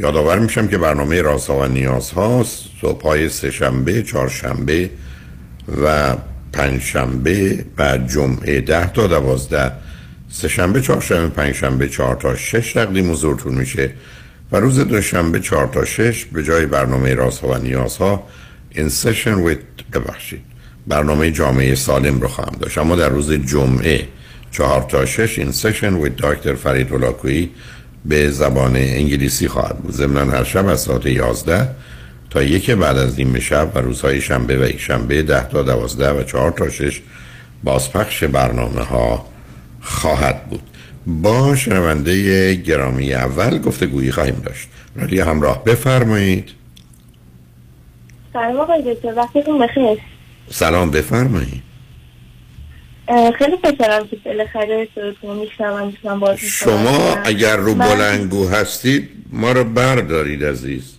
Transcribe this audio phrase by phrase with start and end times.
[0.00, 2.44] یادآور میشم که برنامه رازها و نیازها
[2.80, 4.90] صبح های سهشنبه، چهارشنبه
[5.82, 6.16] و
[6.52, 9.72] پنجشنبه و جمعه ده تا دوازده.
[10.28, 13.90] سهشنبه، چهارشنبه، پنجشنبه چهار تا شش تقدیم حضورتون میشه.
[14.52, 18.22] و روز دوشنبه چهار تا شش به جای برنامه رازها و نیازها
[18.70, 20.42] این سشن with ببخشید.
[20.86, 22.78] برنامه جامعه سالم رو خواهم داشت.
[22.78, 24.08] اما در روز جمعه
[24.50, 27.50] چهار تا شش این سشن with دکتر فرید هلاکویی
[28.04, 29.92] به زبان انگلیسی خواهد بود.
[29.92, 31.68] ضمن هر شب از ساعت 11
[32.30, 36.10] تا یک بعد از نیمه شب و روزهای شنبه و یک شنبه 10 تا 12
[36.10, 37.00] و 4 تا 6
[37.64, 39.26] بازپخش برنامه ها
[39.80, 40.62] خواهد بود.
[41.06, 44.68] با شنونده گرامی اول گفتگویی خواهیم داشت.
[44.96, 46.50] رادیو همراه بفرمایید.
[48.32, 49.98] سلام آقای دکتر وقتتون بخیر.
[50.50, 51.73] سلام بفرمایید.
[53.08, 59.64] خیلی خوشحالم که بالاخره صداتون میشنوم می‌تونم باز شما اگر رو بلنگو هستید ما رو
[59.64, 60.98] بردارید عزیز.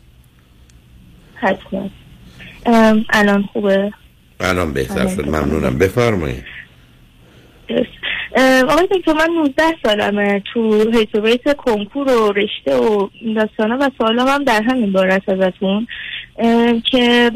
[1.35, 1.89] حتما.
[3.09, 3.91] الان خوبه؟
[4.39, 5.27] الان بهتر شد.
[5.27, 5.77] ممنونم.
[5.77, 6.43] بفرمایید.
[8.69, 10.43] آقای دکتر من 19 سالمه.
[10.53, 15.87] تو هیتوبیت کنکور و رشته و داستانا و سوالام هم در همین بارت ازتون.
[16.91, 17.31] که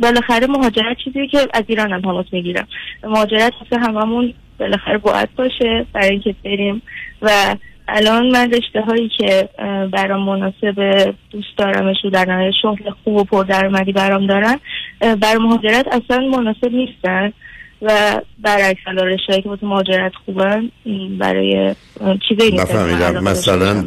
[0.00, 2.66] بالاخره مهاجرت چیزی که از ایران هم تماس می‌گیرم.
[3.04, 6.82] مهاجرت واسه هممون بالاخره باید باشه برای اینکه بریم.
[7.22, 7.56] و
[7.88, 9.48] الان من رشته هایی که
[9.92, 14.60] برام مناسب دوست دارمش و در نهایت شغل خوب و پر درآمدی برام دارن
[15.00, 17.32] برای مهاجرت اصلا مناسب نیستن.
[17.82, 20.70] و برعکس حالا رشته که واسه مهاجرت خوبن
[21.18, 21.74] برای
[22.28, 23.24] چیزی نفهمیدم.
[23.24, 23.84] مثلا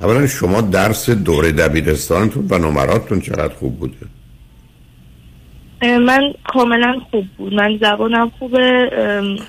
[0.00, 3.96] اولا شما درس دوره دبیرستانتون و نمراتتون چقدر خوب بوده؟
[5.82, 7.54] من کاملا خوب بود.
[7.54, 8.90] من زبانم خوبه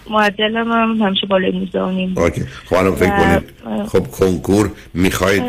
[0.10, 2.42] معدلم هم همیشه بالای میزانیم اوکی.
[2.66, 3.44] خب فکر کنید.
[3.88, 5.44] خب کنکور می‌خواید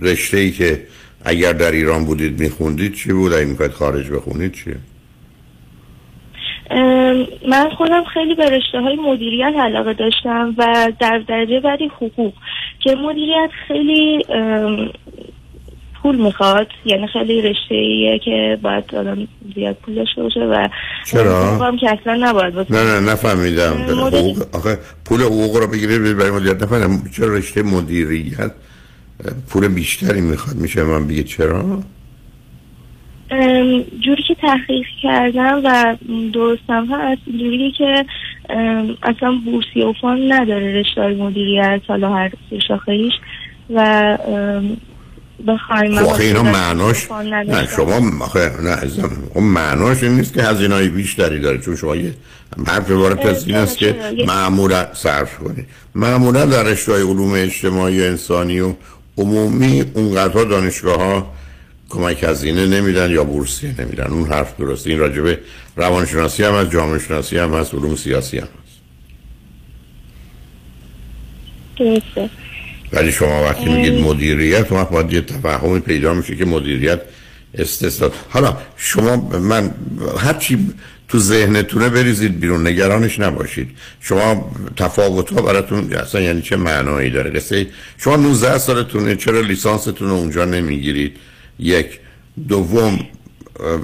[0.00, 0.82] رشته ای که
[1.24, 4.76] اگر در ایران بودید میخوندید چی بود؟ اگه می‌خواید خارج بخونید چیه
[7.48, 12.32] من خودم خیلی به رشته های مدیریت علاقه داشتم و در درجه بعدی حقوق.
[12.80, 14.24] که مدیریت خیلی
[16.04, 20.68] پول می‌خواد یعنی خیلی رشته ایه که باید آدم زیاد پول داشته باشه و
[21.06, 26.30] چرا؟ هم که اصلا نباید نه نه نفهمیدم حقوق آخه پول حقوق رو بگیرید برای
[26.30, 28.50] مدیریت نفهمیدم چرا رشته مدیریت
[29.50, 31.82] پول بیشتری می‌خواد میشه من بگه چرا؟
[34.00, 35.96] جوری که تحقیق کردم و
[36.32, 38.04] درستم هست جوری که
[39.02, 42.30] اصلا بورسی و فان نداره رشته مدیریت حالا هر
[42.68, 43.12] شاخهیش
[43.70, 44.18] و
[45.46, 47.68] بخوایم خب اینا معناش نه.
[47.76, 51.96] شما آخه نه عزیزم اون معناش این نیست که هزینه های بیشتری داره چون شما
[51.96, 52.14] یه
[52.66, 53.96] حرف عبارت از این است که
[54.26, 55.66] معمولا صرف کنید.
[55.94, 58.74] معمولا در رشته علوم اجتماعی و انسانی و
[59.18, 61.32] عمومی اونقدرها دانشگاه ها
[61.88, 64.06] کمک هزینه نمیدن یا بورسیه نمیدن.
[64.06, 64.90] اون حرف درسته.
[64.90, 65.38] این راجبه
[65.76, 68.80] روانشناسی هم از جامعه شناسی هم هست علوم سیاسی هم هست.
[71.78, 72.30] درسته.
[72.92, 77.00] ولی شما وقتی میگید مدیریت وقت باید یه تفاهمی پیدا میشه که مدیریت
[77.54, 79.74] استثنا حالا شما من
[80.18, 80.58] هرچی
[81.08, 83.68] تو ذهنتونه بریزید بیرون نگرانش نباشید.
[84.00, 87.66] شما تفاوت ها براتون اصلا یعنی چه معنایی داره؟ قصه
[87.98, 91.16] شما 19 سالتونه چرا لیسانستون رو اونجا نمی‌گیرید؟
[91.58, 92.00] یک.
[92.48, 93.06] دوم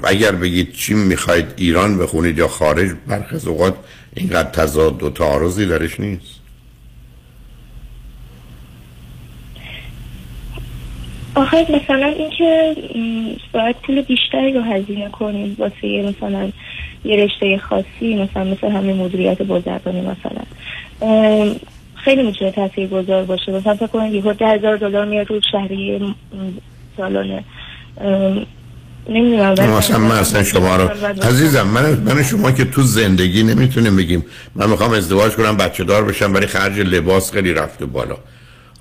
[0.03, 3.75] اگر بگید چی می‌خواید ایران بخونید یا خارج برخی از اوقات
[4.15, 6.40] اینقدر تضاد و تعارضی درش نیست.
[11.35, 12.75] آخه مثلا اینکه
[13.53, 16.51] باید پول بیشتری رو هزینه کنیم واسه یه مثلا
[17.05, 20.43] یه رشته خاصی مثلا مثل همین مدیریت بازرگانی مثلا.
[21.95, 23.51] خیلی می‌تونه تاثیر گذار باشه.
[23.51, 26.13] مثلا فکر کنید یه ده هزار دلار میاد رو شهریه م،
[26.97, 27.43] سالانه.
[29.09, 30.89] نمی‌دونم اصلا من اصلا شما رو
[31.23, 34.25] عزیزم من من شما که تو زندگی نمی‌تونیم بگیم.
[34.55, 38.17] من می‌خوام ازدواج کنم بچه دار بشم برای خرج لباس خیلی رفته بالا.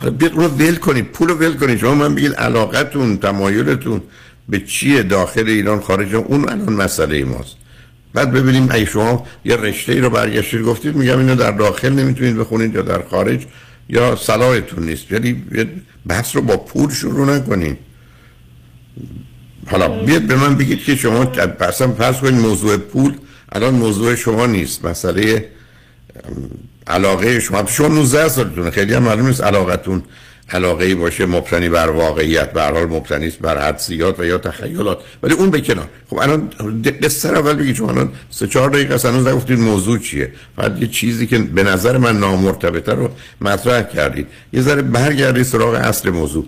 [0.00, 4.02] بیاد اونو ول کنید پول رو ول کنید شما من بگید علاقتون تمایلتون
[4.49, 7.56] به چیه داخل ایران خارج اون الان مسئله ماست.
[8.14, 12.37] بعد ببینیم اگه شما یه رشته ای رو برگشتید گفتید میگم اینو در داخل نمی‌تونید
[12.37, 13.47] بخونید یا در خارج
[13.88, 15.12] یا صلاحتون نیست.
[15.12, 15.43] یعنی
[16.06, 17.79] بحث رو با پول شروع نکنید
[19.67, 23.14] حالا بیاد به من بگید که شما اصلا فرض کنید موضوع پول
[23.53, 24.85] الان موضوع شما نیست.
[24.85, 25.49] مسئله
[26.86, 30.02] علاقه شما شما 19 سالتونه خیلی هم معلوم نیست علاقتون
[30.52, 34.98] علاقه باشه مبتنی بر واقعیت به حال مبتنی است بر حدسیات و یا تخیلات.
[35.22, 35.88] ولی اون به کنار.
[36.10, 36.50] خب الان
[37.02, 41.26] قصه اول بگید شما الان سه چهار دقیقه اصلا نگفتید موضوع چیه؟ فقط یه چیزی
[41.26, 43.10] که به نظر من نامرتبطه رو
[43.40, 44.26] مطرح کردید.
[44.52, 46.46] یه ذره برگردید سراغ اصل موضوع.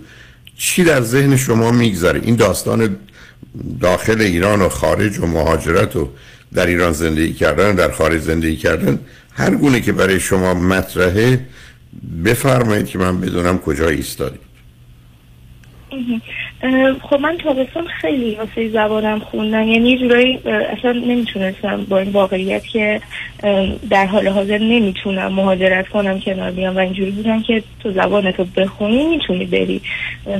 [0.57, 2.97] چی در ذهن شما میگذره؟ این داستان
[3.81, 6.09] داخل ایران و خارج و مهاجرت و
[6.53, 8.99] در ایران زندگی کردن در خارج زندگی کردن
[9.31, 11.45] هر گونه که برای شما مطرحه
[12.25, 14.39] بفرمایید که من بدونم کجا ایستادید.
[17.09, 19.67] خب من تابستان خیلی واسه زبانم خوندم.
[19.67, 20.39] یعنی یه جورایی
[20.77, 23.01] اصلا نمی‌تونستم با این واقعیت که
[23.89, 26.75] در حال حاضر نمی‌تونم مهاجرت کنم کنار بیام.
[26.75, 29.81] و اینجوری بودم که تو زبانتو بخونی می‌تونی بری.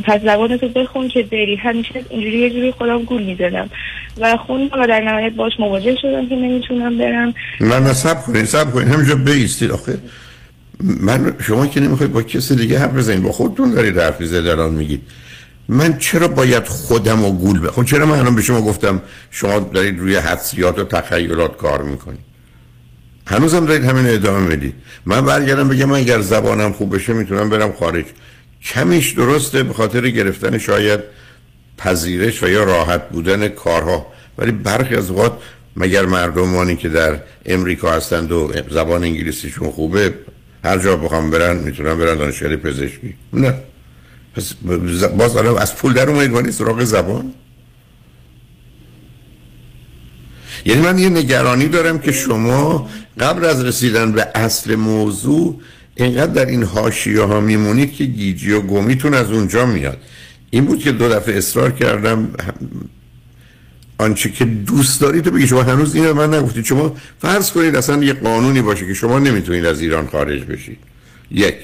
[0.04, 1.56] پس زبانتو بخون که بری.
[1.56, 3.70] همیشه اینجوری یه جوری خودم گول می‌زدم.
[4.20, 7.34] و خوندم و در نهایت باش مواجه شدم که نمی‌تونم برم.
[7.62, 9.98] نه سب کنید سب کنید همینجا بیستید آخه.
[10.80, 13.24] من شما که نمی‌خواید با کسی دیگه حرف بزنید.
[13.24, 15.02] با خودتون دارید حرف الان میگید.
[15.70, 19.02] من چرا باید خودم و گول بخون خب چرا من الان به شما گفتم
[19.32, 22.20] شما دارید روی حدسیات و تخیلات کار می‌کنید؟
[23.28, 24.74] هنوزم دارید همین ادامه بدید
[25.06, 28.06] من برگردم بگم من اگر زبانم خوب بشه می‌تونم برم خارج.
[28.64, 31.00] کمیش درسته به خاطر گرفتن شاید
[31.78, 34.08] پذیرش و یا راحت بودن کارها.
[34.38, 35.38] ولی برخی از اوقات
[35.76, 40.14] مگر مردمانی که در امریکا هستند و زبان انگلیسیشون خوبه
[40.64, 43.16] هر جا بخوام برن می‌تونن برن دانشگاه پزشکی.
[43.34, 43.54] نه.
[44.36, 44.54] پس
[45.18, 47.34] باز الان از پول در اومدید ولی سراغ زبان؟
[50.66, 55.62] یعنی من یه نگرانی دارم که شما قبل از رسیدن به اصل موضوع
[55.96, 59.98] اینقدر در این حاشیه ها میمونید که گیجی و گمیتون از اونجا میاد.
[60.50, 62.30] این بود که دو دفعه اصرار کردم.
[63.98, 66.66] آنچه که دوست دارید تو بگی شما هنوز اینو من نگفتید.
[66.66, 70.78] شما فرض کنید اصلا یه قانونی باشه که شما نمی‌تونید از ایران خارج بشید.
[71.32, 71.56] یک.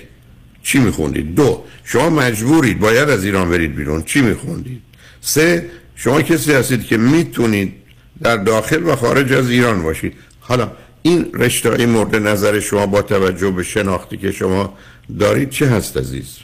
[0.63, 1.63] چی میخوندید؟ دو.
[1.83, 4.03] شما مجبورید باید از ایران برید بیرون.
[4.03, 4.81] چی میخوندید؟
[5.21, 5.69] سه.
[5.95, 7.73] شما کسی هستید که می‌تونید
[8.21, 10.13] در داخل و خارج از ایران باشید.
[10.39, 14.73] حالا این رشته های مورد نظر شما با توجه به شناختی که شما
[15.19, 16.37] دارید چه هست عزیز؟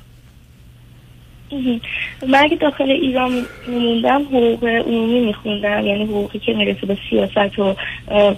[2.27, 5.85] من اگه داخل ایران میموندم حقوق عمومی میخوندم.
[5.85, 7.75] یعنی حقوقی که می‌رسه به سیاست و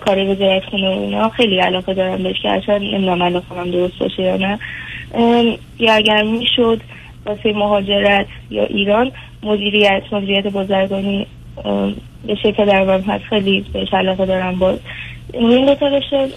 [0.06, 4.00] کار وزارت خونه و اینا خیلی علاقه دارم بهش که اصلا نمی‌دونم علاقه هم درست
[4.00, 4.60] باشه یا نه.
[5.80, 6.82] اگر می‌شد
[7.26, 9.12] واسه مهاجرت یا ایران.
[9.44, 11.28] مدیریت مدیریت بازرگانی
[12.28, 14.80] به شکل در من هست خیلی بهش علاقه دارم باز
[15.34, 16.30] این دو تا رشته.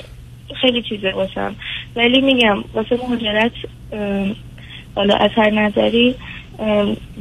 [0.61, 1.55] خیلی چیزه باشم.
[1.97, 3.53] ولی میگم واسه مهاجرت
[4.95, 6.15] حالا از هر نظری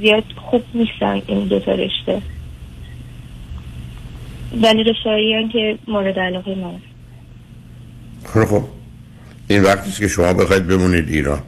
[0.01, 2.22] زیاد خوب نیستن این دو تا رشته.
[4.62, 6.75] ولی رشتهایی که مورد علاقه من.
[8.25, 8.62] خب
[9.50, 11.41] این وقتی که شما بخواید بمونید ایران.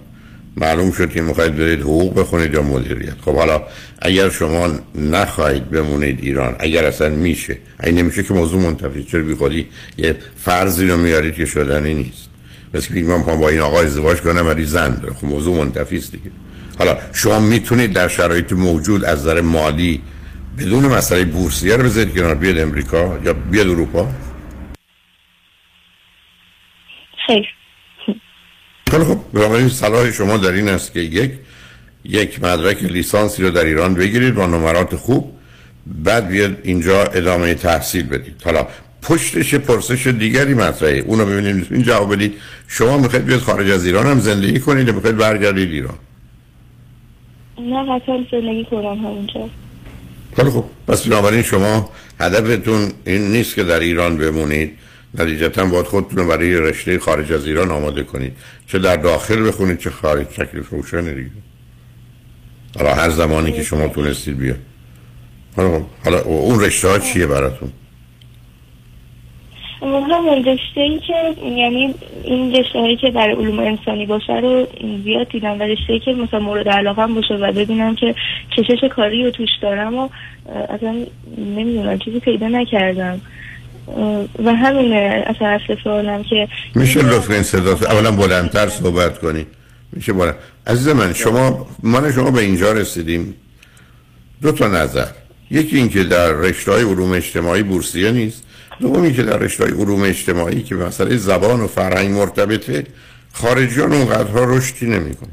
[0.58, 3.22] معلوم شد که می‌خواید برید حقوق بخونید یا مدیریت.
[3.26, 3.62] خب حالا
[4.02, 9.36] اگر شما نخواهید بمونید ایران اگر اصلا میشه این نمیشه که موضوع منتفی چرا بی
[9.36, 9.68] خودی
[9.98, 12.30] یه فرضی رو میارید که شدنی نیست.
[12.74, 15.14] مثل که من با این آقا ازدواج کنم ولی زن داره.
[15.14, 16.32] خب موضوع منتفی است دیگه.
[16.80, 20.02] حالا شما می‌تونید در شرایط موجود از نظر مالی
[20.58, 24.08] بدون مسئله بورسیه رو بذارید کنار بیاد امریکا یا بیاد اروپا؟
[27.28, 27.61] خیر.
[28.92, 31.32] خیلی خب بنابراین صلاح شما در این است که یک
[32.04, 35.32] یک مدرک لیسانسی رو در ایران بگیرید با نمرات خوب.
[35.86, 38.42] بعد بیاد اینجا ادامه تحصیل بدید.
[38.46, 38.68] حالا
[39.02, 40.98] پشتش پرسش دیگری مطرحه.
[40.98, 42.34] اونو ببینید این جواب بدید.
[42.68, 45.98] شما می‌خواید بیاد خارج از ایران هم زندگی کنید یا می‌خواید برگردید ایران؟
[47.60, 49.50] نه قطعا زندگی کنم همونجا.
[50.36, 54.78] خیلی خب پس بنابراین شما هدفتون این نیست که در ایران بمونید.
[55.14, 58.34] نتیجتا باید خودتون برای رشته خارج از ایران آماده کنید.
[58.68, 61.30] چه در داخل بخونید چه خارج تکلیف روشن دیگه.
[62.78, 64.60] حالا هر زمانی که شما تونستید بیاد
[65.56, 67.72] حالا, حالا اون رشته ها چیه براتون؟
[69.82, 74.68] همون رشته ای که یعنی این رشته هایی که در علوم انسانی باشه رو
[75.04, 78.16] زیاد دیدم و رشته ای که مثلا مورد علاقه باشه و ببینم که
[78.58, 80.10] کشش کاری رو توش دارم و
[80.70, 81.06] اصلا
[81.38, 83.22] نمی‌دونم چیزی پیدا نکردم.
[84.46, 89.46] و همینه اصلا اصل سوالم که میشه لطفا این صدا اولا بلندتر صحبت کنی.
[89.92, 90.36] میشه بلند
[90.68, 93.36] عزیز من شما من شما به اینجا رسیدیم.
[94.42, 95.08] دو تا نظر.
[95.52, 98.44] یکی اینکه در رشته های علوم اجتماعی بورسیه نیست.
[98.80, 102.84] دومی که در رشته های علوم اجتماعی که مسئله زبان و فرهنگ مرتبطه
[103.34, 105.30] خارجیان اونقدرها رشدی نمی‌کنن.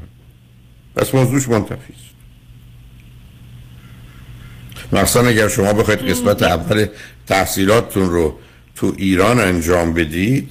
[0.95, 1.93] پس موضوعش منتفی
[4.93, 6.87] مثلا اگر شما بخواید قسمت اول
[7.27, 8.39] تحصیلاتتون رو
[8.75, 10.49] تو ایران انجام بدید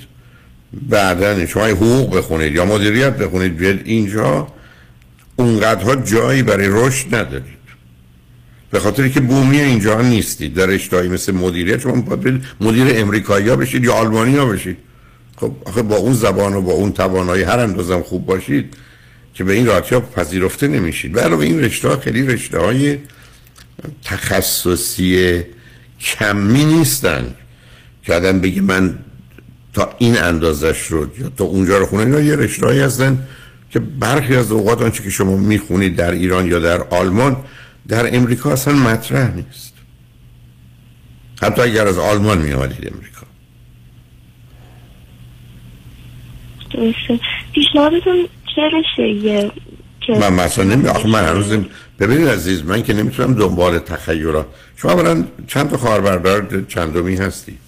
[0.73, 4.49] بعدا شما حقوق بخونید یا مدیریت بخونید بیاد اینجا
[5.37, 7.59] اونقدرها جایی برای رشد ندارید.
[8.71, 10.55] به خاطر که بومی اینجا نیستید.
[10.55, 14.77] در اشتهایی مثل مدیریت شما باید مدیر امریکایی ها بشید یا آلمانی ها بشید.
[15.37, 18.75] خب آخه با اون زبان و با اون توانایی هر اندازم خوب باشید
[19.35, 21.19] که به این راحتی ها پذیرفته نمیشید.
[21.19, 22.99] علاوه این رشته ها خیلی رشته های
[24.05, 25.43] تخصصی
[26.01, 27.35] کمی نیستن
[28.03, 28.99] که آدم بگه من
[29.73, 33.29] تا این اندازش رو یا تا اونجا رو خونه اینا یه رشتهایی هستن
[33.71, 37.37] که برخی از اوقات آنچه که شما می‌خونید در ایران یا در آلمان
[37.89, 39.75] در امریکا اصلا مطرح نیست.
[41.43, 43.27] حتی اگر از آلمان می آمدید امریکا.
[46.71, 47.21] درسته.
[47.53, 49.53] پیشنهادتون چه رشته
[50.09, 51.53] من مثلا نمی آخه من هنوز
[52.01, 54.47] ببینید عزیز من که نمی‌تونم دنبال تخیلات.
[54.77, 57.59] شما اولا چند تا خواهر برادر چندمی هستی؟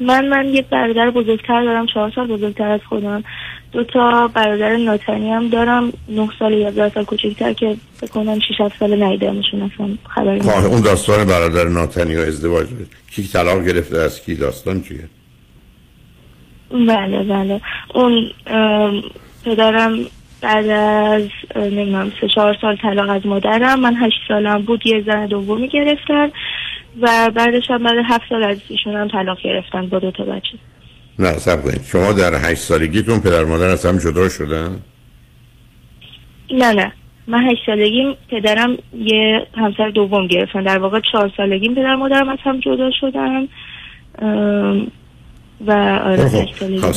[0.00, 3.24] من من یه برادر بزرگتر دارم چهار سال بزرگتر از خودم.
[3.72, 9.02] دو تا برادر ناتنی هم دارم نه سال یا سال کوچکتر که بکنم 6 سال
[9.02, 12.66] نیدمشون اصلا خبری خب، اون داستان برادر ناتنی و ازدواج.
[13.10, 15.08] کی طلاق گرفته از کی؟ داستان چیه؟
[16.70, 17.60] بله بله.
[17.94, 18.30] اون
[19.44, 19.98] پدرم
[20.42, 23.80] بعد از نمی‌دونم سه چهار سال طلاق از مادرم.
[23.80, 26.30] من هشت سالم بود یه زن دومی گرفتن
[27.00, 30.58] و بعدش هم بعد هفت سال از ایشون هم طلاق گرفتن با دو تا بچه.
[31.18, 31.82] نه سب کنید.
[31.84, 34.80] شما در هشت سالگیتون پدر مادر از هم جدا شدن؟
[36.50, 36.92] نه نه.
[37.26, 40.62] من هشت سالگیم پدرم یه همسر دوم گرفتن.
[40.62, 43.48] در واقع چهار سالگیم پدر مادرم از هم جدا شدن.
[45.66, 45.72] و
[46.04, 46.44] آره خب
[46.80, 46.92] شما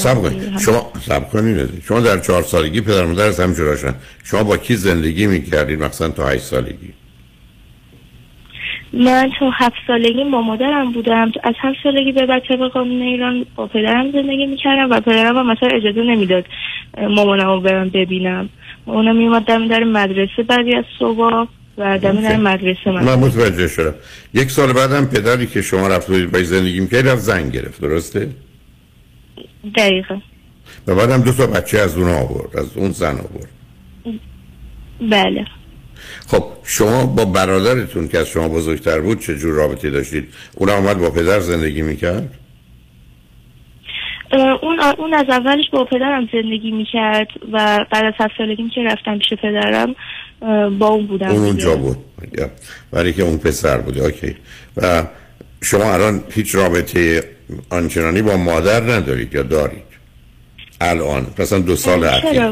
[0.95, 1.83] سب کنید.
[1.87, 6.09] شما در چهار سالگی پدر از هم جدا شدن شما با کی زندگی می‌کردید؟ مثلا
[6.09, 6.93] تا هشت سالگی.
[8.93, 11.31] من تا هفت سالگی با مادرم بودم.
[11.43, 15.51] از هفت سالگی به بعد طبق قانون ایران با پدرم زندگی می‌کردم و پدرم هم
[15.51, 16.45] مثلا اجازه نمی‌داد
[17.09, 18.49] مامانم رو برم ببینم.
[18.87, 23.03] مامانم میومد دم در مدرسه بعدی از صبح و دم در مدرسه من.
[23.03, 23.95] من متوجه شدم.
[24.33, 27.81] یک سال بعدم پدری که شما رفت با زندگی می‌کردی رفت زن گرفت.
[27.81, 28.29] درسته؟
[29.75, 30.19] دقیقا.
[30.87, 33.49] و بعدم دو تا بچه از اون آورد از اون زن آورد.
[35.01, 35.45] بله.
[36.27, 40.99] خب شما با برادرتون که از شما بزرگتر بود چه جور رابطه داشتید؟ اون آمد
[40.99, 42.33] با پدر زندگی می‌کرد؟
[44.61, 49.19] اون اون از اولش با پدرم زندگی می‌کرد و بعد از هفت سالگیم که رفتم
[49.19, 49.95] پیش پدرم
[50.79, 51.97] با اون بودم اون اونجا بود.
[52.91, 54.35] برای که اون پسر بود اوکی.
[54.77, 55.03] و
[55.65, 57.23] شما الان هیچ رابطه
[57.69, 59.83] آنچنانی با مادر ندارید یا دارید؟
[60.81, 62.51] الان مثلا دو سال اخیر.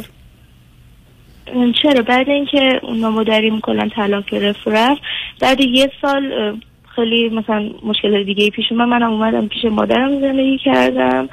[1.82, 5.02] چرا؟ بعد اینکه اون مادریم کلا طلاق گرفت رفت.
[5.42, 6.24] بعد یه سال
[6.96, 11.30] خیلی مثلا مشکل دیگه پیش من منم اومدم پیش مادرم زندگی کردم.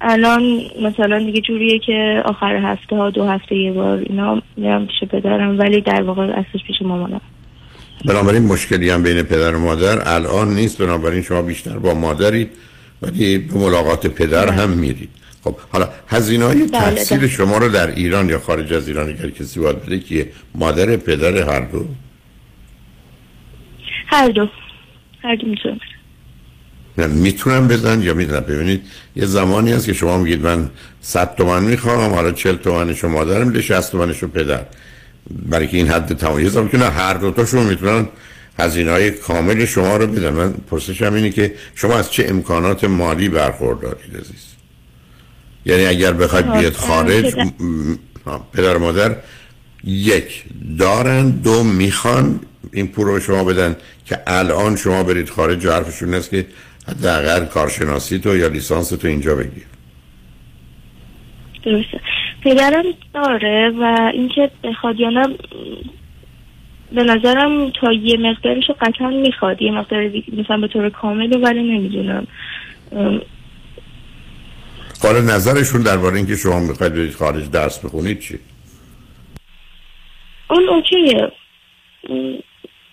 [0.00, 5.10] الان مثلا دیگه جوریه که آخر هفته ها دو هفته یه بار اینا میرم پیش
[5.10, 7.20] پدرم ولی در واقع اصلش پیش مامانم.
[8.04, 10.78] بنابراین مشکلی هم بین پدر و مادر الان نیست.
[10.78, 12.50] بنابراین شما بیشتر با مادرید
[13.02, 15.08] ولی به ملاقات پدر هم میرید.
[15.44, 17.28] خب حالا هزینه های بله، تحصیل بله.
[17.28, 21.36] شما رو در ایران یا خارج از ایران اگر کسی باید بده که مادر پدر
[21.36, 21.86] هر دو؟
[24.06, 24.48] هر دو.
[25.22, 25.46] هر دو
[27.08, 28.82] می‌تونم بزن یا می‌تونم ببینید
[29.16, 33.62] یه زمانی هست که شما میگید من 100 تومن می‌خوام حالا 40 تومنشو مادرم میده
[33.62, 34.66] 60 تومنشو پدر.
[35.30, 38.08] برای که این حد تمام یه زمان که نه هر دوتاشون می‌تونن
[38.58, 40.30] هزینه های کامل شما رو بدن.
[40.30, 44.46] من پرسشم اینه که شما از چه امکانات مالی برخوردارید عزیز؟
[45.64, 47.34] یعنی اگر بخواید ها، بیاد خارج
[48.52, 48.76] پدر.
[48.76, 49.16] مادر
[49.84, 50.44] یک
[50.78, 52.40] دارن دو می‌خوان
[52.72, 56.46] این پول رو به شما بدن که الان شما برید خارج و حرفشون است که
[56.88, 59.66] حداقل کارشناسی تو یا لیسانس تو اینجا بگیر.
[61.64, 62.00] درسته.
[62.42, 65.28] پدرم داره و اینکه بخواد یا نه
[66.92, 69.62] به نظرم تا یه مقدارش رو قطعا می‌خواد.
[69.62, 72.26] یه مقدار مثلا به طور کامل ولی نمی‌دونم.
[75.02, 78.38] حالا نظرشون درباره اینکه شما می‌خواید برید خارج درس بخونید چی؟
[80.50, 81.32] اون اوکیه.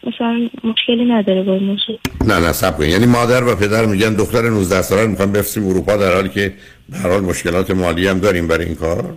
[0.04, 2.00] مثلا مشکلی نداره با موضوع.
[2.26, 5.98] نه نه سب کنید یعنی مادر و پدر میگن دختر 19 ساله می‌خوام بفرستیم اروپا
[5.98, 6.54] در حالی که
[6.90, 9.14] به حال مشکلات مالی هم داریم برای این کار.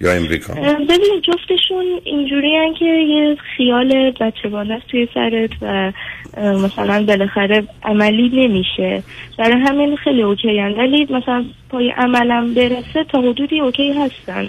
[0.00, 0.54] یا امریکا؟
[0.88, 5.92] ببین جفتشون اینجوری که یه خیال است توی سرت و
[6.36, 9.02] مثلا بالاخره عملی نمیشه.
[9.38, 10.72] برای همین خیلی اوکی هن.
[10.72, 14.48] ولی مثلا پای عملم برسه تا حدودی اوکی هستن.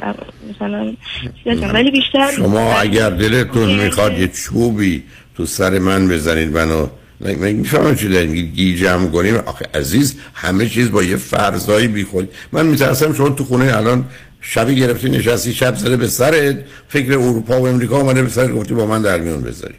[0.50, 0.94] مثلا.
[1.74, 5.04] ولی بیشتر شما اگر دلتون می‌خواد یه چوبی
[5.38, 6.88] تو سر من بزنید منو.
[7.40, 12.30] می‌فهمم چی داریم گیجم کنیم آخه عزیز همه چیز با یه فرضایی بیخود.
[12.52, 14.06] من میترسم شما تو خونه الان
[14.42, 16.58] شبی گرفتی نشستی شب زده به سرت.
[16.88, 19.76] فکر اروپا و امریکا اومده به سرت گفتی با من در میون بذاری.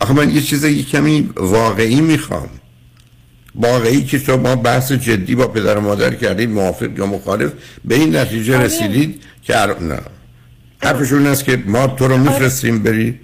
[0.00, 2.48] آخه من یه چیز یه کمی واقعی می‌خوام.
[3.54, 7.52] واقعی که شما بحث جدی با پدر و مادر کردید موافق یا مخالف
[7.84, 8.64] به این نتیجه آره.
[8.64, 9.98] رسیدید که الان- نه.
[10.82, 13.20] حرفشون است که ما تو رو میفرستیم بری.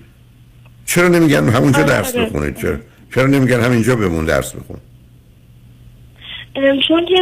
[0.87, 2.27] چرا نمیگن همونجا آره، درس آره.
[2.27, 2.77] بخونید؟ چرا؟
[3.15, 4.77] چرا نمیگن همینجا بمون درس بخون؟
[6.89, 7.15] چون که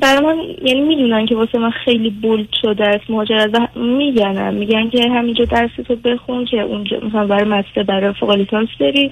[0.00, 4.90] برای من یعنی می‌دونن که واسه من خیلی بولد شده است مهاجرت و میگنم میگن
[4.90, 8.46] که همینجا درس تو بخون که اونجا مثلا برای مستر برای فوق
[8.80, 9.10] بری.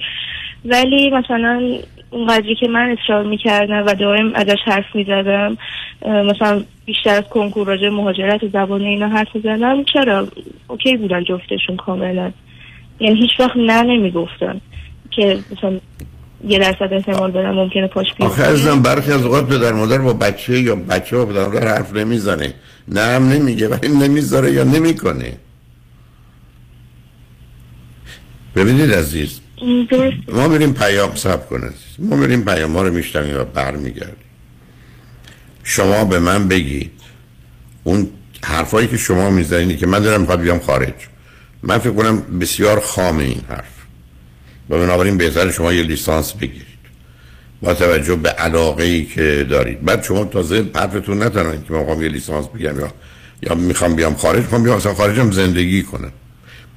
[0.65, 1.71] ولی مثلا
[2.11, 5.57] اون قدری که من اصرار می‌کردم و دائم ازش حرف می‌زدم
[6.05, 10.27] مثلا بیشتر از کنکور راجع مهاجرت و زبان اینا حرف می‌زدم چرا؟
[10.67, 12.31] اوکی بودن جفتشون کاملا.
[12.99, 14.61] یعنی هیچ وقت نه نمی‌گفتن
[15.11, 15.79] که مثلا
[16.47, 18.25] یه درصد احتمال بدم ممکنه پاش بیفته.
[18.25, 21.93] آخه عزیزم برخی از اوقات پدر مادر با بچه یا بچه با پدر مادر حرف
[21.93, 22.53] نمی‌زنه.
[22.87, 25.37] نه هم نمیگه ولی نمی‌ذاره یا نمی‌کنه.
[28.55, 29.39] ببینید عزیز
[29.89, 30.17] درست.
[30.27, 34.15] ما میریم پیام سب کنه ما میریم پیام ها رو میشتمیم و برمیگردیم.
[35.63, 36.91] شما به من بگید.
[37.83, 38.09] اون
[38.43, 40.93] حرفایی که شما می‌زنید که من دارم می‌خواد بیام خارج.
[41.63, 43.80] من فکر کنم بسیار خامه این حرف.
[44.71, 46.81] و بنابراین بهتر شما یه لیسانس بگیرید.
[47.61, 49.85] با توجه به علاقه ای که دارید.
[49.85, 52.93] بعد شما تازه حرفتون نتنید که من می‌خوام یه لیسانس بگیرم یا
[53.41, 54.41] یا می‌خوام بیام خارج.
[54.41, 56.11] می‌خوام بیام اصلا خارجم زندگی کنم.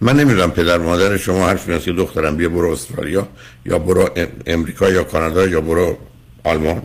[0.00, 3.28] من نمی‌دونم پدر مادر شما حرف میاد که دخترم بیا برو استرالیا
[3.66, 5.98] یا برو ام- امریکا یا کانادا یا برو
[6.44, 6.82] آلمان.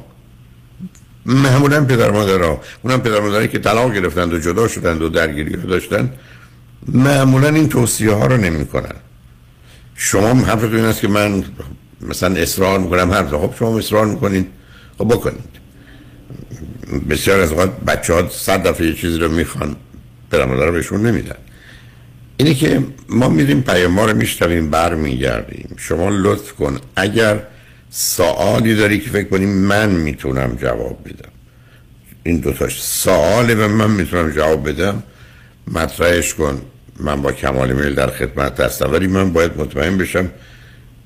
[1.25, 5.57] معمولا پدر مادر ها اونم پدر مادری که طلاق گرفتند و جدا شدند و درگیری
[5.57, 6.13] داشتن
[6.87, 8.95] معمولا این توصیه ها رو نمی کنن
[10.01, 11.43] شما حرفتون این است که من
[12.01, 14.47] مثلا اصرار می‌کنم هر خب شما اصرار می‌کنید
[14.97, 15.59] خب بکنید.
[17.09, 19.75] بسیار از اوقات بچه ها صد دفعه یه چیزی رو می‌خوان
[20.31, 21.35] پدر مادر رو بهشون نمیدن.
[22.38, 26.79] اینه که ما میریم پیام ما رو میشتویم بر میگردیم شما لطف کن.
[26.95, 27.39] اگر
[27.89, 31.31] سوالی داری که فکر کنی من می‌تونم جواب بدم.
[32.23, 35.03] این دوتاش سواله و من می‌تونم جواب بدم.
[35.67, 36.62] مطرحش کن.
[36.99, 38.91] من با کمال میل در خدمت هستم.
[38.91, 40.29] ولی من باید مطمئن بشم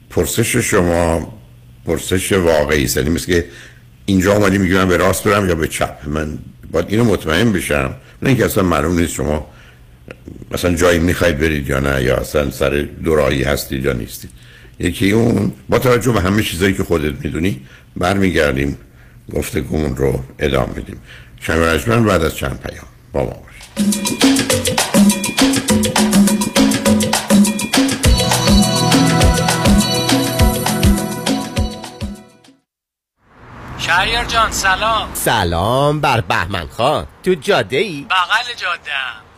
[0.09, 1.33] پرسش شما
[1.85, 2.97] پرسش واقعی است.
[2.97, 3.45] یعنی مثل که
[4.05, 6.37] اینجا آمدی میگی به راست برم یا به چپ؟ من
[6.71, 7.95] باید اینو مطمئن بشم.
[8.21, 9.47] نه اینکه اصلا معلوم نیست شما
[10.51, 14.29] مثلا جایی می‌خواید برید یا نه یا اصلا سر دورایی هستید یا نیستید.
[14.79, 17.61] یکی اون با توجه به همه چیزایی که خودت می‌دونی
[17.97, 18.77] برمیگردیم
[19.33, 20.97] گفتگومون رو ادامه میدیم.
[21.39, 22.87] شنگ بعد از چند پیام.
[23.13, 24.42] با ما
[33.93, 35.09] شهریار جان سلام.
[35.13, 37.07] سلام بر بهمن خان.
[37.23, 38.91] تو جاده ای؟ بغل جاده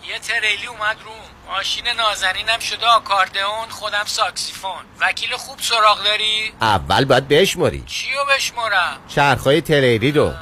[0.07, 1.55] یه تریلی اومد روم.
[1.55, 4.71] ماشین نازنینم شده آکاردئون خودم ساکسیفون.
[5.01, 10.33] وکیل خوب سراغ داری؟ اول باید بشماری چیو بشمرم؟ چرخهای تریلی رو.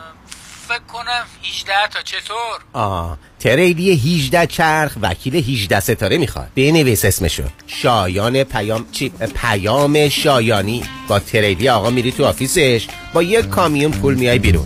[0.73, 2.01] فکر کنم 18 تا.
[2.01, 6.47] چطور؟ آه تریلی 18 چرخ وکیل 18 ستاره می‌خواد.
[6.55, 7.43] بنویس اسمشو.
[7.67, 10.83] شایان پیام چی؟ پیام شایانی.
[11.07, 12.87] با تریلی آقا میری تو office ش.
[13.13, 14.65] با یک کامیون پول میای بیرون.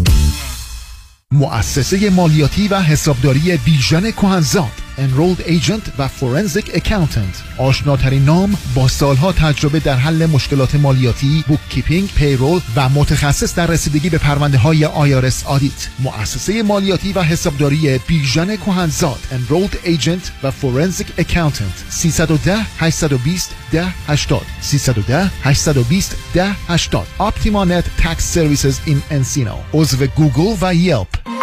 [1.31, 4.71] مؤسسه مالیاتی و حسابداری بیژن کهنزاد.
[5.01, 7.57] Enrolled Agent و Forensic Accountant.
[7.57, 14.09] آشناترین نام با سالها تجربه در حل مشکلات مالیاتی bookkeeping، payroll و متخصص در رسیدگی
[14.09, 21.21] به پرونده های IRS audit مؤسسه مالیاتی و حسابداری بیژن کهنزاد Enrolled Agent و Forensic
[21.21, 21.89] Accountant.
[21.89, 29.55] 310 820 1080 310 820 1080 Optimanet Tax Services in Encino.
[29.73, 31.40] عضو گوگل و Yelp.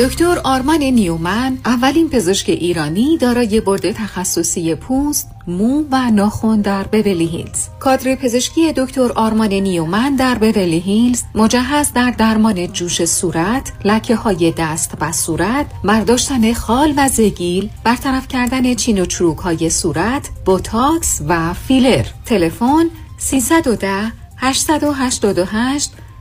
[0.00, 7.26] دکتر آرمان نیومن اولین پزشک ایرانی دارای بورد تخصصی پوست، مو و ناخن در بورلی
[7.26, 7.68] هیلز.
[7.80, 14.54] کادر پزشکی دکتر آرمان نیومن در بورلی هیلز مجهز در درمان جوش صورت، لکه های
[14.58, 21.22] دست و صورت، برداشتن خال و زگیل، برطرف کردن چین و چروک های صورت، بوتاکس
[21.28, 22.04] و فیلر.
[22.24, 25.92] تلفن 310 888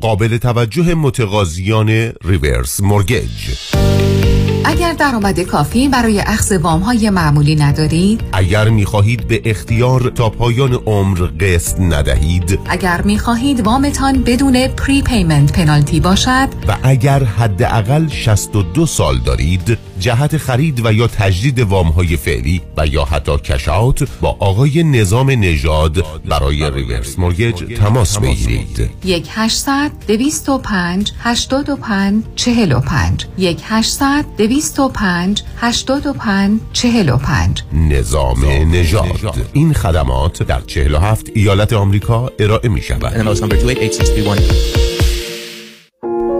[0.00, 3.50] قابل توجه متقاضیان reverse mortgage.
[4.68, 10.30] اگر درآمد کافی برای اخذ وام های معمولی ندارید اگر می خواهید به اختیار تا
[10.30, 18.08] پایان عمر قسط ندهید اگر می خواهید وامتان بدون prepayment penalty باشد و اگر حداقل
[18.08, 23.78] 62 سال دارید جهت خرید و یا تجدید وام های فعلی و یا حتی cash
[23.78, 28.90] out با آقای نظام نژاد برای reverse mortgage تماس بگیرید.
[29.04, 34.24] یک 800 205 85 45 یک 800
[34.56, 39.06] 205 85 45 نظام نژاد.
[39.52, 43.16] این خدمات در 47 ایالت آمریکا ارائه می شود.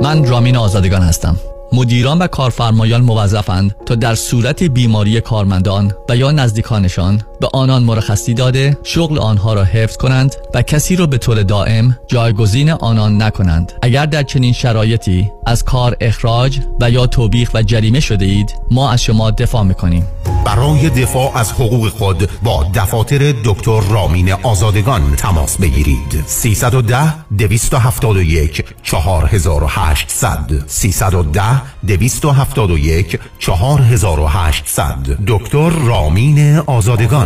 [0.02, 1.37] من رامین آزادگان هستم.
[1.72, 8.35] مدیران و کارفرمایان موظفند تا در صورت بیماری کارمندان و یا نزدیکانشان به آنان مرخصی
[8.35, 13.72] داده شغل آنها را حفظ کنند و کسی را به طور دائم جایگزین آنان نکنند.
[13.83, 18.90] اگر در چنین شرایطی از کار اخراج و یا توبیخ و جریمه شده اید ما
[18.90, 20.07] از شما دفاع می‌کنیم.
[20.44, 26.25] برای دفاع از حقوق خود با دفاتر دکتر رامین آزادگان تماس بگیرید.
[26.27, 31.42] 310 271 4800 310
[31.87, 34.96] 271 4800
[35.27, 37.26] دکتر رامین آزادگان.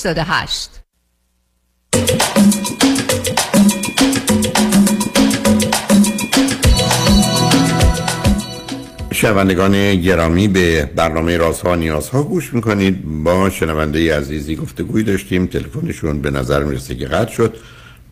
[0.00, 0.06] 6
[9.12, 13.24] شنوندگان گرامی به برنامه رازها و نیازها گوش می‌کنید.
[13.24, 15.46] با شنونده عزیزی گفتگوی داشتیم.
[15.46, 17.56] تلفنشون به نظر می‌رسه که قطع شد.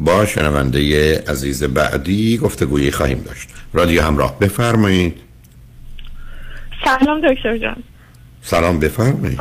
[0.01, 3.49] با شنونده عزیز بعدی گفتگویی خواهیم داشت.
[3.73, 5.17] رادیو همراه بفرمایید.
[6.85, 7.83] سلام دکتر جان.
[8.43, 9.41] سلام بفرمایید.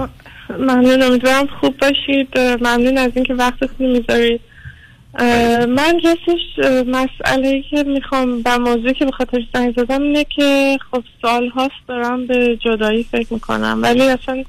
[0.50, 2.40] ممنون امیدوارم خوب باشید.
[2.40, 4.42] ممنون از اینکه وقتتون می‌ذارید.
[5.70, 11.04] من راستش مسئله که می‌خوام و موضوعی که به خاطر زنگ زدم اینه که خب
[11.22, 13.80] سال هاست دارم به جدایی فکر می‌کنم.
[13.84, 14.44] ولی اصلا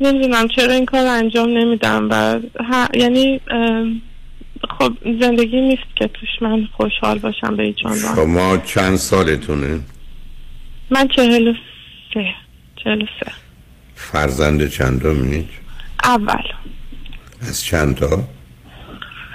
[0.00, 2.40] نمی‌دونم چرا این کار انجام نمیدم و
[2.94, 3.40] یعنی
[4.78, 8.14] خب زندگی نیست که توش من خوشحال باشم به هیچ عنوان.
[8.14, 9.80] شما چند سالتونه؟
[10.90, 11.54] من چهل و
[12.14, 12.26] سه
[12.84, 13.32] چهل و سه.
[13.96, 15.48] فرزند چندمید؟
[16.04, 16.42] اول
[17.40, 18.28] از چند تا؟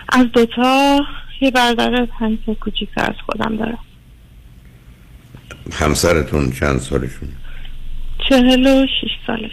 [0.10, 1.00] از دوتا
[1.42, 3.80] یه برادر پنج سال کوچیکتر از خودم دارم
[5.74, 7.30] همسرتون چند سالشون؟
[8.30, 9.52] چهل و شیش سالش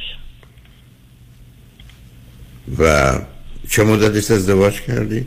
[2.79, 3.13] و
[3.71, 5.27] چه مدتی ازدواج کردی؟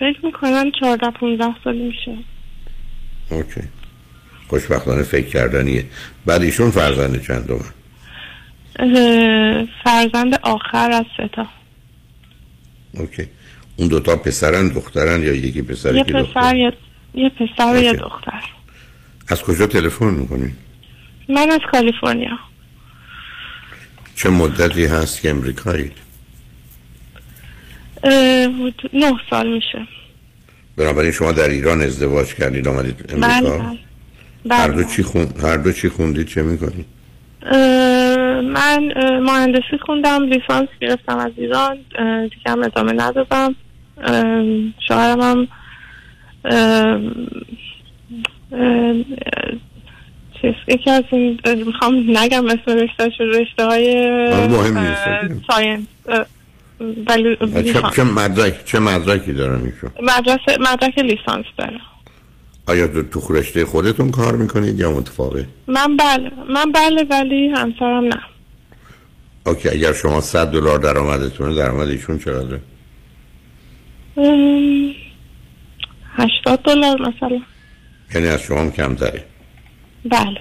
[0.00, 2.18] فکر می‌کنم چهارده پونزده سالی میشه
[3.30, 3.60] OK
[4.50, 5.84] خوشبختانه فکر کردنیه.
[6.26, 7.60] بعد ایشون فرزند چندمن
[8.78, 11.46] اه، فرزند آخر از سه تا.
[12.94, 13.26] OK.
[13.76, 16.72] اون دوتا پسرن دخترن یا یکی پسر یه یکی دختر؟ پسر یه,
[17.14, 18.02] یه پسر و یه OK.
[18.02, 18.42] دختر.
[19.28, 20.52] از کجا تلفن می‌کنی؟
[21.28, 22.38] من از کالیفرنیا.
[24.14, 25.92] چه مدتی هست که امریکایید؟
[28.92, 29.86] نه سال میشه.
[30.76, 33.89] بنابراین شما در ایران ازدواج کردید آمدید بله امریکا بله.
[34.50, 35.26] هر بله دو چی خون...
[35.42, 36.86] هر دو چی خوندید چه می‌کنید؟
[38.42, 41.76] من مهندسی خوندم لیسانس گرفتم از ایران
[42.22, 43.54] دیگه هم ادامه ندادم
[44.88, 45.48] شوهرم هم
[50.40, 54.10] چیز یکی از این می‌خوام نگم اسم رشته رشته های
[54.48, 55.44] مهم نیست.
[55.50, 56.26] science اه،
[57.06, 57.36] ولی
[57.72, 57.82] چه.
[57.96, 59.90] چه مدرک چه مدرکی دارن ایشون؟
[60.60, 61.80] مدرک لیسانس دارم
[62.70, 68.04] آیا تو تو رشته خودتون کار می‌کنید یا متفاوت؟ من بله من بله ولی همسرم
[68.04, 68.20] نه.
[69.46, 72.60] OK اگر شما 100 دلار درآمدتونه درآمد ایشون چقدره؟
[74.16, 74.92] ام،
[76.16, 77.40] هشتاد دلار مثلا.
[78.14, 79.24] یعنی از شما هم کمتره.
[80.04, 80.40] بله.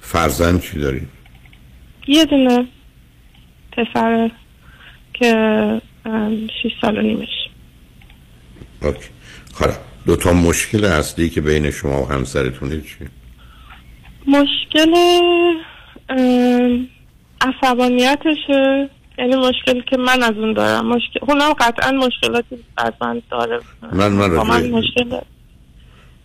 [0.00, 1.08] فرزند چی دارید؟
[2.08, 2.66] یه دونه
[3.72, 4.30] پسر
[5.14, 5.30] که
[6.04, 7.28] ام، شیش سال و نیمش.
[8.82, 9.08] اوکی.
[9.54, 9.74] حالا
[10.06, 13.08] دو تا مشکل اصلی که بین شما و همسرتونه چیه؟
[14.26, 14.94] مشکل
[17.40, 23.60] عصبانیتشه یعنی مشکلی که من از اون دارم مشکل اونم قطعا مشکلاتی از من داره
[23.92, 25.18] من من من مشکل.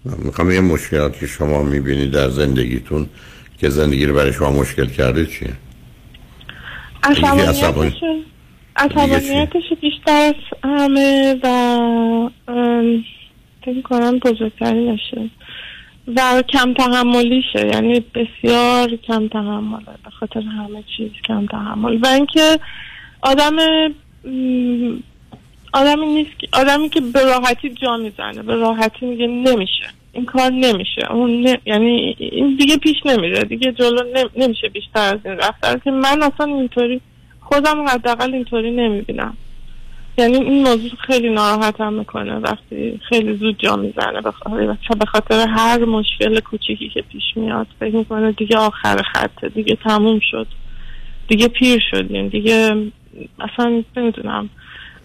[0.06, 3.10] می‌خوام یه مشکلات که شما می‌بینید در زندگیتون
[3.60, 5.54] که زندگی رو برای شما مشکل کرده چیه؟
[7.04, 8.16] عصبانی- عصبانیتشه
[8.76, 12.30] عصبانیتش بیشتر از همه و
[13.66, 15.30] فکر کنم بزرگترینشه
[16.16, 21.98] و کم تحملیشه یعنی بسیار کم تحمله به خاطر همه چیز کم تحمل.
[22.04, 22.60] و اینکه
[23.22, 23.56] آدم
[25.74, 29.86] آدمی نیست آدمی که به راحتی جا می‌زنه به راحتی میگه نمیشه.
[30.14, 31.12] این کار نمیشه.
[31.12, 35.84] اون نه- یعنی این دیگه پیش نمیره دیگه جلو نم- نمیشه بیشتر از این رفت.
[35.84, 37.02] که من اصلا اینطوری
[37.40, 39.38] خودم حداقل اینطوری نمی‌بینم.
[40.20, 42.36] یعنی این موضوع خیلی ناراحتم می‌کنه.
[42.36, 47.68] وقتی خیلی زود جا می‌زنه به خاطر به خاطر هر مشکل کوچیکی که پیش میاد
[47.80, 50.48] فکر می‌کنه دیگه آخر خطه دیگه تموم شد.
[51.28, 52.28] دیگه پیر شدیم.
[52.28, 52.76] دیگه
[53.40, 54.50] اصلا نمی‌دونم.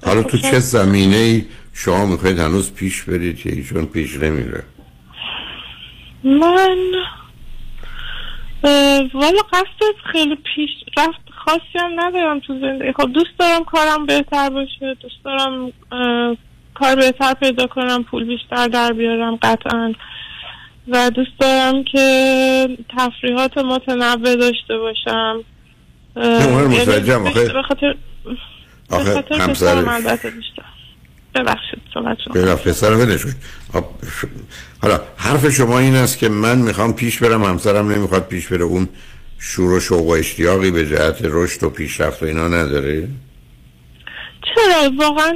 [0.07, 4.65] حالا تو چه زمینه ای شما می‌خواید هنوز پیش برید که ایشون پیش نمیره؟
[6.25, 6.79] من
[9.15, 12.93] والا قصد خیلی پیش رفت خاصی هم ندارم تو زندگی.
[12.93, 15.73] خب دوست دارم کارم بهتر باشه دوست دارم
[16.75, 19.93] کار بهتر پیدا کنم پول بیشتر در بیارم قطعا.
[20.89, 25.41] و دوست دارم که تفریحات متنوع داشته باشم.
[26.17, 27.27] یعنی متوجهم.
[27.27, 27.95] آخه- به خاطر
[28.91, 30.63] آخه همسر پسرم البته بیشتر.
[31.35, 31.81] ببخشید
[32.65, 33.27] پسر ولش ش-
[34.83, 38.63] حالا حرف شما این است که من می‌خوام پیش برم همسرم نمی‌خواد پیش بره.
[38.65, 38.89] اون
[39.47, 43.09] شور و شوق و اشتیاقی به جهت رشد و پیشرفت و اینا نداره؟
[44.43, 45.33] چرا؟ واقعا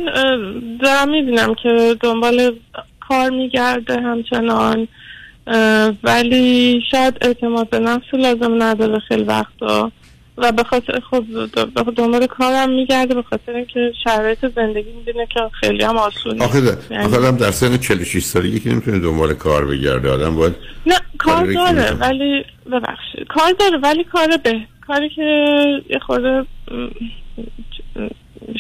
[0.83, 2.57] دارم می‌بینم که دنبال
[3.01, 4.89] کار میگرده همچنان
[6.03, 9.93] ولی شاید اعتماد به نفس لازم نداره خیلی وقتا.
[10.39, 11.01] و به خاطر
[11.75, 16.59] به دنبال کارم میگرده به خاطر اینکه شرایط زندگی می‌دونه که خیلی هم آسون آخه
[16.91, 20.11] یعنی- آخه در سن 46 سالگی که نمی‌تونه دنبال کار بگرده.
[20.11, 20.55] آدم باید
[20.87, 21.93] نه کار داره.
[21.93, 23.27] ولی ببخشید.
[23.29, 25.23] کار داره ولی کار به کاری که
[25.91, 26.47] یه خورده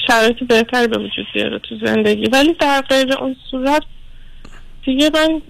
[0.06, 2.26] شرایط بهتری به وجود بیاره تو زندگی.
[2.26, 3.82] ولی در غیر اون صورت
[4.84, 5.40] دیگه من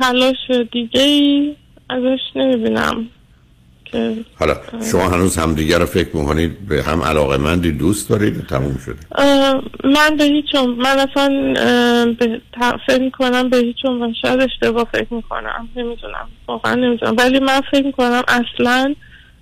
[0.00, 1.54] تلاش دیگه ای
[1.90, 3.06] ازش نمی‌بینم.
[4.38, 4.56] حالا
[4.92, 8.96] شما هنوز همدیگه رو فکر می‌کنید به هم علاقه مندی دوست دارید تموم شده؟
[9.84, 11.28] من به هیچ من اصلا
[12.20, 12.40] به
[12.86, 15.68] فکر می‌کنم به هیچ عنوان شاید اشتباه فکر می‌کنم.
[15.76, 16.28] نمی‌دونم.
[16.48, 17.14] واقعا نمی‌دونم.
[17.18, 18.94] ولی من فکر می‌کنم اصلا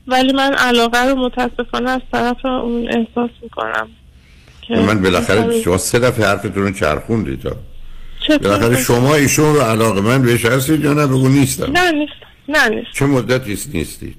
[0.09, 3.89] ولی من علاقه رو متاسفانه از طرف اون احساس می‌کنم
[4.71, 7.49] من بالاخره شما سه دفعه حرفتون رو چرخوندید؟
[8.43, 11.73] بالاخره شما ایشون رو علاقه من بهش هستید یا نه؟ بگو نیستم.
[11.73, 12.13] نه نیست.
[12.49, 12.89] نه نیست.
[12.93, 14.19] چه مدتی نیستید؟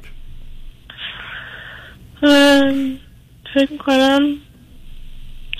[2.21, 4.21] فکر می‌کنم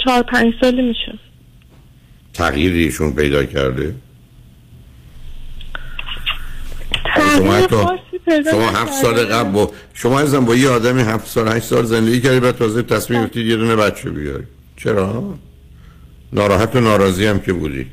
[0.03, 1.19] چهار پنج سالی میشه
[2.33, 3.95] تغییری ایشون پیدا کرده
[7.37, 7.67] شما
[8.25, 8.69] پیدا شما.
[8.69, 12.39] هفت سال قبل با شما ازم با یه آدمی هفت سال هشت سال زندگی کردی
[12.39, 14.43] بعد تازه تصمیم گرفتید یه دونه بچه بیاری
[14.77, 15.37] چرا؟
[16.33, 17.85] ناراحت و ناراضی هم که بودی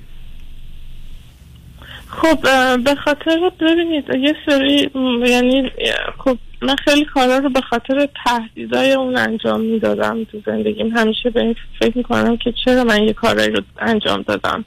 [2.17, 2.39] خب
[2.85, 4.91] به خاطر ببینید یه سری
[5.27, 5.71] یعنی
[6.19, 10.97] خب من خیلی کارا رو به خاطر تهدیدای اون انجام می‌دادم تو زندگیم.
[10.97, 14.65] همیشه به این فکر می‌کنم که چرا من یه کارایی رو انجام دادم.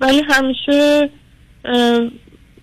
[0.00, 1.10] ولی همیشه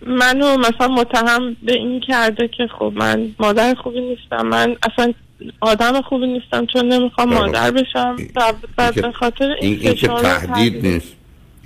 [0.08, 4.48] منو مثلا متهم به این کرده که خب من مادر خوبی نیستم.
[4.48, 5.14] من اصلا
[5.62, 7.34] آدم خوبی نیستم چون نمی‌خوام.
[7.34, 8.16] مادر بشم.
[8.36, 8.54] و
[8.96, 11.16] به خاطر این, این, این که تهدید نیست.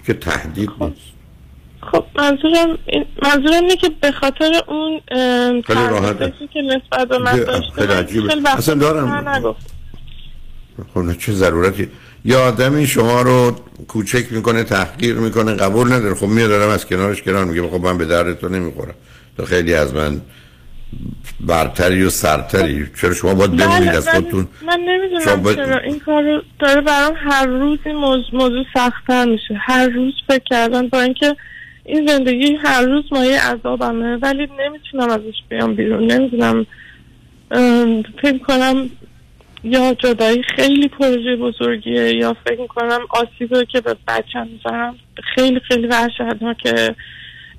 [0.06, 1.19] که تهدید نیست.
[1.82, 2.78] خب منظورم
[3.24, 5.02] منظورم اینه که به خاطر اون
[5.62, 9.56] خیلی که نسبت به من داشته اصلا دارم.
[10.94, 11.90] خب نه چه ضرورتی.
[12.26, 13.56] یه آدمی شما رو
[13.88, 16.16] کوچک می‌کنه تحقیر می‌کنه قبول نداره.
[16.16, 18.94] خب میاد آدم از کنارش کنار میگه خب من به درد تو نمی‌خورم.
[19.38, 20.22] تو خیلی از من
[21.40, 22.88] برتری و سرتری.
[23.02, 25.78] چرا شما باید بمونید بله، از ولی خودتون؟ من نمی‌دونم باید- چرا.
[25.78, 29.54] این کار رو داره برام هر روز این موضوع, موضوع سختتر میشه.
[29.60, 31.36] هر روز فکر کردن با اینکه
[31.90, 36.12] این زندگی هر روز مایه عذابمه ولی نمی‌تونم ازش بیام بیرون.
[36.12, 36.66] نمی‌دونم
[38.22, 38.90] فکر کنم
[39.64, 44.96] یا جدایی خیلی پروژه بزرگیه یا فکر کنم آسیبه که به بچم می‌زنم
[45.36, 46.96] خیلی خیلی وحشتناکه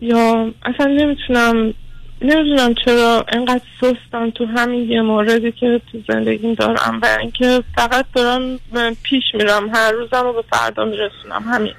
[0.01, 1.75] یا اصلا نمی‌تونم
[2.23, 8.07] نمی‌دونم چرا انقدر سستم تو همین یه موردی که تو زندگیم دارم و اینکه فقط
[8.15, 8.59] دارم
[9.03, 11.43] پیش میرم هر روزم رو به فردا میرسونم.
[11.43, 11.73] همین.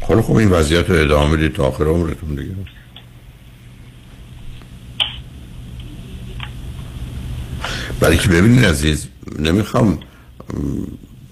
[0.00, 2.54] خب خب این وضعیت رو ادامه بدید تا آخر عمرتون دیگه.
[8.00, 9.06] برای که ببینید عزیز
[9.38, 9.98] نمی‌خوام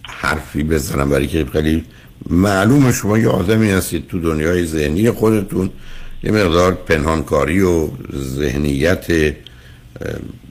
[0.03, 1.85] حرفی بزنم برای که خیلی
[2.31, 5.71] معلومه شما یه آدمی هستید تو دنیای ذهنی خودتون
[6.23, 9.07] یه مقدار پنهانکاری و ذهنیت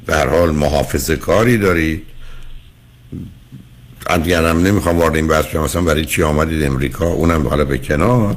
[0.06, 2.04] به حال محافظه کاری دارید.
[4.24, 8.36] دیگرم نمی‌خوام وارد این بحث شم مثلا برای چی آمدید امریکا؟ اونم حالا به کنار.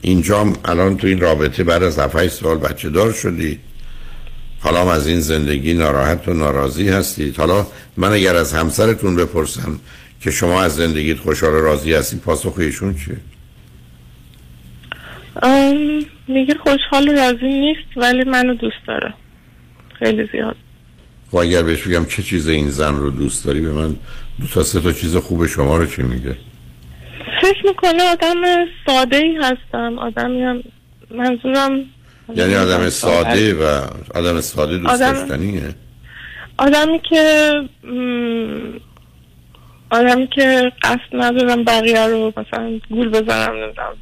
[0.00, 3.60] اینجا هم الان تو این رابطه بعد از 7 سال بچه دار شدید
[4.60, 7.66] حالا هم از این زندگی ناراحت و ناراضی هستید حالا
[7.96, 9.80] من اگر از همسرتون بپرسم
[10.20, 13.16] که شما از زندگیت خوشحال و راضی هستید پاسخ ایشون چیه
[16.28, 19.14] میگه خوشحال و راضی نیست ولی منو دوست داره.
[19.98, 20.56] خیلی زیاد.
[21.32, 23.96] و اگر بهش بگم چه چیز این زن رو دوست داری به من
[24.40, 26.36] دو تا سه تا چیز خوب شما رو چی میگه؟
[27.42, 28.36] فکر می‌کنه آدم
[28.86, 29.98] ساده ای هستم.
[29.98, 30.62] آدمی هم
[31.10, 31.80] منظورم
[32.36, 35.74] یعنی آدم ساده و آدم ساده دوست آدم- داشتنیه؟
[36.58, 37.52] آدمی که
[39.90, 43.96] آدمی که قصد ندارم بقیه رو مثلا گول بزنم نمی‌دونم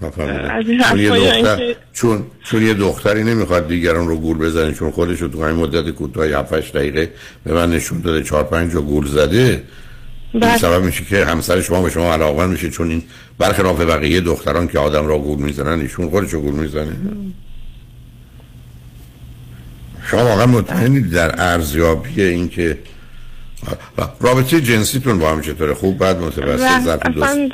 [0.00, 5.22] چون یه دختر اینکه- چون چون یه دختری نمی‌خواد دیگران رو گول بزنه چون خودش
[5.22, 7.10] رو تو همین مدت کوتاه 7 8 دقیقه
[7.44, 9.62] به من نشون داده 4 5 جا گول زده.
[10.32, 10.58] این بله.
[10.58, 13.02] سبب میشه که همسر شما به شما علاقمند میشه چون این
[13.38, 16.92] برخلاف بقیه دختران که آدم را گول می‌زنن ایشون خودش رو گول می‌زنه.
[20.10, 22.78] شما واقعا مطمئنید در ارزیابی این که
[24.20, 27.48] رابطه جنسیتون با هم چطوره؟ خوب بعد متوسط دو اصلا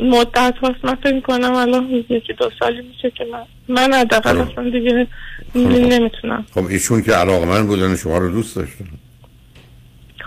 [0.00, 4.70] مدت هاست من فکر کنم الان یکی دو سالی میشه که من من حداقل اصلا
[4.70, 5.06] دیگه
[5.54, 6.46] نمی‌تونم.
[6.54, 8.84] خب ایشون که علاقه من بودن شما رو دوست داشتن.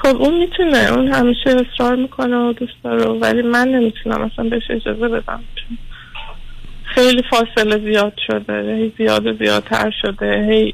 [0.04, 0.78] خب اون می‌تونه.
[0.78, 5.44] اون همیشه اصرار می‌کنه و دوست داره ولی من نمی‌تونم اصلا بهش اجازه بدم.
[6.84, 8.76] خیلی فاصله زیاد شده.
[8.76, 10.48] هی زیاد و زیادتر شده.
[10.50, 10.74] هی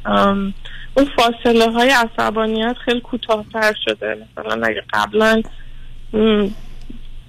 [0.98, 4.18] اون فاصله های عصبانیت خیلی کوتاهتر شده.
[4.38, 5.41] مثلا اگه قبلا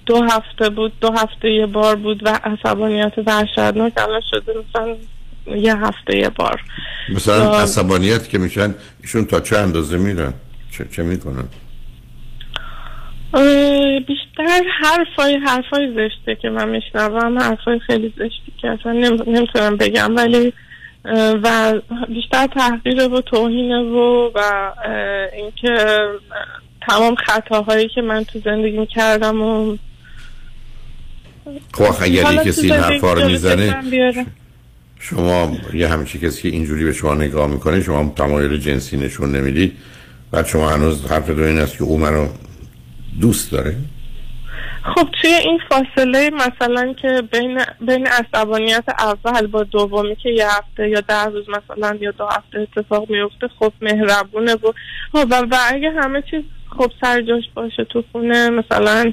[0.07, 4.97] دو هفته بود دو هفته یه بار بود و عصبانیت وحشتناک الان شده مثلا
[5.57, 6.61] یه هفته یه بار.
[7.09, 7.63] مثلا آه.
[7.63, 10.35] عصبانیت که میشن ایشون تا چه اندازه میرن؟
[10.71, 11.49] چه, چه می‌کنن؟
[14.07, 20.17] بیشتر حرفای حرفای زشته که من میشنوم حرفای خیلی زشتی که اصلا نم- نمی‌تونم بگم
[20.17, 20.53] ولی
[21.43, 21.75] و
[22.09, 24.73] بیشتر تحقیره و توهینه و و
[25.37, 25.99] اینکه
[26.89, 29.77] تمام خطاهایی که من تو زندگی کردم و
[31.75, 33.77] خب اگر کسی این حرفا رو می‌زنه.
[35.01, 39.77] شما یه همچی کسی که اینجوری به شما نگاه می‌کنه شما تمایل جنسی نشون نمی‌دید
[40.31, 42.29] بعد شما هنوز حرف دو این است که او منو
[43.21, 43.77] دوست داره
[44.83, 50.89] خب توی این فاصله مثلا که بین بین عصبانیت اول با دومی که یه هفته
[50.89, 54.73] یا ده روز مثلا یا دو هفته اتفاق میفته خب مهربونه و
[55.13, 56.43] خب و, و اگه همه چیز
[56.79, 59.13] خب سر جاش باشه تو خونه مثلا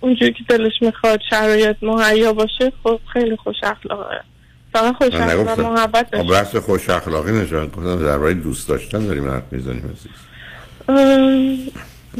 [0.00, 4.20] اونجوری که دلش می‌خواد شرایط مهیا باشه خب خیلی خوش اخلاقه.
[4.72, 9.52] فقط خوش اخلاق محبت خب بحث خوش اخلاقی نشون گفتم درباره دوست داشتن داریم حرف
[9.52, 10.12] می‌زنیم عزیز.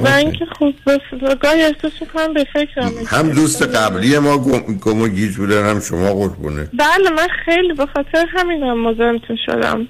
[0.04, 4.38] اینکه خب بس- گاهی احساس می‌کنم به فکرم هم دوست قبلی ما
[4.84, 6.68] گم, و گیج بودن هم شما قربونه.
[6.78, 9.88] بله من خیلی به خاطر همینم مزاحمتون شدم.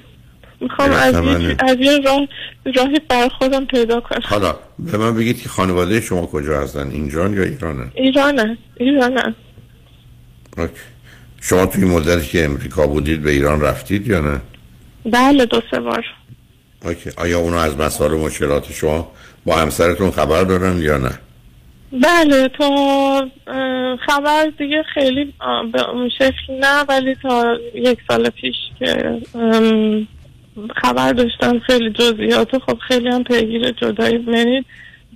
[0.60, 1.14] می‌خوام از
[1.58, 2.28] از یه راه
[2.76, 4.20] راهی بر خودم پیدا کنم.
[4.24, 8.58] حالا به من بگید که خانواده شما کجا هستن؟ اینجان یا ایرانن ایرانه.
[8.76, 9.34] ایرانه.
[10.58, 10.72] اوکی.
[11.40, 14.40] شما توی مدتی که امریکا بودید به ایران رفتید یا نه؟
[15.04, 16.04] بله دو سه بار.
[16.84, 17.10] اوکی.
[17.16, 19.12] آیا اونا از مسائل و مشکلات شما
[19.46, 21.10] با همسرتون خبر دارن یا نه؟
[21.92, 23.28] بله تا
[24.06, 25.34] خبر دیگه خیلی
[25.72, 29.20] به اون شکل نه ولی تا یک سال پیش که
[30.76, 34.64] خبر داشتم خیلی جزئیات خب خیلی هم پیگیر جدایی یعنی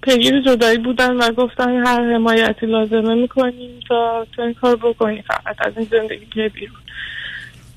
[0.03, 5.67] پیگیر جدایی بودن و گفتن هر حمایتی لازمه می‌کنیم تا تو این کار بکنی فقط
[5.67, 6.81] از این زندگی بیرون.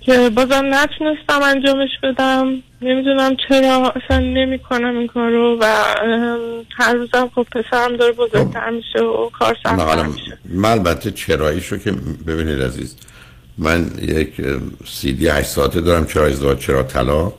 [0.05, 2.63] که بازم نتونستم انجامش بدم.
[2.81, 5.65] نمی‌دونم چرا اصلا نمی کنم این کارو و
[6.77, 10.37] هر روزم خب پسرم داره بزرگتر میشه و کار سخت‌تر حالا میشه.
[10.45, 11.91] من البته چراییشو که
[12.27, 12.95] ببینید عزیز
[13.57, 14.29] من یک
[14.85, 17.33] سی دی هشت ساعته دارم چرا ازدواج چرا طلاق؟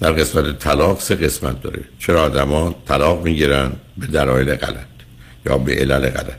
[0.00, 1.80] در قسمت طلاق سه قسمت داره.
[1.98, 4.94] چرا آدما طلاق می‌گیرن به دلایل غلط
[5.46, 6.36] یا به علل غلط؟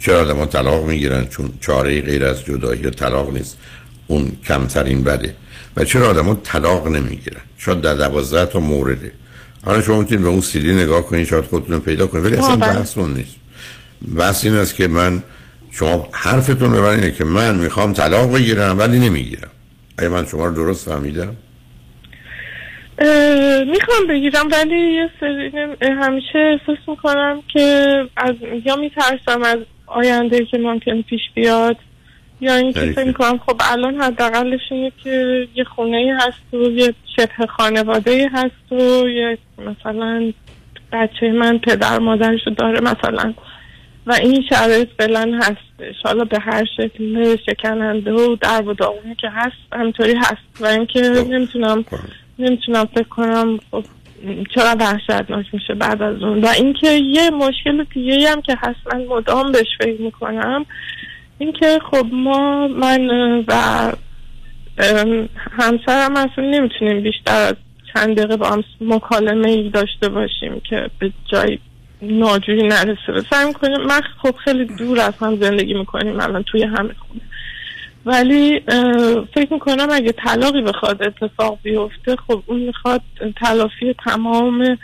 [0.00, 3.58] چرا آدما طلاق می‌گیرن چون چاره غیر از جدایی یا طلاق نیست؟
[4.06, 5.34] اون کمترین بده.
[5.76, 9.12] و چرا آدما طلاق نمی‌گیرن؟ شاید در دوازده تا مورده.
[9.64, 12.56] حالا شما می‌تونید به اون سیدی نگاه کنید شاید خودتون رو پیدا کنید ولی اصلا.
[12.56, 13.36] بحث اون نیست.
[14.16, 15.22] بحث این است که من
[15.70, 19.50] شما حرفتون به من اینه که من می‌خوام طلاق بگیرم ولی نمی‌گیرم.
[19.98, 21.36] آیا من شما رو درست فهمیدم؟
[23.70, 25.50] می‌خوام بگیرم ولی یه سری
[25.80, 28.34] همیشه احساس می‌کنم که از
[28.64, 31.76] یا میترسم از آینده که ممکن پیش بیاد.
[32.40, 36.70] یا اینکه یعنی فکر که؟ می‌کنم خب الان حداقلش اینه که یه خونه هست و
[36.70, 40.32] یه شبه خانواده هست و یه مثلا
[40.92, 43.34] بچه من پدر مادرشو داره مثلا.
[44.06, 45.94] و این شرایط فعلا هستش.
[46.04, 50.60] حالا به هر شکل شکننده و در و داغونی که هست همینطوری هست.
[50.60, 51.84] و اینکه نمی‌تونم
[52.38, 53.84] نمی‌تونم فکر کنم خب
[54.54, 56.40] چرا وحشتناک میشه بعد از اون.
[56.40, 60.66] و اینکه یه مشکل دیگه هم که هست من مدام بهش فکر می‌کنم
[61.38, 63.10] اینکه خب ما من
[63.48, 63.52] و
[65.50, 67.54] همسرم اصلا نمی‌تونیم بیشتر از
[67.94, 71.58] چند دقیقه با هم مکالمه ای داشته باشیم که به جای
[72.02, 73.28] ناجوری نرسه.
[73.30, 77.20] سعی می‌کنیم من خب خیلی دور از هم زندگی می‌کنیم الان توی همه خونه.
[78.06, 78.60] ولی
[79.34, 83.00] فکر می‌کنم اگه طلاقی بخواد اتفاق بیفته خب اون می‌خواد
[83.36, 84.78] تلافی تمام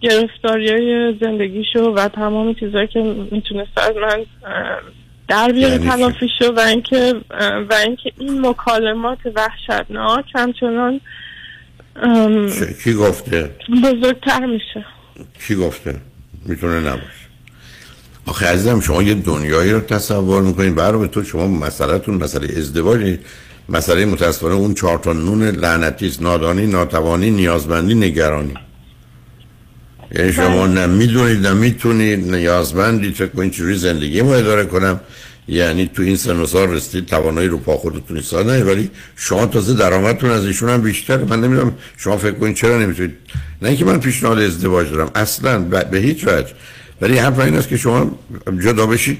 [0.00, 4.24] گرفتاری های زندگیشو و تمام چیزایی که می‌تونست از من
[5.30, 7.14] در بیاره یعنی؟ تلافیشو و اینکه
[7.70, 11.00] و اینکه این مکالمات وحشتناک همچنان
[12.84, 13.50] کی گفته؟
[13.82, 14.84] بزرگتر میشه.
[15.46, 15.96] کی گفته؟
[16.46, 17.04] می‌تونه نباشه.
[18.26, 23.18] آخه عزیزم شما یه دنیایی رو تصور می‌کنید برای تو شما مسئلهتون مسئله ازدواج
[23.68, 26.22] مسئله متاسفانه اون چهار تا نون لعنتی است.
[26.22, 28.54] نادانی ناتوانی نیازمندی نگرانی.
[30.14, 35.00] یعنی شما نه می‌دونید نه می‌تونید نیازمندی فکر کنید چجوری زندگی ما اداره کنم.
[35.48, 39.74] یعنی تو این سن و سال رسیدید توانایی رو پا خودتون ایستادن ولی شما تازه
[39.74, 41.24] درآمدتون از ایشون هم بیشتره.
[41.24, 43.14] من نمی‌دونم شما فکر کنید چرا نمی‌تونید.
[43.62, 46.52] نه اینکه من پیشنهاد ازدواج دارم اصلا ب- به هیچ وجه.
[47.00, 48.18] ولی حرف این است که شما
[48.64, 49.18] جدا بشید.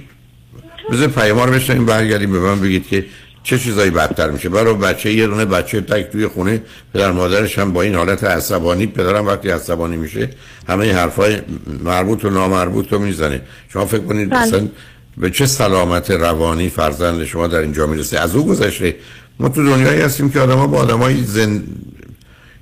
[0.93, 3.07] بذار پیام رو بشنیم برگردیم به من بگید که
[3.43, 6.62] چه چیزایی بدتر میشه؟ برای بچه یه دونه بچه تک توی خونه
[6.95, 10.30] پدر مادرش هم با این حالت عصبانی پدرم وقتی عصبانی میشه
[10.68, 11.41] همه این حرفای
[11.84, 13.41] مربوط و نامربوط رو می‌زنه.
[13.72, 14.47] شما فکر کنید بله.
[14.47, 14.68] مثلا
[15.16, 18.97] به چه سلامت روانی فرزند شما در اینجا می‌رسه؟ از او گذشته.
[19.38, 21.62] ما تو دنیایی هستیم که آدما با آدمای زن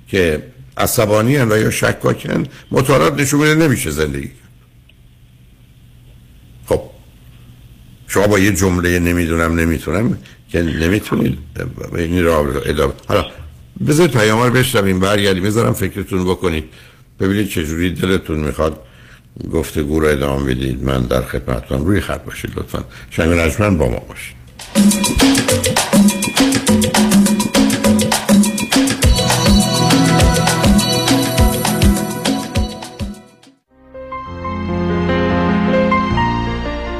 [0.07, 0.43] که
[0.77, 4.31] عصبانی هن و یا شکاکن مطالعات نشون میده نمیشه زندگی
[6.65, 6.81] خب.
[8.07, 10.17] شما با یه جمله نمی‌دونم نمی‌تونم
[10.51, 11.37] که نمی‌تونید
[11.95, 13.25] این راه ادامه حالا
[13.87, 16.63] بذارید پیام رو بشنویم برگردیم بذارم فکرتون بکنید.
[17.19, 18.79] ببینید چجوری دلتون می‌خواد
[19.53, 20.83] گفتگو رو ادامه بدید.
[20.83, 22.83] من در خدمتتون روی خط باشید لطفا.
[23.09, 24.35] شنگ رجمن با ما باشید.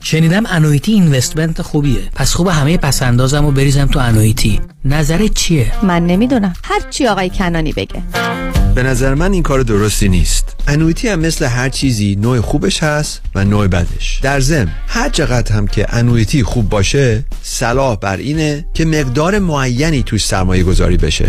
[0.00, 2.00] شنیدم annuity investment خوبیه.
[2.14, 4.60] پس خوب همه پس‌اندازمو بریزم تو annuity.
[4.84, 6.52] نظرت چیه؟ من نمی‌دونم.
[6.64, 8.02] هر چی آقای کنانی بگه.
[8.74, 10.56] به نظر من این کار درستی نیست.
[10.68, 14.20] annuity هم مثل هر چیزی نوع خوبش هست و نوع بدش.
[14.22, 20.02] در ضمن هر چقدر هم که annuity خوب باشه صلاح بر اینه که مقدار معینی
[20.02, 21.28] توش سرمایه گذاری بشه.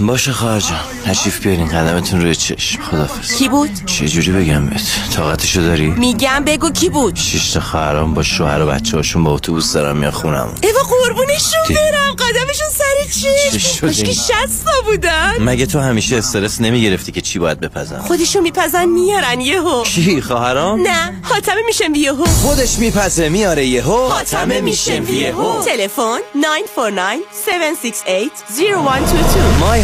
[0.00, 2.82] باشه خواهر جان تشریف بیارین قدمتون روی چشم.
[2.82, 4.82] خدافز کی بود؟ چجوری بگم بهت؟
[5.16, 9.30] طاقتشو داری؟ میگم بگو کی بود؟ شش تا خواهرام با شوهر و بچه هاشون با
[9.34, 14.70] اتوبوس دارن میان خونم ایوا قربونشون برم قدمشون سر چه چی شده؟ کاش که؟ شستا
[14.84, 19.82] بودن مگه تو همیشه استرس نمی‌گرفتی که چی باید بپزم خودشو میپزن میارن یهو.
[19.82, 22.24] کی خواهرام؟ نه حاتمه میشم یهو.
[22.24, 24.08] خودش میپزه میاره یهو.
[24.08, 25.62] حاتمه میشم یهو.
[25.62, 27.02] تلفن 949
[27.46, 29.83] 768 0122 myhatam.com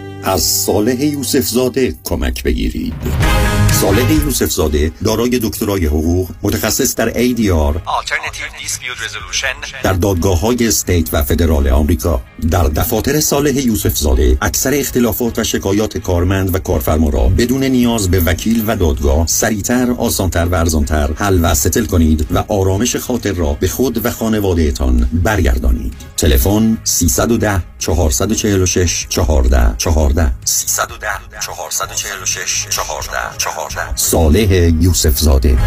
[0.23, 2.93] از صالح یوسف زاده کمک بگیرید.
[3.81, 7.79] صالح یوسف زاده دارای دکترای حقوق متخصص در ADR
[9.83, 12.21] در دادگاه های استیت و فدرال آمریکا.
[12.51, 18.11] در دفاتر صالح یوسف زاده اکثر اختلافات و شکایات کارمند و کارفرما را بدون نیاز
[18.11, 23.33] به وکیل و دادگاه سریعتر آسانتر و ارزانتر حل و ستل کنید و آرامش خاطر
[23.33, 26.10] را به خود و خانوادهتان برگردانید.
[26.21, 31.07] تلفن 310 446 14 14 310
[31.39, 35.57] 446 14 14 صالح یوسف زاده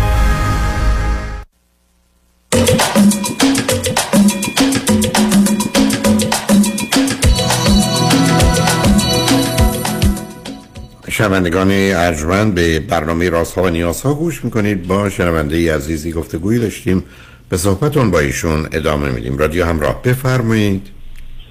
[11.09, 14.86] شنوندگان ارجمند به برنامه رازها و نیازها گوش می‌کنید.
[14.86, 17.05] با شنونده عزیزی گفتگویی داشتیم.
[17.49, 19.38] به صحبتون با ایشون ادامه میدیم.
[19.38, 20.03] رادیو همراه.
[20.03, 20.90] بفرمایید.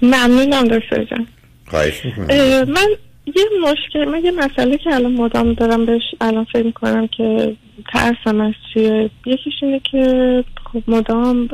[0.02, 1.26] ممنونم دکتر جان.
[1.66, 2.26] خواهش می‌کنم.
[2.70, 2.88] من
[3.26, 7.56] یه مشکل من یه مسئله که الان مدام دارم بهش الان فکر می‌کنم که
[7.92, 9.10] ترسم از چیه.
[9.26, 11.48] یکیش اینه که خب مدام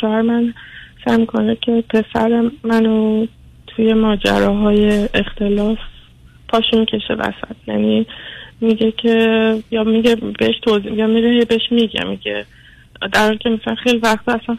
[0.00, 0.54] شوهر من
[1.04, 3.26] سعی می‌کنه که پسر منو
[3.66, 5.78] توی ماجراهای اختلاف
[6.48, 7.56] پاشو می‌کشه وسط.
[7.66, 8.06] یعنی
[8.60, 12.44] میگه که یا میگه بهش توضیح یا میره بهش میگه میگه
[13.12, 14.56] در حالی که مثلا خیلی وقت اصلا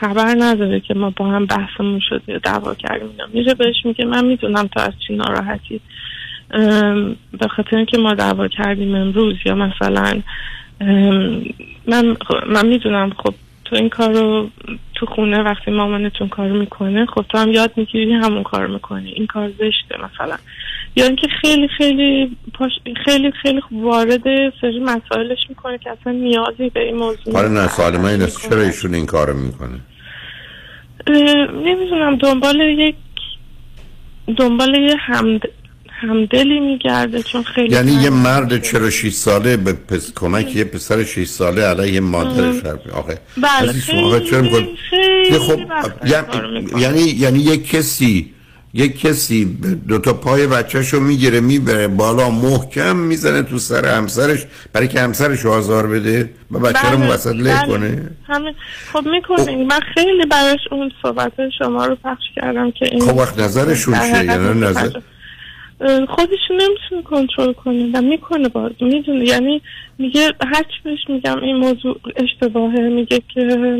[0.00, 3.10] خبر نداره که ما با هم بحثمون شد یا دعوا کردیم.
[3.32, 5.80] میره بهش میگه من می‌دونم تو از چی ناراحتی.
[7.38, 10.22] به خاطر اینکه ما دعوا کردیم امروز یا مثلا
[11.86, 12.16] من
[12.46, 14.50] من می‌دونم خب تو این کار رو
[14.94, 19.10] تو خونه وقتی مامانتون کار می‌کنه خب تو هم یاد می‌گیری همون کار می‌کنی.
[19.10, 20.36] این کار زشته مثلا.
[20.96, 22.72] یا اینکه خیلی خیلی پاش
[23.04, 24.22] خیلی خیلی وارد
[24.60, 28.62] سری مسائلش می‌کنه که اصلا نیازی به این موضوع حالا نه سوال من این چرا
[28.62, 29.80] ایشون این کارو می‌کنه؟
[31.64, 32.94] نمی‌دونم دنبال یک
[34.36, 35.40] دنبال یه همد...
[35.88, 40.12] همدلی میگرده چون خیلی یعنی یه مرد 46 ساله به پس...
[40.14, 42.64] کمک یه پسر 6 ساله علیه مادرش
[42.94, 45.60] آخه بله چرا می‌کنید؟ خیلی یه خب
[46.76, 48.34] یعنی یعنی یک کسی
[48.74, 49.58] یک کسی
[49.88, 55.46] دو تا پای بچهشو می‌گیره می‌بره بالا محکم می‌زنه تو سر همسرش برای که همسرش
[55.46, 57.66] آزار بده و بچه رو بله، وسط له بله.
[57.66, 58.10] کنه.
[58.28, 58.54] همه
[58.92, 63.38] خب می‌کنه من خیلی براش اون صحبت شما رو پخش کردم که این خب وقت
[63.38, 64.90] نظرشون چیه؟ یعنی نظر
[66.08, 69.24] خودش نمی‌تونه کنترل کنه و می‌کنه باز می‌دونه.
[69.24, 69.62] یعنی
[69.98, 72.80] میگه هرچی بهش میگم این موضوع اشتباهه.
[72.80, 73.78] میگه که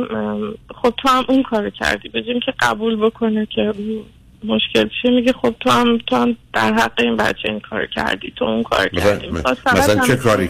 [0.83, 2.09] خب تو هم اون کار کردی.
[2.09, 3.73] بجیم که قبول بکنه که
[4.45, 8.33] مشکل چیه میگه خب تو هم تو هم در حق این بچه این کار کردی
[8.37, 9.29] تو اون کار کردی.
[9.29, 10.49] مثلا, مثلا چه کاری؟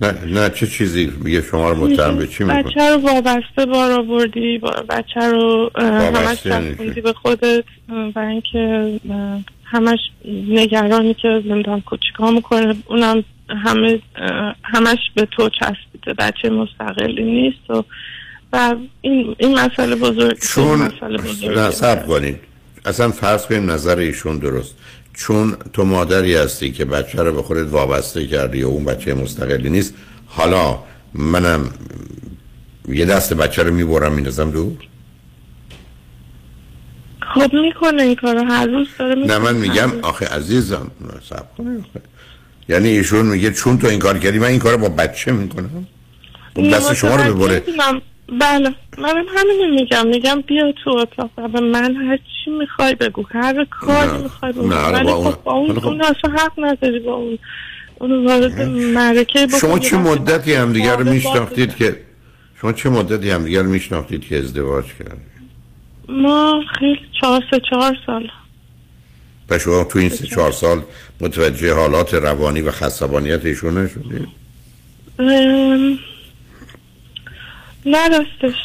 [0.00, 3.92] نه نه چه چیزی میگه شما رو متهم به چی می‌کنه بچه رو وابسته بار
[3.92, 7.64] آوردی با- بچه رو همش یعنی چی؟ به خودت
[8.14, 8.92] و اینکه
[9.64, 9.98] همش
[10.48, 12.74] نگرانی که نمی‌دونم چیکار می‌کنه.
[12.86, 13.98] اونم همه
[14.62, 16.14] همش به تو چسبیده.
[16.18, 17.84] بچه مستقلی نیست و
[18.52, 21.60] و این این مسئله بزرگ چون مسئله بزرگه.
[21.60, 22.38] نه صبر کنید.
[22.86, 24.74] اصلا فرض کنیم نظر ایشون درست.
[25.14, 29.70] چون تو مادری هستی که بچه رو به خودت وابسته کردی و اون بچه مستقلی
[29.70, 29.94] نیست
[30.26, 30.78] حالا
[31.14, 31.70] منم
[32.88, 34.76] یه دست بچه رو می‌برم میندازم دور؟
[37.34, 41.84] خب می‌کنه این کارو هر روز داره نه می‌کنه من میگم آخه عزیزم نه، کنید
[41.90, 42.00] آخه.
[42.68, 45.86] یعنی ایشون میگه چون تو این کار کردی من این کار با بچه می‌کنم؟
[46.56, 47.62] اون دست شما رو ببره.
[48.28, 48.74] بله.
[48.98, 50.06] منم همینو میگم.
[50.06, 51.30] میگم بیا تو اتاق.
[51.36, 53.24] و به من هر چی می‌خوای بگو.
[53.30, 54.68] هر کاری می‌خوای بگو.
[54.68, 57.38] ولی خب با اون حالا خب- اون اصلا حق نداری با اون
[57.98, 61.96] اون وارد معرکه شما چه مدتی رو واقعا میشناختید که
[62.60, 65.36] شما چه مدتی همدیگر رو میشناختید که ازدواج کردید؟
[66.08, 68.30] ما خیلی چهار سه چهار سال.
[69.50, 70.82] و شما تو این سه چهار سال
[71.20, 74.28] متوجه حالات روانی و خستبانیت ایشون نشدید؟
[77.86, 78.58] نه راستش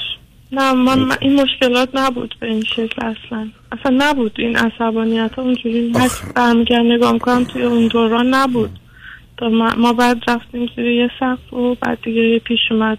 [0.52, 3.50] نه من, من این مشکلات نبود به این شکل اصلا.
[3.72, 5.42] اصلا نبود این عصبانیت ها.
[5.42, 8.80] اونجوری هر برمیگرد نگاه می‌کنم توی اون دوران نبود.
[9.38, 12.98] تا ما, ما بعد رفتیم زیر یه سقف و بعد دیگه پیش اومد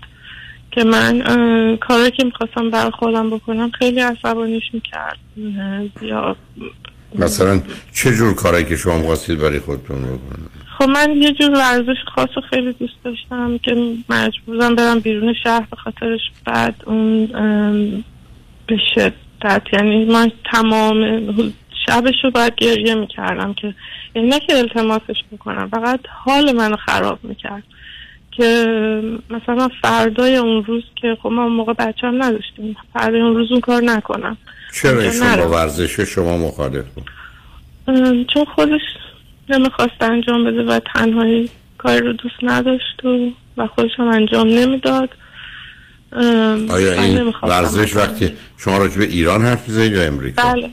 [0.71, 5.19] که من کاری که می‌خواستم برای خودم بکنم خیلی عصبانیش می‌کرد.
[6.03, 6.37] یا
[7.19, 7.61] مثلا
[7.95, 10.51] چه جور کارایی که شما خواستید برای خودتون بکنید؟
[10.83, 15.77] خب من یه جور ورزش خاص خیلی دوست داشتم که مجبورم برم بیرون شهر به
[15.77, 17.27] خاطرش بعد اون
[18.67, 19.63] به شدت.
[19.73, 21.23] یعنی من تمام
[21.87, 23.75] شبش رو باید گریه می‌کردم که
[24.15, 27.63] یعنی نه که التماسش می‌کنم فقط حال منو خراب می‌کرد.
[28.37, 28.67] که
[29.31, 33.61] مثلا فردای اون روز که خب ما موقع بچه هم نداشتیم فردای اون روز اون
[33.61, 34.37] کار نکنم.
[34.83, 35.51] چرا ایشون با.
[35.51, 37.11] ورزش شما مخالف بود؟
[38.35, 38.81] چون خودش
[39.53, 45.09] نمی‌خواست انجام بده و تنهایی کاری رو دوست نداشت و و خودش هم انجام نمی‌داد.
[46.71, 50.71] آیا این ورزش وقتی شما راجع به ایران حرف می‌زنید یا امریکا؟ بله.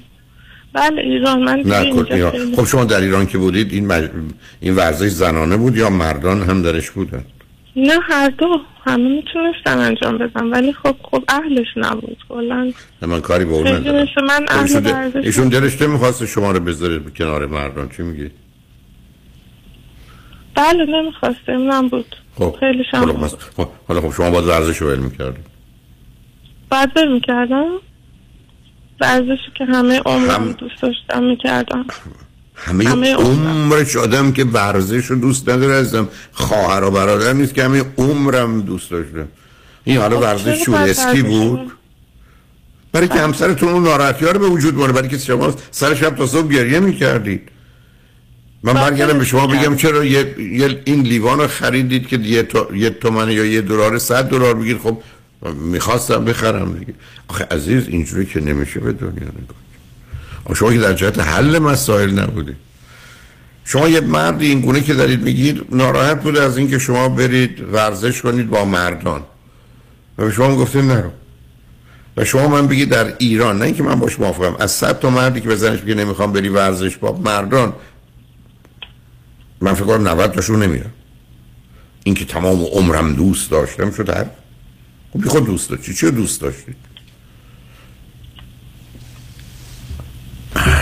[0.74, 1.44] بله ایران.
[1.44, 2.56] من نه ایران.
[2.56, 4.10] خب شما در ایران که بودید این مج...
[4.60, 7.24] این ورزش زنانه بود یا مردان هم درش بودن؟
[7.76, 8.62] نه هر دو.
[8.86, 12.18] همه می‌تونستن انجام بدن ولی خب خب اهلش نبود.
[12.30, 14.08] کلا نه، من کاری به اون ندارم.
[14.28, 17.90] من خب ایشون, اهل ایشون دلش نمی‌خواست شما رو بذارید کنار مردان.
[17.98, 18.30] چی میگی؟
[20.60, 22.16] بله نمی‌خواسته اونم بود.
[22.36, 23.36] خب خیلی حالا, شم بس...
[23.58, 25.46] خب، حالا خب شما باید ورزش رو ول می‌کردید
[26.70, 27.66] بعد بر می‌کردم.
[29.02, 31.86] ورزشی که همه عمرم هم- دوست داشتم می‌کردم.
[32.56, 37.64] همه, همه عمرش آدم که ورزش رو دوست نداره ازم خواهر و برادر نیست که
[37.64, 39.28] همه عمرم دوست داشته.
[39.84, 41.72] این حالا خب ورزش چون اسکی بود؟
[42.92, 46.16] برای که همسرتون اون ناراحتی ها رو به وجود مونه برای که شما سر شب
[46.16, 47.52] تا صبح گریه می‌کردید.
[48.64, 52.76] من برگردم به شما بگم چرا یه, یه این لیوان رو خریدید که یه, تو...
[52.76, 54.78] یه تومن یا یه دلار صد دلار بگیر.
[54.78, 54.98] خب
[55.56, 56.94] می‌خواستم بخرم دیگه.
[57.28, 59.60] آخه عزیز اینجوری که نمیشه به دنیا نگاه
[60.56, 62.56] شما که در جهت حل مسائل نبودید
[63.66, 68.22] شما یه مرد این گونه که دارید میگید ناراحت بوده از اینکه شما برید ورزش
[68.22, 69.22] کنید با مردان.
[70.18, 71.10] و به شما گفته نرو
[72.18, 74.56] و شما من بگید در ایران نه اینکه من باش موافقم.
[74.60, 77.74] از صد تا مردی که بزنش بگه نمی‌خوام بری ورزش با مردان
[79.62, 80.92] من فکر کنم 90 تاشون نمیرم
[82.04, 84.26] اینکه تمام عمرم دوست داشتم شد هر
[85.14, 86.76] خب خود دوست داشتی؟ چی دوست داشتید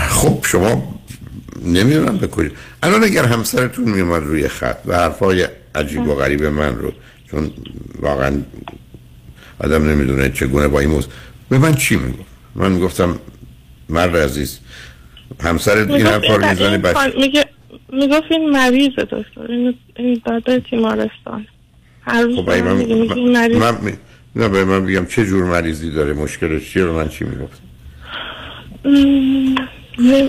[0.08, 1.00] خب شما
[1.64, 2.50] نمی‌دونم به کجا.
[2.82, 6.92] الان اگر همسرتون میومد روی خط و حرفای عجیب و غریب من رو
[7.30, 7.50] چون
[8.00, 8.42] واقعا
[9.58, 11.12] آدم نمی‌دونه چگونه با این موضوع.
[11.48, 13.18] به من چی می‌گفت؟ من می‌گفتم
[13.88, 14.58] مرد عزیز
[15.40, 17.57] همسرت این حرفا رو می‌زنه این بچه
[17.92, 19.46] می‌گفت این مریضه دکتر.
[19.48, 21.46] این این داده تیمارستان
[22.02, 23.92] هر روز خب من من, من,
[24.36, 27.62] نه به من بگم چه جور مریضی داره مشکلش چیه رو من چی می‌گفت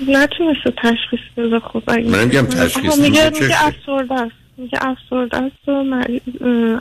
[0.07, 4.31] نتونسته تشخیص بده خب من میگم تشخیص میگه میگه؟ افسرده است.
[4.57, 6.21] میگه افسرده است و مریض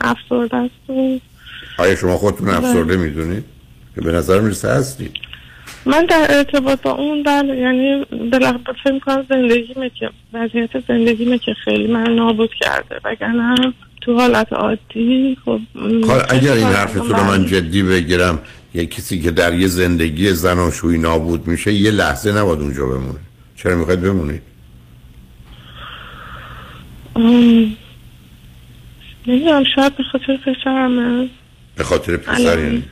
[0.01, 1.19] افسرده است و
[1.77, 2.57] آیا شما خودتون بله.
[2.57, 3.43] افسرده می‌دونید؟
[3.95, 5.11] که به نظر می‌رسه هستید.
[5.89, 11.53] من در ارتباط با اون بله یعنی بالاخره فکر می‌کنم زندگیمه که وضعیت زندگیمه که
[11.53, 15.59] خیلی من نابود کرده وگرنه تو حالت عادی خب
[16.29, 17.23] اگر این خیلی حرفتون رو.
[17.23, 18.39] من جدی بگیرم
[18.73, 23.19] یه کسی که در یه زندگی زناشویی نابود میشه یه لحظه نباید اونجا بمونه
[23.55, 24.41] چرا می‌خواید بمونید
[29.27, 31.29] نمی‌دونم شاید به خاطر پسرمه
[31.75, 32.59] به خاطر پسر.
[32.59, 32.83] یعنی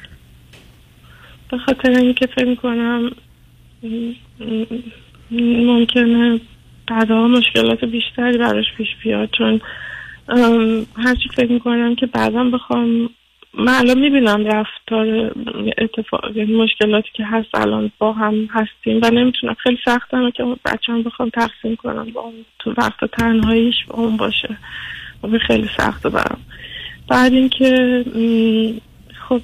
[1.52, 3.12] به خاطر اینکه فکر می‌کنم
[5.32, 6.40] ممکنه
[6.88, 9.62] بعدها مشکلات بیشتری براش پیش بیاد چون
[10.96, 13.10] هرچی فکر می‌کنم که بعدا بخوام
[13.54, 15.36] من الان می‌بینم رفتار
[15.78, 20.94] اتفاق یعنی مشکلاتی که هست الان با هم هستیم و نمی‌تونم خیلی سختمه که بچه
[20.94, 24.58] هم بخوام تقسیم کنم با اون تو وقت تنهاییش با اون باشه.
[25.24, 26.40] و خیلی سخته برام.
[27.08, 28.04] بعد اینکه
[29.30, 29.42] خب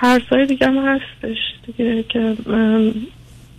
[0.00, 2.94] ترسای دیگه هم هستش دیگه که ام،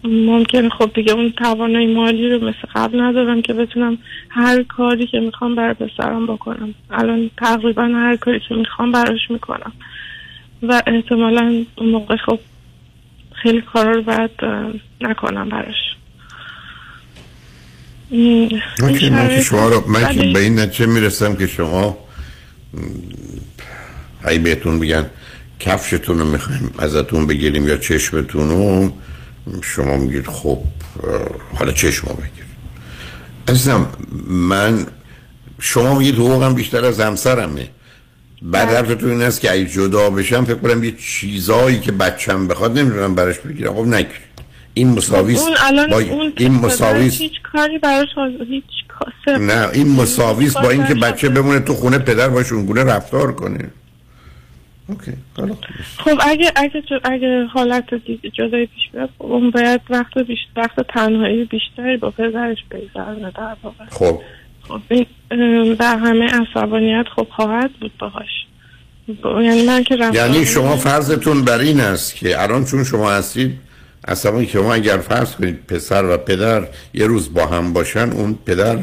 [0.04, 3.98] ممکنه خب دیگه اون توانایی مالی رو مثل قبل ندارم که بتونم
[4.30, 6.74] هر کاری که می‌خوام برای پسرم بکنم.
[6.92, 9.72] الان تقریبا هر کاری که می‌خوام براش می‌کنم.
[10.64, 12.40] و احتمالا اون موقع خب
[13.34, 14.32] خیلی کارا رو باید
[15.02, 15.76] نکنم براش.
[18.12, 21.98] من که, من که شرایط- شما رو من که به این نتیجه می‌رسم که شما
[24.28, 25.06] هی بهتون بگن
[25.60, 28.92] کفشتون رو می‌خوایم ازتون بگیریم یا چشمتون رو
[29.62, 30.60] شما میگید خب
[31.56, 32.46] حالا چشم رو بگیر.
[33.48, 33.88] عزیزم
[34.28, 34.86] من
[35.60, 37.70] شما میگید حقوقم بیشتر از همسرمه.
[38.42, 42.80] بعد حرفتون این است که اگه جدا بشم فکر کنم یه چیزایی که بچم بخواد
[42.80, 43.74] نمی‌دونم براش بگیرم.
[43.74, 44.20] خب نگیر
[44.74, 48.08] این مساویست اون الان با اون این پسر مساویست هیچ کاری براش
[48.50, 48.64] هیچ
[49.28, 53.70] نه این مساویست با اینکه بچه بمونه تو خونه پدر باش اونگونه رفتار کنه.
[54.88, 55.12] اوکی
[55.98, 60.88] خب اگه اگه اگه حالت دیگه جدایی پیش بیاد خب اون باید وقت بیشتر وقت
[60.88, 63.86] تنهایی بیشتری با پدرش بگذرونه در واقع.
[63.90, 64.22] خب.
[64.62, 64.82] خب
[65.80, 68.46] در همه عصبانیت خب خواهد بود باهاش.
[69.22, 73.60] با- یعنی من که یعنی شما فرضتون بر این است که الان چون شما هستید
[74.08, 78.40] اصلا که شما اگر فرض کنید پسر و پدر یه روز با هم باشن اون
[78.46, 78.78] پدر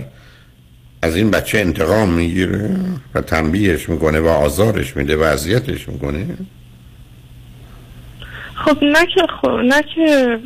[1.02, 2.76] از این بچه انتقام می‌گیره
[3.14, 6.26] و تنبیهش می‌کنه و آزارش میده و اذیتش می‌کنه؟
[8.54, 10.38] خب نه که خب نه که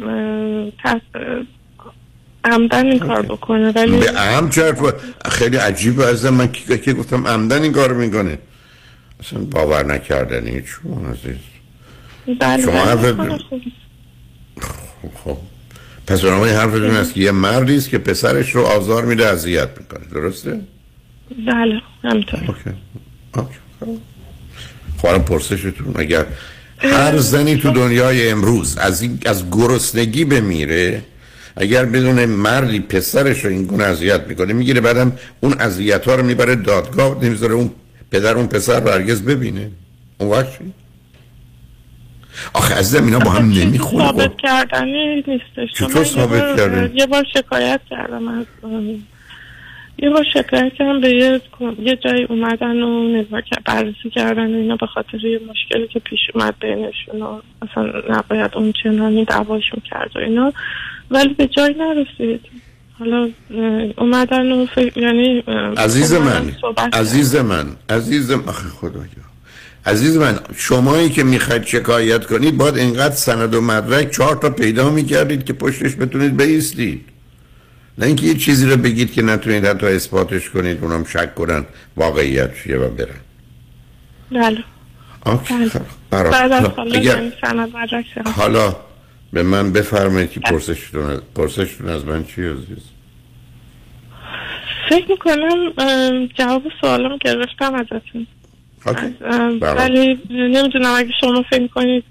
[2.44, 4.06] عمدن این کار بکنه ولی به
[4.50, 4.92] چرت و-
[5.28, 8.38] خیلی عجیبه از من که, که گفتم عمدن این کار می‌کنه.
[9.20, 11.36] اصلا باور نکردنی چون عزیز.
[12.40, 13.42] بله، شما بله، حرف-
[14.60, 15.08] خب.
[15.24, 15.36] خب.
[16.06, 20.06] پس بنابراین حرفتون است که یه مردی است که پسرش رو آزار میده اذیت می‌کنه.
[20.12, 20.60] درسته؟
[21.46, 21.80] بله
[24.98, 25.94] خواهرم خب، پرسشتون.
[25.96, 26.26] اگر
[26.78, 31.02] هر زنی تو دنیای امروز از این از گرسنگی بمیره
[31.56, 36.22] اگر بدون مردی پسرش رو این گونه اذیت می‌کنه می‌گیره بعدم اون اذیت ها رو
[36.22, 37.70] می‌بره دادگاه نمی‌ذاره اون
[38.10, 39.70] پدر اون پسر رو هرگز ببینه.
[40.18, 40.58] اون وقت؟
[42.54, 45.72] آخه از اینا با هم نمی‌خونه ثابت کردنی نیستش.
[45.74, 48.46] چطور ثابت کردنی؟ یه بار شکایت کردم از
[49.98, 51.40] یه بار شکایت کردم به یه,
[51.82, 56.20] یه جایی اومدن و نگاه بررسی کردن و اینا به خاطر یه مشکلی که پیش
[56.34, 60.52] اومد بینشون و اصلا نباید اون چنانی دعواشون کرد و اینا.
[61.10, 62.40] ولی به جای نرسید.
[62.98, 63.30] حالا
[63.98, 65.44] اومدن و فکر یعنی
[65.76, 66.52] عزیز من
[66.92, 68.48] عزیز من عزیز من.
[68.48, 69.25] آخه خدایا.
[69.86, 74.90] عزیز من شمایی که می‌خواید شکایت کنید باید اینقدر سند و مدرک چهار تا پیدا
[74.90, 77.04] می‌کردید که پشتش بتونید بیستید
[77.98, 81.64] نه اینکه یه چیزی رو بگید که نتونید حتی اثباتش کنید اونم شک کنن
[81.96, 83.20] واقعیت چیه و برن
[84.30, 84.64] بله
[86.10, 86.96] بله.
[86.96, 87.32] اگر.
[88.36, 88.76] حالا
[89.32, 92.78] به من بفرمایید که پرسشتون از پرسشتون از من چی عزیز
[94.88, 95.72] فکر می‌کنم
[96.26, 98.26] جواب سوالم گرفتم ازتون.
[99.60, 102.04] ولی نمی‌دونم اگه شما فکر کنید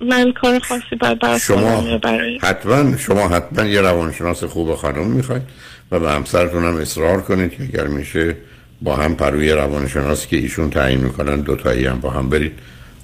[0.00, 5.42] من کار خاصی باید برای شما برای حتما شما حتما یه روانشناس خوب خانم می‌خواید
[5.90, 8.36] و به همسرتون هم اصرار کنید که اگر میشه
[8.82, 12.52] با هم پروی روانشناس که ایشون تعیین می‌کنن دوتایی هم با هم برید.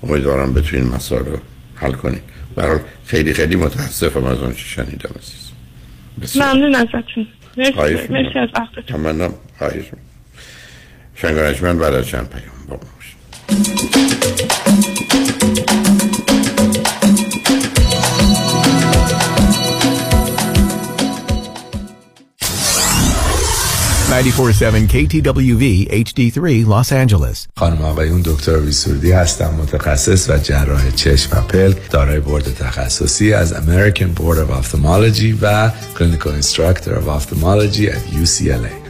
[0.02, 1.38] امیدوارم بتونین مسائل رو
[1.74, 2.22] حل کنید.
[2.56, 5.50] برحال خیلی خیلی متاسفم از اون چی شنیدم عزیز.
[6.42, 7.26] ممنون ازتون.
[7.56, 8.38] مرسی.
[8.38, 9.34] از وقتتون.
[11.22, 13.16] شنگانشمن بعد از چند پیام با ما باشید.
[24.10, 27.48] 947 KTWV HD3 Los Angeles.
[27.56, 33.54] خانم آقایون دکتر ویسوردی هستم متخصص و جراح چشم و پلک دارای بورد تخصصی از
[33.54, 38.89] American Board of Ophthalmology و Clinical Instructor of Ophthalmology at UCLA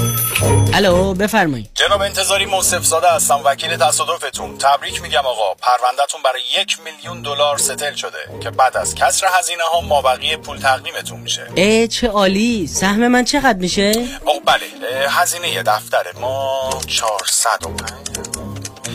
[0.73, 1.69] الو بفرمایید.
[1.75, 4.57] جناب انتظاری موصف زاده هستم وکیل تصادفتون.
[4.57, 5.53] تبریک میگم آقا.
[5.53, 10.57] پروندهتون برای یک میلیون دلار ستل شده که بعد از کسر هزینه ها مابقی پول
[10.57, 11.47] تقدیمتون میشه.
[11.55, 12.67] ای چه عالی.
[12.67, 13.91] سهم من چقدر میشه؟
[14.45, 15.09] بله.
[15.09, 18.50] هزینه دفتر ما 405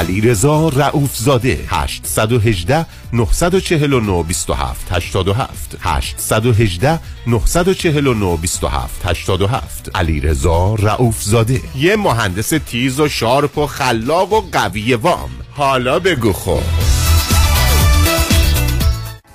[0.00, 11.22] علی رضا رئوف زاده 818 949 27 87 818 949 27 87 علی رضا رئوف
[11.22, 15.30] زاده یه مهندس تیز و sharp و خلاق و قوی وام.
[15.52, 16.60] حالا بگو خب.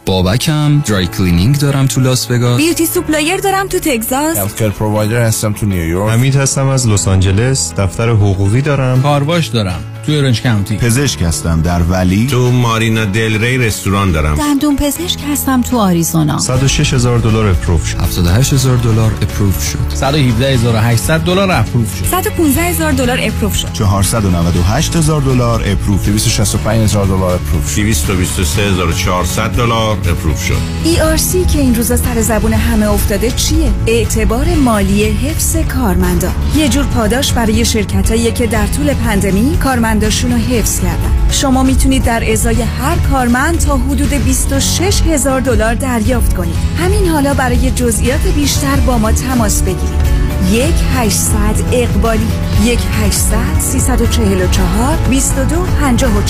[0.05, 2.57] بابکم dry cleaning دارم تو لاس وگاس.
[2.57, 4.37] beauty supply دارم تو تگزاس.
[4.37, 6.13] healthcare provider هستم تو نیویورک.
[6.13, 7.73] حمید هستم از لس آنجلس.
[7.73, 9.01] دفتر حقوقی دارم.
[9.01, 9.94] کارواش دارم.
[10.05, 12.27] تو اورنج کانتی پزشک هستم در ولی.
[12.27, 14.35] تو مارینا دل ری رستوران دارم.
[14.35, 16.37] دندون پزشک هستم تو آریزونا.
[16.37, 17.97] 106 هزار دلار approve شد.
[17.99, 19.93] 78 هزار دلار approve شد.
[19.95, 22.05] 117800 دلار approve شد.
[22.05, 23.73] 115 هزار دلار approve شد.
[23.73, 30.57] 498 هزار دلار approve 265 هزار دلار approve 223 هزار 400 دلار اپروف شد.
[30.85, 36.31] ERC که این روزا سر زبون همه افتاده چیه؟ اعتبار مالی حفظ کارمندا.
[36.55, 39.57] یه جور پاداش برای شرکتایی که در طول پندمی
[39.95, 41.11] کارمنداشون رو حفظ کردن.
[41.31, 46.55] شما می‌تونید در ازای هر کارمند تا حدود 26 هزار دلار دریافت کنید.
[46.79, 50.15] همین حالا برای جزئیات بیشتر با ما تماس بگیرید.
[50.51, 51.35] یک 800
[51.73, 52.27] اقبالی
[52.65, 56.23] یک 800 344 22 54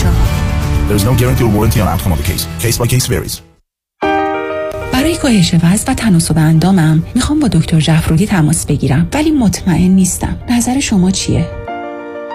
[0.87, 2.47] There is no guarantee or warranty on outcome of the case.
[2.59, 3.41] Case by case varies.
[4.93, 10.37] برای کاهش وزن و تناسب اندامم می‌خوام با دکتر جعفرودی تماس بگیرم ولی مطمئن نیستم.
[10.49, 11.64] نظر شما چیه؟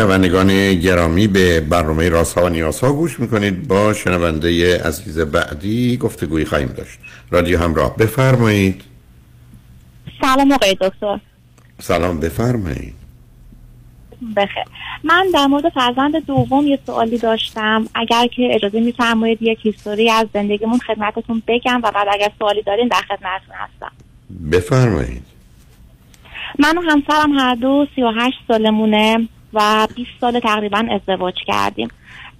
[0.00, 3.68] شنوندگان گرامی به برنامه راست ها و نیاز ها گوش می‌کنید.
[3.68, 6.98] با شنونده عزیز بعدی گفتگویی خواهیم داشت.
[7.30, 8.82] رادیو همراه بفرمایید.
[10.20, 11.20] سلام آقای دکتر.
[11.78, 12.94] سلام بفرمایید.
[14.36, 14.64] بخیر.
[15.04, 17.88] من در مورد فرزند دوم یه سوالی داشتم.
[17.94, 22.88] اگر که اجازه میفرمایید یک هیستوری از زندگیمون خدمتتون بگم و بعد اگر سوالی دارین
[22.88, 23.92] در خدمتتون هستم.
[24.52, 25.22] بفرمایید.
[26.58, 29.28] من و همسرم هر دو 38 سالمونه.
[29.54, 31.88] و 20 سال تقریبا ازدواج کردیم.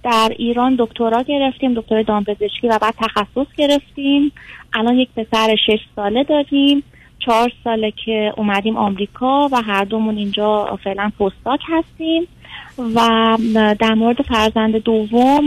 [0.03, 4.31] در ایران دکترا گرفتیم دکتر دامپزشکی و بعد تخصص گرفتیم.
[4.73, 6.83] الان یک پسر 6 ساله داریم.
[7.19, 12.27] چهار ساله که اومدیم آمریکا و هر دومون اینجا فعلا پستاک هستیم.
[12.95, 13.37] و
[13.79, 15.43] در مورد فرزند دوم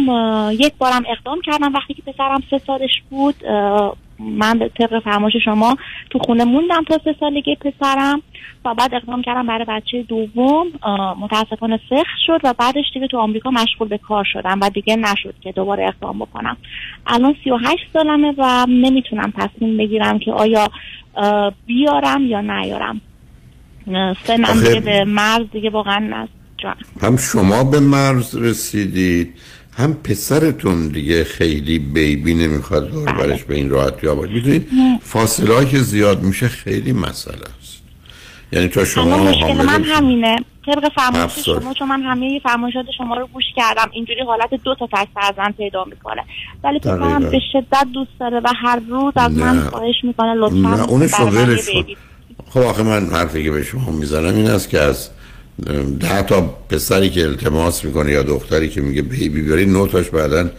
[0.52, 1.72] یک بارم اقدام کردم.
[1.72, 3.34] وقتی که پسرم سه سالش بود
[4.18, 5.76] من به طبق فرمایش شما
[6.10, 8.22] تو خونه موندم تا سه سالگی پسرم
[8.64, 10.66] و بعد اقدام کردم برای بچه دوم.
[11.20, 15.34] متاسفانه سخت شد و بعدش دیگه تو آمریکا مشغول به کار شدم و دیگه نشد
[15.40, 16.56] که دوباره اقدام بکنم.
[17.06, 20.68] الان 38 سالمه و نمی‌تونم تصمیم بگیرم که آیا
[21.66, 23.00] بیارم یا نیارم.
[24.22, 26.26] سنم دیگه به مرز دیگه واقعا
[26.64, 26.74] جان.
[27.02, 29.34] هم شما به مرز رسیدید
[29.76, 34.30] هم پسرتون دیگه خیلی بیبی نمی‌خواد دور برش به این راحتی آباد.
[34.30, 34.68] می‌دونید
[35.02, 37.82] فاصله که زیاد میشه خیلی مسئله است.
[38.52, 40.36] یعنی تا شما مشکل من همینه.
[40.66, 41.32] طبق فرمایش.
[41.44, 45.56] شما چون من همه فرمایشات شما رو گوش کردم اینجوری حالت دو تا تک فرزند
[45.56, 46.22] پیدا می‌کنه.
[46.64, 47.30] ولی پسرم دقیقاً.
[47.30, 49.60] به شدت دوست داره و هر روز از من.
[49.60, 51.30] خواهش می‌کنه لطفا نه اونش رو
[52.50, 55.10] خب آخه من حرفی که به شما می‌زنم این است که از
[56.00, 60.50] ده تا پسری که التماس می‌کنه یا دختری که میگه بیبی بری نو تاش بعدا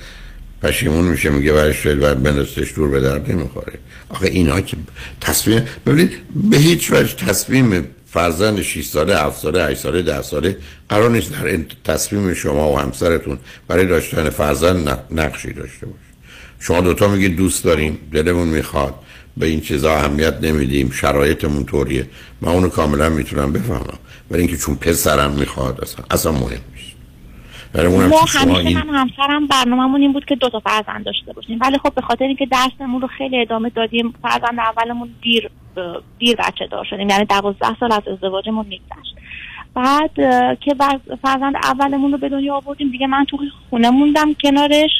[0.61, 3.73] پشیمون میشه میگه برش و بندازش دور به درد نمی‌خوره.
[4.09, 4.77] آخه اینا که
[5.21, 6.11] تصمیم ببینید
[6.49, 10.57] به هیچ وجه تصمیم فرزند 6 ساله 7 ساله 8 ساله 10 ساله
[10.89, 13.37] قرار نیست در این تصمیم شما و همسرتون
[13.67, 15.99] برای داشتن فرزند نق- نقشی داشته باشه.
[16.59, 18.93] شما دوتا میگید دوست داریم دلمون می‌خواد
[19.37, 22.07] به این چیزا اهمیت نمیدیم شرایطمون طوریه.
[22.41, 23.99] من اونو کاملا می‌تونم بفهمم.
[24.31, 26.95] ولی اینکه چون پسرم می‌خواد اصلا اصلا مهم نیست.
[27.73, 31.33] برای اونم ما همیشه این من همسرم برنامه‌مون این بود که دو تا فرزند داشته
[31.33, 31.59] باشیم.
[31.61, 35.49] ولی خب به خاطر اینکه درسمون رو خیلی ادامه دادیم فرزند اولمون دیر
[36.19, 37.09] دیر بچه دار شدیم.
[37.09, 39.15] یعنی دوازده سال از ازدواجمون میگذشت.
[39.75, 40.11] بعد
[40.59, 40.75] که
[41.21, 43.37] فرزند اولمون رو به دنیا آوردیم دیگه من تو
[43.69, 44.91] خونه موندم کنارش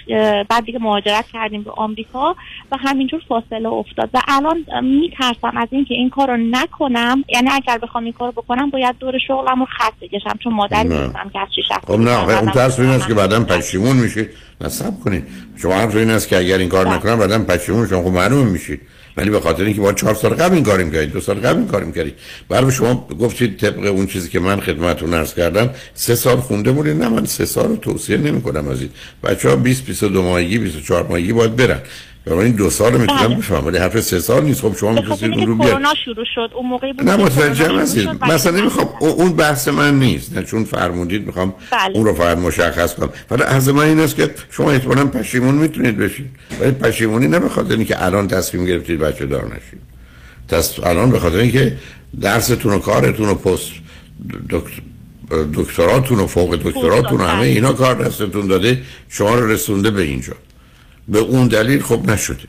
[0.50, 2.36] بعد دیگه مهاجرت کردیم به آمریکا
[2.72, 4.10] و همینجور فاصله افتاد.
[4.14, 8.42] و الان میترسم از اینکه این کار رو نکنم یعنی اگر بخوام این کار رو
[8.42, 11.02] بکنم باید دور شغلم رو خط بکشم چون مادری نه.
[11.02, 13.08] نیستم که از هفته خب نه اون ترس این است.
[13.08, 14.30] که بعدا پشیمون میشید.
[14.62, 15.24] نصب کنید.
[15.56, 18.04] شما حرف این است که اگر این کار نکنم بعدا پشیمون شما.
[18.04, 18.82] خب معلوم میشید.
[19.18, 21.68] ولی به خاطر اینکه با چهار سال قبل این کاریم کردید دو سال قبل این
[21.68, 22.14] کاریم کردید
[22.50, 27.04] برای شما گفتید طبق اون چیزی که من خدمتتون عرض کردم سه سال خونده بودید
[27.04, 28.90] نه من سه سال رو توصیه نمی کنم از این
[29.24, 31.80] بچه ها 20 22 ماهگی 24 ماهگی باید برن.
[32.26, 33.36] برای این دو سال می‌تونم بله.
[33.36, 34.62] بفهمم ولی حرف سه سال نیست.
[34.62, 38.10] خب شما می‌تونید اون رو بیارید کرونا شروع شد اون موقعی بود نه متوجه هستید
[38.24, 40.38] مثلا نمی‌خوام اون بحث من نیست.
[40.38, 41.96] نه چون فرمودید می‌خوام بله.
[41.96, 43.10] اون رو فقط مشخص کنم.
[43.32, 46.30] ولی از من این است که شما احتمالاً پشیمون می‌تونید بشید.
[46.62, 49.82] ولی پشیمونی نه به خاطر اینکه الان تصمیم گرفتید بچه دار نشید.
[50.50, 51.78] دست الان به خاطر اینکه
[52.22, 53.72] درستون و کارتون و پست
[54.50, 54.82] دکت-
[55.54, 60.34] دکتراتون و فوق دکتراتون و همه اینا کار دستتون داده شما رو رسونده به اینجا.
[61.08, 62.48] به اون دلیل خب نشده.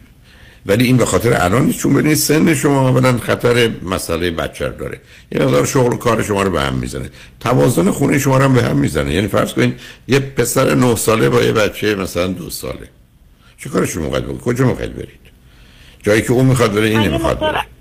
[0.66, 4.72] ولی این به خاطر الان نیست چون ببینید سن شما اولا خطر مسئله بچه رو
[4.72, 5.00] داره.
[5.32, 7.10] یه مقدار شغل و کار شما رو به هم می‌زنه.
[7.40, 9.14] توازن خونه شما رو هم به هم می‌زنه.
[9.14, 12.88] یعنی فرض کنید یه پسر نه ساله با یه بچه مثلا دو ساله.
[13.58, 15.26] چه موقع بکنید کجا می‌خواید برید؟
[16.02, 17.75] جایی که اون می‌خواد بره این من یه نمی‌خواد مقدار- بره.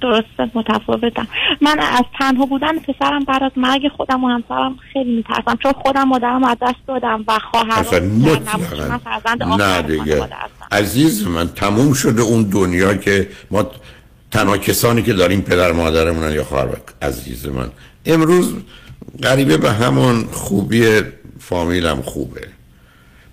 [0.00, 1.28] درسته متفاوتم.
[1.60, 6.04] من از تنها بودن پسرم بعد از مرگ خودم و همسرم خیلی میترسم چون خودم
[6.04, 10.28] مادرم از دست دادم و اصلا خواهرام من فرزند نه دیگه.
[10.72, 13.70] عزیز من تموم شده اون دنیا که ما
[14.30, 16.68] تنها کسانی که داریم پدر مادرمونن یا خواهر
[17.02, 17.70] عزیز من.
[18.06, 18.54] امروز
[19.22, 21.00] غریبه به همون خوبی
[21.40, 22.48] فامیلم خوبه.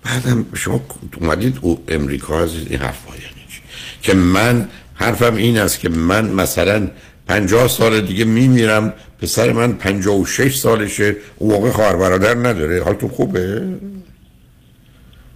[0.04, 0.82] بعدم شما
[1.22, 3.46] اومدید او امریکا عزیز این حرف یعنی؟
[4.02, 6.88] که من حرفم این است که من مثلا
[7.28, 12.84] پنجاه سال دیگه میمیرم پسر من پنجاه و شش سالشه اون موقع خواهر برادر نداره.
[12.84, 13.68] حالتون خوبه؟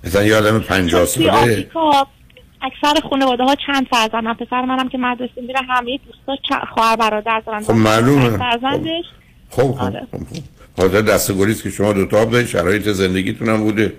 [0.04, 1.68] مثلا یه آدم پنجاه ساله
[2.62, 7.64] اکثر خانواده ها چند فرزندن پسر منم که مدرسه میره همه دوستا خواهر برادر دارن.
[7.64, 8.38] خب معلومه.
[8.38, 9.06] فرزندش؟
[9.50, 10.08] خب خب آره.
[10.12, 13.94] خب حاضر دست گریز که شما دوتا دارید شرایط زندگیتون هم بوده.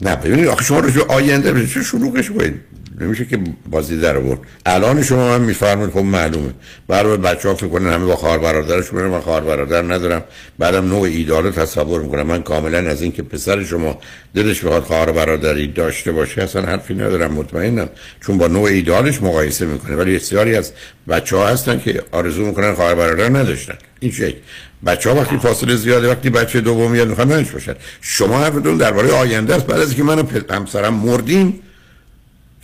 [0.00, 2.60] نه ببینید آخه شما رو آینده به چه شروعش باید
[3.00, 3.38] نمیشه که
[3.70, 4.40] بازی در آورد.
[4.66, 6.50] الان شما من میفرمایید خب معلومه.
[6.88, 10.24] برای بچه ها فکر کنن همه با خواهر برادرشون میرن من خواهر برادر ندارم.
[10.58, 12.26] بعدم نوع ایدال رو تصور می‌کنم.
[12.26, 13.98] من کاملا از اینکه پسر شما
[14.34, 17.88] دلش بخواد خواهر برادری داشته باشه اصلا حرفی ندارم مطمئنم.
[18.26, 19.96] چون با نوع ایدالش مقایسه می‌کنه.
[19.96, 20.72] ولی بسیاری از
[21.08, 23.74] بچه ها هستن که آرزو می‌کنن خواهر برادر نداشتن.
[24.00, 24.38] این شکل.
[24.86, 27.74] بچه وقتی فاصله زیاده وقتی بچه دوم میاد می‌خوان نداشته باشن.
[28.00, 29.66] شما حرفتون درباره آینده است.
[29.66, 31.60] بعد از اینکه من و همسرم مردیم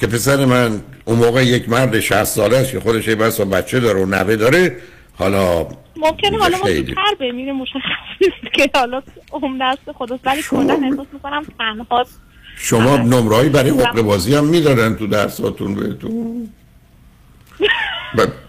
[0.01, 3.81] که پسر من اون موقع یک مرد 60 ساله است که خودش یه بس بچه
[3.81, 4.77] داره و نوه داره
[5.15, 6.87] حالا ممکنه حالا ما خیلی.
[6.87, 7.81] زودتر بمیریم مشخص
[8.53, 9.03] که حالا
[9.43, 12.07] هم دست خداست ولی کلا احساس می‌کنم تنها
[12.57, 16.49] شما نمرهایی برای حقوق بازی هم می‌دادن تو درساتون بهتون.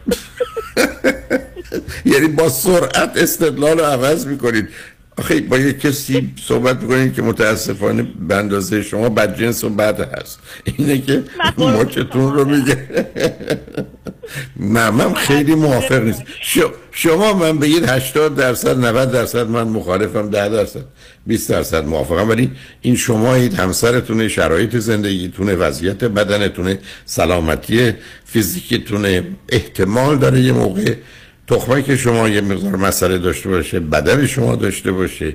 [2.05, 4.69] یعنی با سرعت استدلال رو عوض می‌کنید.
[5.17, 10.39] آخه با یک کسی صحبت می‌کنید که متاسفانه به اندازه شما بدجنس و بد هست.
[10.63, 11.23] اینه که
[11.57, 12.77] مچتون رو میگه.
[14.59, 16.23] نه من خیلی موافق نیست
[16.91, 20.85] شما من بگید 80 درصد 90 درصد من مخالفم 10 درصد
[21.27, 22.29] 20 درصد موافقم.
[22.29, 22.51] ولی
[22.81, 27.93] این شمایید همسرتونه شرایط زندگیتونه وضعیت بدنتونه سلامتی
[28.25, 30.95] فیزیکتونه احتمال داره یه موقع
[31.47, 35.33] تخمه که شما یه مقدار مسئله داشته باشه بدن شما داشته باشه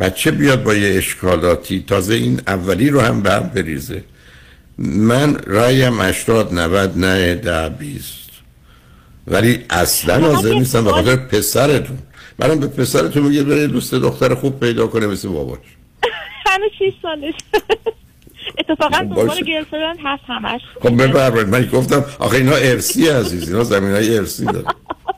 [0.00, 4.04] بچه بیاد با یه اشکالاتی تازه این اولی رو هم به هم بریزه.
[4.78, 8.28] من رایم 80 90 نه ده 20
[9.26, 11.98] ولی اصلا حاضر نیستم به خاطر پسرتون.
[12.38, 15.58] برام به پسرتون میگه بره دوست دختر خوب پیدا کنه مثل باباش.
[16.46, 17.34] هنوز 6 سالش
[18.58, 19.40] اتفاقا دنبال.
[19.40, 20.60] گرلفرند هست همش.
[20.82, 21.48] خب ببرید.
[21.48, 24.64] من گفتم آخه اینا ارسی عزیز اینا زمین های ارسی داره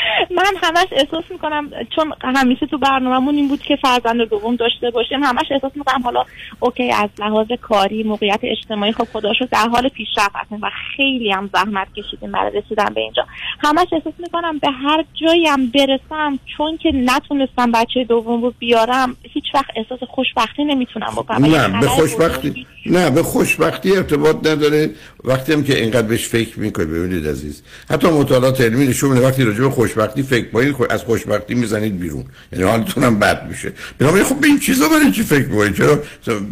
[0.31, 5.23] من همش احساس می‌کنم چون همیشه تو برنامهمون این بود که فرزند دوم داشته باشیم
[5.23, 6.23] همش احساس می‌کنم حالا
[6.59, 11.31] اوکی از لحاظ کاری موقعیت اجتماعی خب خدا شد در حال پیشرفت هستیم و خیلی
[11.31, 13.25] هم زحمت کشیدیم برای رسیدن به اینجا.
[13.59, 19.15] همش احساس می‌کنم به هر جایی هم برسم چون که نتونستم بچه دوم رو بیارم
[19.23, 21.45] هیچ وقت احساس خوشبختی نمی‌تونم بکنم.
[21.45, 24.89] یعنی نه به خبر خوشبختی نه به خوشبختی ارتباط نداره.
[25.23, 27.63] وقتی هم که اینقدر بهش فکر می‌کنید ببینید عزیز.
[27.89, 32.25] حتی مطالعات علمی نشون میده وقتی راجع به خوشبختی فکر کنید از خوشبختی می‌زنید بیرون.
[32.51, 33.71] یعنی حالتون هم بد میشه.
[33.99, 36.03] بنابراین خب به این چیزا برای چی فکر کنید چرا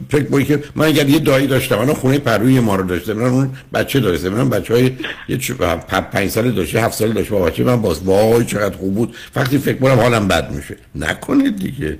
[0.09, 3.29] فکر کنید که من اگر یه دایی داشتم من خونه پروی ما رو داشته من
[3.29, 4.91] اون بچه داشته من بچه های
[5.29, 5.51] یه چ-
[5.91, 9.15] پ- پنج سال داشته هفت سال داشته با بچه من باز وای چقدر خوب بود.
[9.35, 10.77] وقتی فکر کنم حالم بد میشه.
[10.95, 11.99] نکنید دیگه.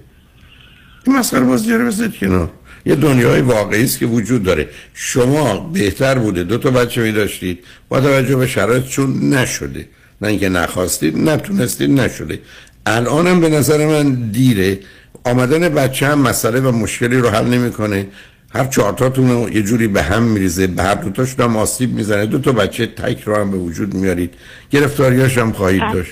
[1.05, 2.51] این مسخره بازی رو بذارید کنار.
[2.85, 4.69] یه دنیای واقعی است که وجود داره.
[4.93, 6.43] شما بهتر بوده.
[6.43, 7.59] دو تا بچه می داشتید
[7.89, 9.85] با توجه به شرایط چون نشده.
[10.21, 12.39] نه اینکه نخواستید نتونستید نشده
[12.85, 14.79] الانم به نظر من دیره.
[15.23, 18.07] آمدن بچه هم مسئله و مشکلی رو حل نمی‌کنه.
[18.49, 20.67] هر چهارتاتون رو یه جوری به هم میریزه.
[20.67, 22.25] به هر دوتاشون هم آسیب می‌زنه.
[22.25, 24.33] دو تا بچه تک رو هم به وجود میارید.
[24.71, 26.11] گرفتاریاش هم خواهید داشت.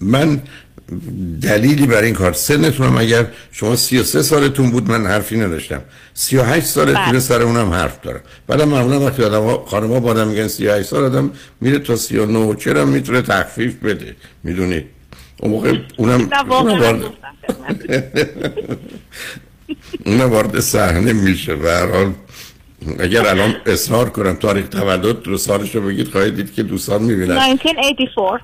[0.00, 0.40] من
[1.42, 2.32] دلیلی برای این کار.
[2.32, 5.82] سنتون هم اگر شما 33 سالتون بود من حرفی نداشتم.
[6.14, 7.20] 38 سالتون بله.
[7.20, 10.88] سر اونم حرف دارم بعدم معمولا وقتی آدم ها خانم ها با آدم میگن 38
[10.88, 11.30] سال آدم
[11.60, 14.84] میره تا 39 چرا می‌تونه تخفیف بده؟ می‌دونید
[15.40, 17.04] اون موقع اونم اونم وارد
[20.06, 21.54] اونم وارد صحنه میشه.
[21.54, 22.12] به هر حال
[22.98, 27.36] اگر الان اصرار کنم تاریخ تولد رو سالش رو بگید خواهید دید که دوستان می‌بینن.
[27.36, 28.42] 1984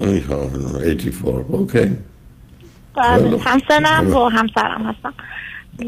[0.00, 1.96] 84 اوکی.
[2.96, 5.14] بله همسنم و همسرم هستم.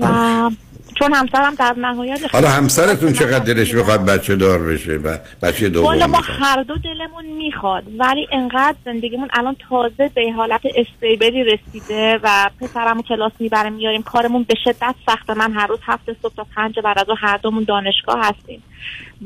[0.00, 0.50] و
[0.98, 5.84] چون همسرم در نهایت حالا همسرتون چقدر دلش می‌خواد بچه دار بشه و بچه دوم
[5.84, 12.20] والا ما هر دو دلمون می‌خواد ولی انقدر زندگیمون الان تازه به حالت استیبلی رسیده
[12.22, 15.34] و پسرمو کلاس می‌بریم میاریم کارمون به شدت سخته.
[15.34, 18.62] من هر روز هفت صبح تا پنج بعد از هر دومون دانشگاه هستیم.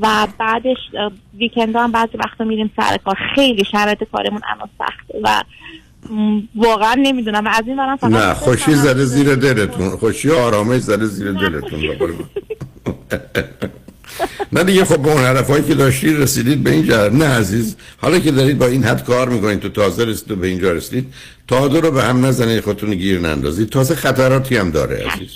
[0.01, 0.77] و بعدش
[1.37, 3.17] ویکند هم بعضی وقتا میریم سر کار.
[3.35, 5.43] خیلی شرایط کارمون الان سخته و
[6.55, 7.47] واقعا نمی‌دونم.
[7.47, 9.89] از این برم فقط نه خوشی زده زیر دلتون.
[9.89, 12.13] خوشی و آرامش زده زیر دلتون به.
[14.51, 18.31] نه دیگه خب با اون حرفایی که داشتید رسیدید به اینجا نه عزیز حالا که
[18.31, 21.13] دارید با این حد کار می‌کنید تو تازه رسید و به اینجا رسیدید
[21.47, 23.69] تا دو رو به هم نزنید خودتون گیر نندازید.
[23.69, 25.29] تازه خطراتی هم داره عزیز.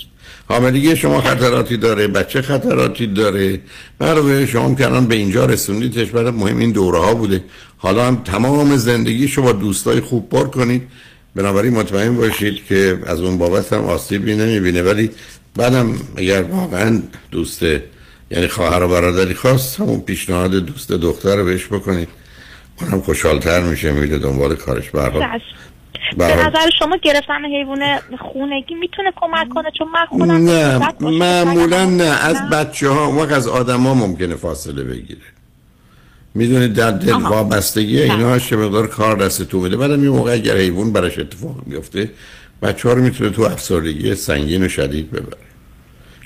[0.48, 3.60] حاملگی شما خطراتی داره بچه خطراتی داره.
[3.98, 7.44] برای شما که الان به اینجا رسوندیدش برای مهم این دوره ها بوده.
[7.76, 10.82] حالا هم تمام زندگی شما دوستای خوب پر کنید.
[11.34, 14.82] بنابراین مطمئن باشید که از اون بابت هم آسیبی نمی‌بینه.
[14.82, 15.10] ولی
[15.56, 17.62] بعدم اگر واقعا دوست
[18.30, 22.08] یعنی خواهر و برادری خواست همون پیشنهاد دوست دختر رو بهش بکنید.
[22.80, 24.84] اونم خوشحالتر میشه میره دنبال کارش.
[24.84, 25.58] چشم.
[26.16, 31.84] به نظر شما گرفتن حیوان خونگی می‌تونه کمک کنه؟ چون من خودم نه معمولا.
[31.84, 32.04] نه.
[32.04, 35.20] از بچه ها وقت از آدم ها ممکنه فاصله بگیره.
[36.34, 37.12] می‌دونید در دل.
[37.12, 41.18] وابستگی اینا هست که مقدار کار دست تو میده بعدم یه موقع اگر حیوان براش
[41.18, 42.10] اتفاق میفته
[42.62, 45.38] بچه ها رو می‌تونه تو افسردگی سنگین و شدید ببره.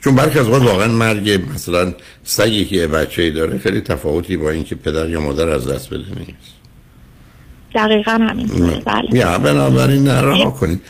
[0.05, 1.95] چون برخی از واقعا مرگ مثلا
[2.25, 6.62] سگی که بچه داره خیلی تفاوتی با اینکه پدر یا مادر از دست بده نیست.
[7.75, 8.47] دقیقا همین
[8.85, 9.19] بله.
[9.19, 10.81] یا بنابراین نه رها کنید.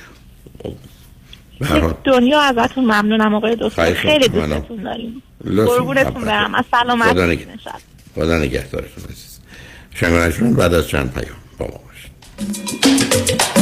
[2.04, 3.94] دنیا ازتون ممنونم آقای دکتر.
[3.94, 4.28] خیلی.
[4.28, 5.22] دوستتون داریم.
[5.66, 6.54] قربونتون برم.
[6.54, 7.08] از سلامت.
[8.14, 9.38] خدا نگهدارتون عزیز.
[9.94, 13.61] شنگانشون بعد از چند پیام با ما باشید.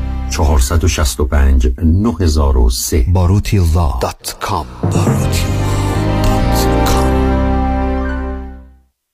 [0.31, 3.57] 465 9003 باروتی
[4.01, 4.65] dot com.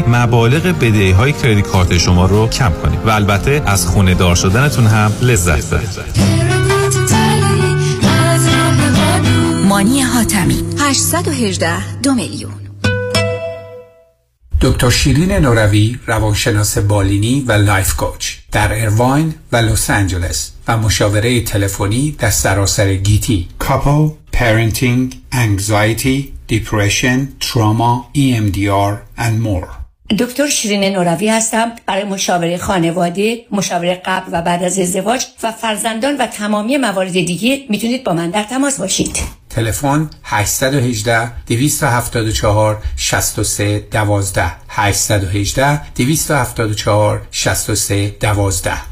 [0.00, 4.86] مبالغ بدهی های credit card شما رو کم کنید و البته از خونه دار شدنتون
[4.86, 6.32] هم لذت ببرید.
[9.68, 12.52] مانی حاتمی 818 دو میلیون.
[14.60, 21.40] دکتر شیرین نوروی روانشناس بالینی و life coach در ارواین و لس آنجلس و مشاوره
[21.40, 23.48] تلفنی در سراسر گیتی.
[23.58, 29.81] couple parenting anxiety depression trauma EMDR and more.
[30.18, 31.72] دکتر شیرین نوروی هستم.
[31.86, 37.64] برای مشاوره خانواده مشاوره قبل و بعد از ازدواج و فرزندان و تمامی موارد دیگه
[37.68, 39.18] می‌تونید با من در تماس باشید.
[39.50, 48.91] تلفن 818 274 63 12 818 274 63 12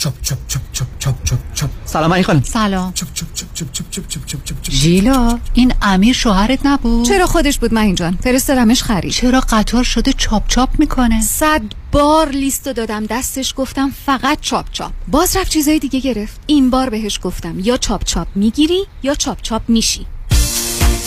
[0.00, 3.72] چپ چپ چپ چپ چپ چپ چپ سلام علی خانم سلام چپ چپ چپ چپ
[3.72, 8.18] چپ چپ چپ چپ چپ ژیلا این امیر شوهرت نبود چرا خودش بود من جان
[8.24, 11.62] فرستادمش خرید چرا قطار شده چاپ چاپ می‌کنه صد
[11.92, 16.90] بار لیستو دادم دستش گفتم فقط چاپ چاپ باز رفت چیزای دیگه گرفت این بار
[16.90, 20.06] بهش گفتم یا چاپ چاپ می‌گیری یا چاپ چاپ میشی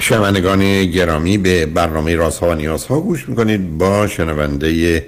[0.00, 3.78] شنوندگان گرامی به برنامه رازها و نیازها گوش می‌کنید.
[3.78, 5.06] با شنونده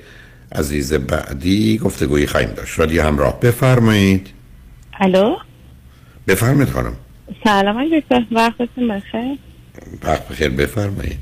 [0.52, 2.78] عزیز بعدی گفتگویی خواهیم داشت.
[2.78, 4.26] رادیو همراه بفرمایید.
[5.00, 5.36] الو؟
[6.28, 6.96] بفرمایید خانم.
[7.44, 9.38] سلام آقای دکتر وقتتون بخیر.
[10.02, 10.48] وقت بخیر.
[10.48, 11.18] بفرمایید.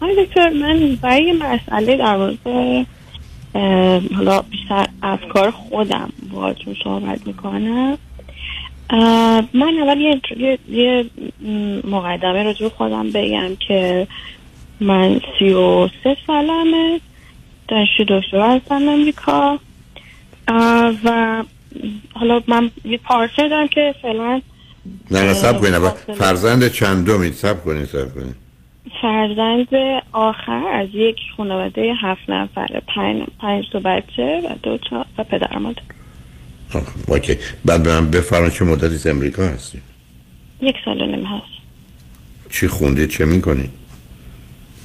[0.00, 2.38] آقای دکتر من برای مسئله در مورد
[4.16, 7.98] حالا بیشتر افکار خودم باهاتون صحبت می‌کنم.
[9.54, 11.04] من اول یه, یه, یه
[11.84, 14.06] مقدمه رو خودم بگم که
[14.80, 17.00] من سی و سه سالمه
[17.68, 19.58] دانشجو دکترا هستم امریکا
[21.04, 21.42] و
[22.14, 24.40] حالا من یه پارتنر دارم که فعلا
[25.10, 25.88] نه نه سب کنید
[26.18, 28.45] فرزند چند دومید سب کنید سب کنید
[29.02, 29.68] فرزند
[30.12, 35.58] آخر از یک خانواده هفت نفره پنج, پنج تا بچه و دو تا و پدر
[35.58, 35.82] مادر.
[37.08, 37.36] OK.
[37.64, 39.82] بعد به من بفرمایید چه مدتی از امریکا هستید
[40.60, 41.56] یک سال و نیم هست
[42.50, 43.70] چی خوندید چه می‌کنید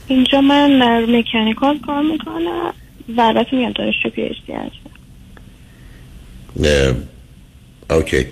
[0.07, 2.73] اینجا من در mechanical کار می‌کنم
[3.17, 4.91] و البته میگم دانشجو PhD هستم
[7.89, 8.25] OK.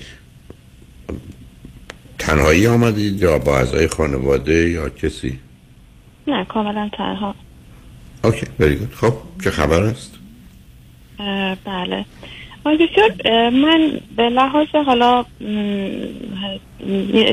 [2.20, 5.40] تنهایی آمدید یا با اعضای خانواده یا کسی؟
[6.30, 7.36] نه کاملا تنها.
[8.24, 8.96] OK very good.
[8.96, 10.16] خب چه خبر است؟
[11.66, 12.06] بله.
[12.66, 15.26] دکتر من به لحاظ حالا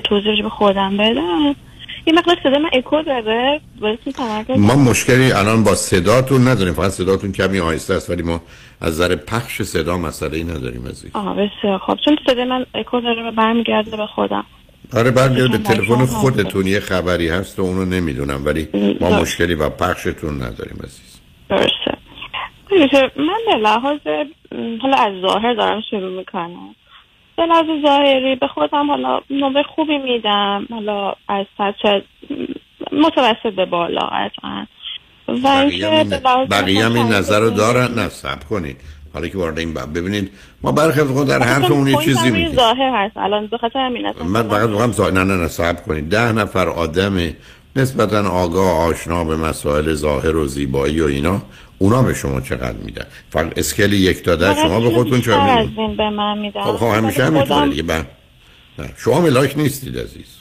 [0.04, 1.54] توضیح به خودم بدم.
[2.06, 3.60] یه مقدار صدا من اکو داره.
[4.56, 6.74] ما مشکلی الان با صداتون نداریم.
[6.74, 8.40] فقط صداتون کمی آهسته است ولی ما
[8.80, 11.10] از نظر پخش صدا مسئله ای نداریم عزیز.
[11.14, 11.78] آها بسیار.
[11.78, 14.44] خب چون صدا من اکو داره و برمیگرده به خودم.
[14.94, 18.68] آره برمیگرد به تلفن خودتون یه خبری هست و اونو نمی‌دونم ولی
[19.00, 19.20] ما.
[19.20, 21.20] مشکلی با پخشتون نداریم عزیز.
[21.48, 21.96] درسته.
[22.70, 23.98] دکتر، من به لحاظ
[24.82, 26.74] حالا از ظاهر دارم شروع می‌کنم.
[27.36, 30.66] به لحاظ ظاهری به خودم حالا نمره خوبی میدم.
[30.70, 32.00] حالا از سطح
[32.92, 34.66] متوسط به بالا قطعا.
[35.28, 35.70] و
[36.50, 37.94] بقیه هم این, نظر رو دارن.
[37.94, 38.76] نه سب کنید.
[39.14, 40.30] حالا که وارد این ببینید
[40.66, 43.16] ما برخی از اوقات در آخه حرفمون یه چیزی میگیم ظاهر هست.
[43.16, 45.10] الان به خاطر همین من فقط می‌خوام زا...
[45.10, 46.08] نه نه نه صبر کنید.
[46.08, 47.18] ده نفر آدم
[47.76, 51.42] نسبتا آگاه آشنا به مسائل ظاهر و زیبایی و اینا
[51.78, 55.96] اونا به شما چقدر میدن؟ فقط اسکل یک تا ده شما به خودتون چه این
[55.96, 58.06] به من میدم خب خب همیشه خودم- همینطوره دیگه بله.
[58.78, 60.36] نه شما ملاک نیستید عزیز.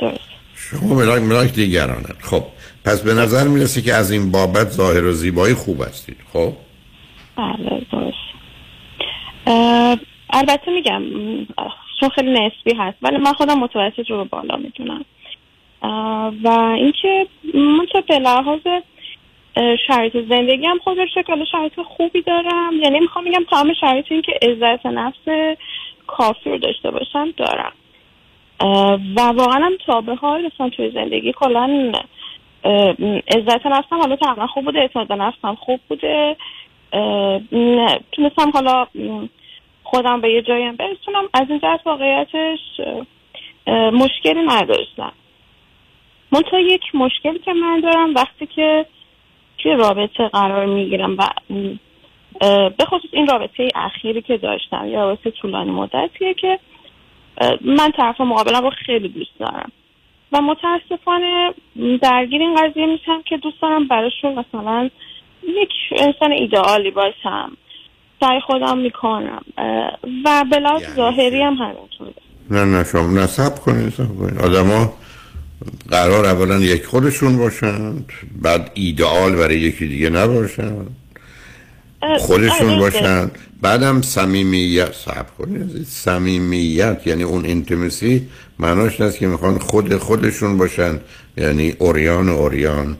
[0.00, 0.18] درست.
[0.54, 2.44] شما ملاک ملاک دیگرانه خب
[2.84, 6.52] پس به نظر می‌رسه که از این بابت ظاهر و زیبایی خوب هستید خب؟
[7.36, 8.33] بله درست.
[10.30, 11.02] البته میگم
[12.00, 15.04] چون خیلی نسبی هست ولی من خودم متوسط رو بالا می‌دونم.
[16.44, 18.60] و اینکه من چه به لحاظ
[19.86, 22.72] شرایط زندگی هم خودش شکل شرایط خوبی دارم.
[22.82, 25.56] یعنی می‌خوام میگم تمام شرایط این که عزت نفس
[26.06, 27.72] کافی رو داشته باشم دارم.
[29.16, 31.92] و واقعا هم تا به حال مثلا توی زندگی کلا
[33.28, 36.36] عزت نفسم حالا تقریبا خوب بوده اعتماد نفسم خوب بوده.
[38.12, 38.86] تونستم حالا
[39.82, 41.28] خودم به یه جایی هم برسونم.
[41.34, 42.58] از این جهت واقعیتش
[43.92, 45.12] مشکلی نداشتم.
[46.32, 48.86] منتها یک مشکلی که من دارم وقتی که
[49.58, 51.28] توی رابطه قرار می‌گیرم و
[52.78, 56.58] به خصوص این رابطه اخیری که داشتم یا رابطه طولانی مدتیه که
[57.60, 59.72] من طرف مقابلم رو خیلی دوست دارم.
[60.32, 61.54] و متاسفانه
[62.02, 64.90] درگیر این قضیه میشم که دوست دارم براشون مثلا
[65.48, 67.56] یک انسان ایدئالی باشم.
[68.20, 69.42] سعی خودم می‌کنم.
[70.24, 72.14] و به لحاظ ظاهری هم همینطوره.
[72.50, 73.94] نه نه شما نصب کنید.
[74.42, 74.92] آدما
[75.90, 78.12] قرار اولا یک خودشون باشند
[78.42, 80.96] بعد ایدئال برای یکی دیگه نباشند
[82.02, 85.84] اه، خودشون آره، باشند بعدم صمیمیت صبر کنید.
[85.86, 91.00] صمیمیت یعنی اون اینتیمسی معناش است که می‌خوان خود خودشون باشن.
[91.36, 92.96] یعنی اوریان اوریان.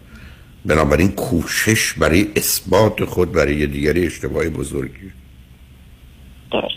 [0.64, 5.12] بنابراین کوشش برای اثبات خود برای دیگری اشتباهی بزرگی.
[6.52, 6.74] درست.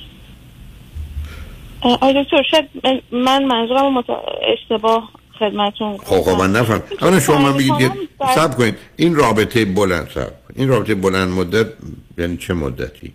[1.82, 2.70] آقای دکتر شاید
[3.12, 4.06] من منظورم مت...
[4.54, 6.82] اشتباه خدمتون خب خب من نفهم.
[7.02, 7.92] اولا شما من بگید
[8.36, 8.76] صبر کنید.
[8.96, 10.28] این رابطه بلند کنید.
[10.56, 11.68] این رابطه بلند مدت
[12.18, 13.14] یعنی چه مدتی؟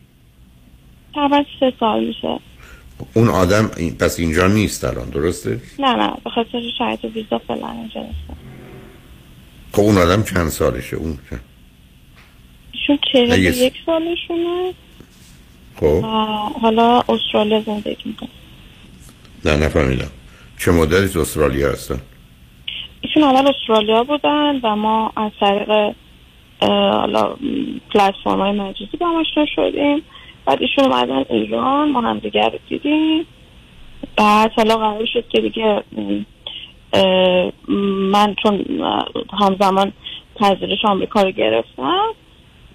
[1.15, 2.39] تقریبا سه سال میشه.
[3.15, 3.67] اون آدم
[3.99, 8.37] پس اینجا نیست الان درسته؟ نه نه به خاطر شرایط ویزا فعلا اینجا نیستم
[9.73, 11.41] خب اون آدم چند سالشه؟ اون چند؟
[13.15, 14.75] نه، یه- یک سالشونه.
[15.81, 16.01] خب.
[16.63, 18.29] حالا استرالیا زندگی می‌کنه.
[19.45, 20.11] نه نفهمیدم.
[20.59, 22.01] چه مدتی تو استرالیا هستن؟
[23.01, 25.95] ایشون اول استرالیا بودن و ما از طریق
[26.61, 27.37] حالا
[27.95, 30.03] پلتفرم های مجازی با هم آشنا شدیم.
[30.45, 33.27] بعد ایشون اومدن ایران ما هم دیگر رو دیدیم.
[34.17, 35.83] بعد حالا قرار شد که دیگه
[38.13, 38.65] من چون
[39.41, 39.93] همزمان
[40.37, 42.15] پذیرش آمریکا رو گرفتم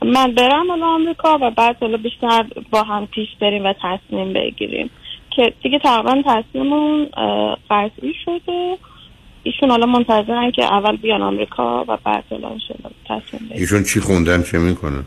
[0.06, 4.90] من برم حالا آمریکا و بعد حالا بیشتر با هم پیش بریم و تصمیم بگیریم.
[5.36, 7.06] که دیگه تقریبا تصمیممون
[7.70, 8.78] قطعی شده.
[9.44, 12.50] ایشون حالا منتظرن که اول بیان آمریکا و بعد حالا
[13.06, 13.62] تصمیم بگیریم.
[13.62, 15.04] ایشون چی خوندن؟ چه می‌کنن؟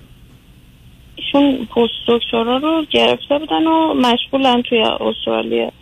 [1.16, 5.72] ایشون پست دکترا رو گرفته بودن و مشغولن توی استرالیا.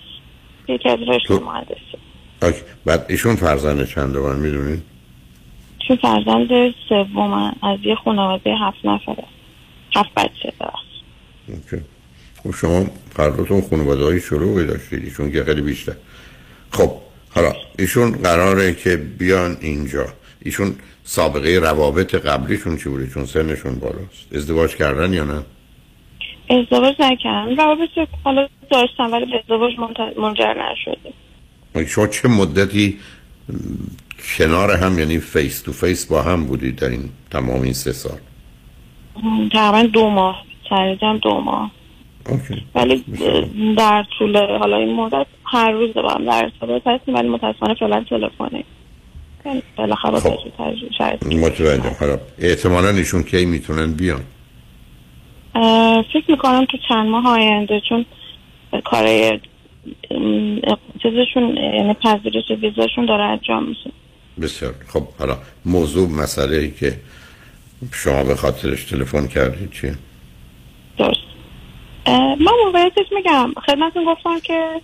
[0.69, 1.99] یکی از رشته مهندسی.
[2.85, 4.83] بعد ایشون فرزند چند من می‌دونید
[5.89, 7.33] چون فرزند سوم
[7.63, 9.25] از یه خانواده هفت نفره.
[9.97, 10.53] هفت بچه
[11.49, 11.85] اوکی.
[12.43, 15.05] خب شما قرارتون خانواده های شروعی داشتید.
[15.05, 15.93] ایشون که خیلی بیشتر.
[16.71, 16.91] خب
[17.35, 20.07] حالا ایشون قراره که بیان اینجا.
[20.41, 20.75] ایشون
[21.05, 24.35] سابقه روابط قبلیشون چی بوده؟ چون سنشون بالاست.
[24.35, 25.43] ازدواج کردن یا نه؟
[26.51, 27.89] ازدواج نکردم روابط
[28.25, 29.73] حالا داشتم ولی به ازدواج
[30.17, 31.13] منجر نشده.
[31.87, 32.99] شما چه مدتی
[34.39, 38.19] کنار هم یعنی face to face با هم بودید در این تمام این سه سال؟
[39.53, 40.45] تقریبا دو ماه.
[40.71, 41.71] سریعا دو ماه.
[42.29, 42.65] OK.
[42.75, 43.05] ولی
[43.77, 48.05] در طول حالا این مدت هر روز با هم در ارتباط هستیم ولی متاسفانه فعلا
[48.11, 48.65] تلفنی.
[49.77, 51.27] بالاخره با توجه به شرایط.
[51.27, 54.21] متوجه حالا احتمالا ایشون کی می‌تونن بیان؟
[56.13, 58.05] فکر می‌کنم تو چند ماه آینده چون
[58.85, 59.05] کار
[61.03, 63.91] چیزشون یعنی پذیرش ویزاشون داره انجام میشه.
[64.43, 64.75] بسیار.
[64.89, 67.01] خب حالا موضوع مسئله ای که
[67.93, 69.95] شما به خاطرش تلفن کردید چیه
[70.99, 71.21] درست.
[72.07, 73.53] من موقعیتش میگم.
[73.67, 74.81] خدمتتون گفتم که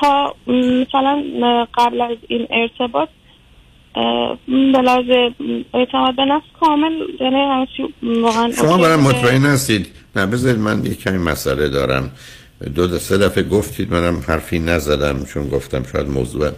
[0.00, 1.22] تا مثلا
[1.74, 3.08] قبل از این ارتباط
[4.48, 7.66] م، اعتماد به نفس کامل یعنی
[8.02, 8.96] واقعا شما برای.
[8.96, 9.86] مطمئن هستید.
[10.16, 12.10] نه بذارید من یک کمی مسئله دارم.
[12.74, 16.50] دو د- سه دفعه گفتید منم حرفی نزدم چون گفتم شاید موضوع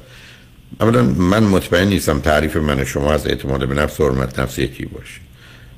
[0.80, 4.84] اولا من مطمئن نیستم تعریف من شما از اعتماد به نفس و حرمت نفس یکی
[4.84, 5.20] باشه.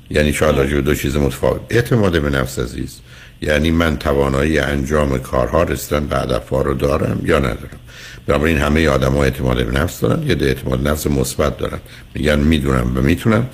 [0.09, 1.61] یعنی شاید دو چیز متفاوت.
[1.69, 2.99] اعتماد به نفس عزیز
[3.41, 7.79] یعنی من توانایی انجام کارها رسیدن به هدفها رو دارم یا ندارم.
[8.27, 11.79] بنابراین همه آدم ها اعتماد به نفس دارن ده اعتماد نفس مثبت دارن.
[12.13, 13.49] میگن می‌دونم و می‌تونم.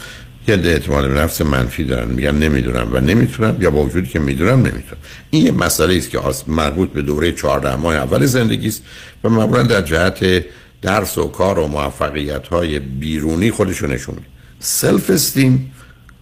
[0.47, 4.59] یه اعتماد به نفس منفی دارن میگن نمی‌دونم و نمی‌تونم یا با وجودی که می‌دونم
[4.59, 5.01] نمی‌تونم.
[5.29, 8.83] این یه مسئله است که مربوط به دوره 14 ماه اول زندگی است
[9.23, 10.45] و معمولا در جهت
[10.81, 14.27] درس و کار و موفقیت های بیرونی خودشو نشون میده.
[14.59, 15.71] self-esteem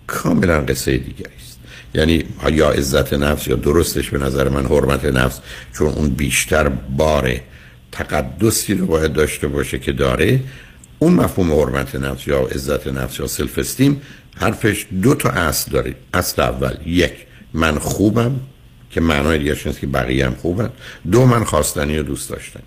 [0.07, 1.59] کاملا قصه دیگری است.
[1.93, 5.39] یعنی یا عزت نفس یا درستش به نظر من حرمت نفس
[5.77, 7.35] چون اون بیشتر بار
[7.91, 10.39] تقدسی رو باید داشته باشه که داره.
[10.99, 14.01] اون مفهوم حرمت نفس یا عزت نفس یا self-esteem
[14.35, 15.95] حرفش دو تا اصل داره.
[16.13, 17.13] اصل اول یک
[17.53, 18.39] من خوبم
[18.91, 20.69] که معنای دیگه است که بقیه هم خوبن.
[21.11, 22.63] دو من خواستنی و دوست داشتنی.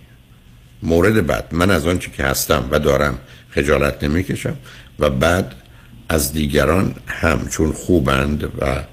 [0.83, 3.19] مورد بعد من از آنچه که هستم و دارم
[3.49, 4.55] خجالت نمی‌کشم.
[4.99, 5.55] و بعد
[6.09, 8.83] از دیگران هم چون خوبند و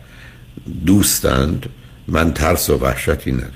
[0.87, 1.67] دوستند
[2.09, 3.55] من ترس و وحشتی ندارم.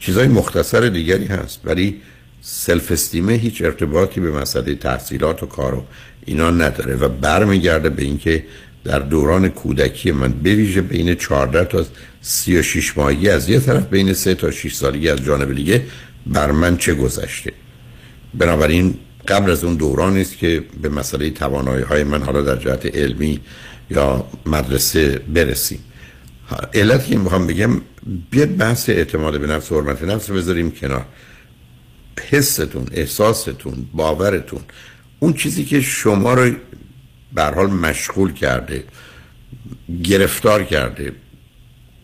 [0.00, 2.00] چیزای مختصر دیگری هست ولی
[2.42, 5.84] سلف استیمه هیچ ارتباطی به مسئله تحصیلات و کار و
[6.24, 8.44] اینا نداره و برمیگرده به اینکه
[8.84, 11.84] در دوران کودکی من بویژه بین 14 تا
[12.22, 15.82] 36 ماهگی از یه طرف بین 3 تا 6 سالگی از جانب دیگه
[16.26, 17.52] بر من چه گذشته.
[18.34, 18.94] بنابراین
[19.28, 23.40] قبل از اون دوران است که به مسئله توانایی های من حالا در جهت علمی
[23.90, 25.78] یا مدرسه برسیم.
[26.74, 27.80] علتی که می‌خوام بگم
[28.30, 31.04] بیاد بحث اعتماد به نفس و حرمت نفس بذاریم کنار.
[32.30, 34.60] حستون احساستون باورتون
[35.20, 36.54] اون چیزی که شما رو
[37.32, 38.84] به حال مشغول کرده
[40.04, 41.12] گرفتار کرده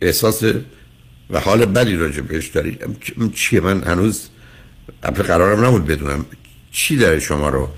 [0.02, 0.42] احساس
[1.30, 2.84] و حال بدی راجع بهش دارید
[3.34, 4.28] چیه؟ من هنوز
[5.02, 6.26] البته قرارم نبود بدونم
[6.72, 7.68] چی در شما رو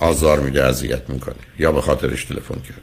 [0.00, 2.82] آزار میده اذیت می‌کنه یا به خاطرش تلفن کرد.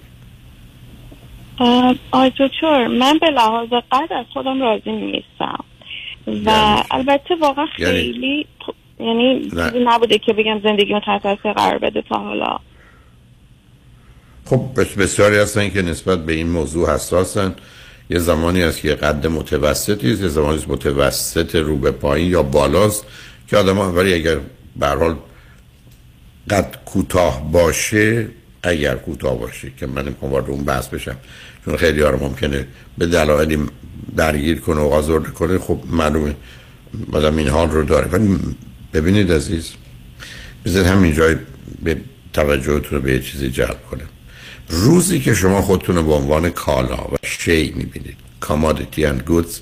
[2.11, 5.63] آی دکتر من به لحاظ قد از خودم راضی نیستم.
[6.45, 8.47] و البته واقعا یعنی- خیلی یعنی
[8.99, 9.41] نه.
[9.43, 12.57] چیزی نبوده که بگم زندگی رو تحت تاثیر قرار بده تا حالا.
[14.45, 17.55] خب بس- بسیاری هستن که نسبت به این موضوع حساسن.
[18.09, 22.43] یه زمانی هست که قد متوسطی است یه زمانی است متوسط رو به پایین یا
[22.43, 23.05] بالاست
[23.47, 24.38] که آدم ها ولی اگر
[24.76, 25.15] به حال
[26.49, 28.27] قد کوتاه باشه
[28.63, 31.15] اگر کوتاه باشه که من نمی‌خوام وارد اون بحث بشم
[31.65, 32.67] چون خیلی ها ممکنه
[32.97, 33.57] به دلایلی
[34.15, 36.35] درگیر کنه و آزرده کنه خب معلومه
[37.13, 38.07] آدم این حال رو داره.
[38.07, 38.39] ولی
[38.95, 39.72] ببینید عزیز
[40.65, 41.35] بذارید همینجا
[41.84, 41.97] به
[42.34, 44.03] توجهتون رو به یه چیزی جلب کنه
[44.69, 49.59] روزی که شما خودتون رو به عنوان کالا و شی می‌بینید commodity and goods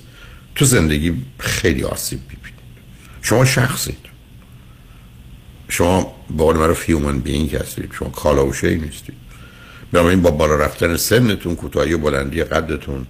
[0.54, 2.60] تو زندگی خیلی آسیب می‌بینید.
[3.22, 3.98] شما شخصید.
[5.68, 7.90] شما با قول معروف human being هستید.
[7.98, 9.14] شما کالا و شی نیستید.
[9.92, 13.06] بنابراین با بالا رفتن سنتون کوتاهی و بلندی قدتون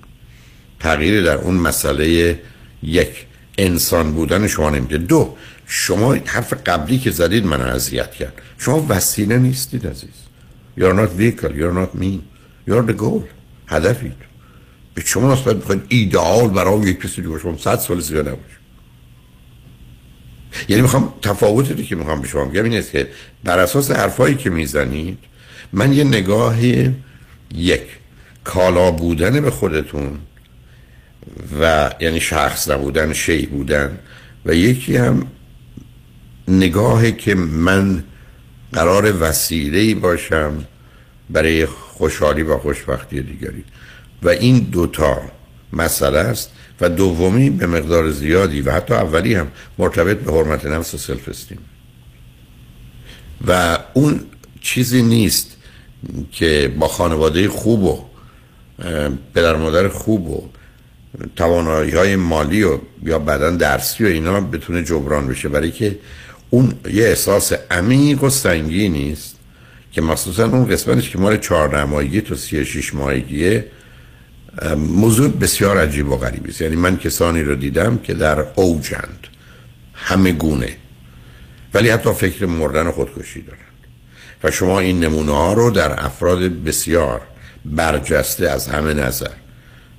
[0.80, 2.40] تغییری در اون مسئله
[2.82, 3.26] یک
[3.58, 8.42] انسان بودن شما نمیده دو شما حرف قبلی که زدید من اذیت کرد.
[8.58, 10.10] شما وسیله نیستید عزیز.
[10.78, 12.20] You're not vehicle, you're not mean.
[12.68, 13.22] You're the goal.
[13.66, 14.16] هدفید.
[14.94, 18.58] به شما نسبت می‌خواید ایدئال برای یک کسی دیگه شما صد سال زیرا نباشه.
[20.68, 23.08] یعنی می‌خوام تفاوتی که می‌خوام به شما بگم این است که
[23.44, 25.18] بر اساس حرفایی که می‌زنید
[25.72, 26.64] من یه نگاه
[27.54, 27.82] یک
[28.44, 30.18] کالا بودن به خودتون
[31.60, 33.98] و یعنی شخص نبودن شی بودن
[34.44, 35.26] و یکی هم
[36.48, 38.04] نگاهی که من
[38.72, 40.64] قرار وسیله باشم
[41.30, 43.64] برای خوشحالی و خوشبختی دیگری.
[44.22, 45.22] و این دوتا
[45.72, 46.50] مسئله است
[46.80, 49.46] و دومی به مقدار زیادی و حتی اولی هم
[49.78, 51.58] مرتبط به حرمت نفس و سلف استیم.
[53.46, 54.20] و اون
[54.60, 55.56] چیزی نیست
[56.32, 58.04] که با خانواده خوب و
[59.34, 60.48] پدر مادر خوب و
[61.36, 65.48] توانایی های مالی و یا بدن درسی و اینا بتونه جبران بشه.
[65.48, 65.98] برای که
[66.50, 69.36] اون یه احساس عمیق و سنگینی است
[69.92, 73.66] که مخصوصا اون قسمتش که مال چهار ماهگی تا سی شیش ماهگیه
[74.76, 76.60] موضوع بسیار عجیب و غریبی است.
[76.60, 79.26] یعنی من کسانی رو دیدم که در اوجند
[79.94, 80.76] همه گونه
[81.74, 83.60] ولی حتی فکر مردن خودکشی دارند.
[84.44, 87.20] و شما این نمونه ها رو در افراد بسیار
[87.64, 89.30] برجسته از همه نظر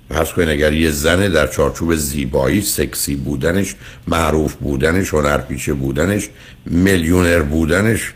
[0.10, 3.76] فرض کنید اگر یه زن در چارچوب زیبایی سکسی بودنش
[4.08, 6.30] معروف بودنش هنرپیشه بودنش
[6.66, 8.14] میلیونر بودنش.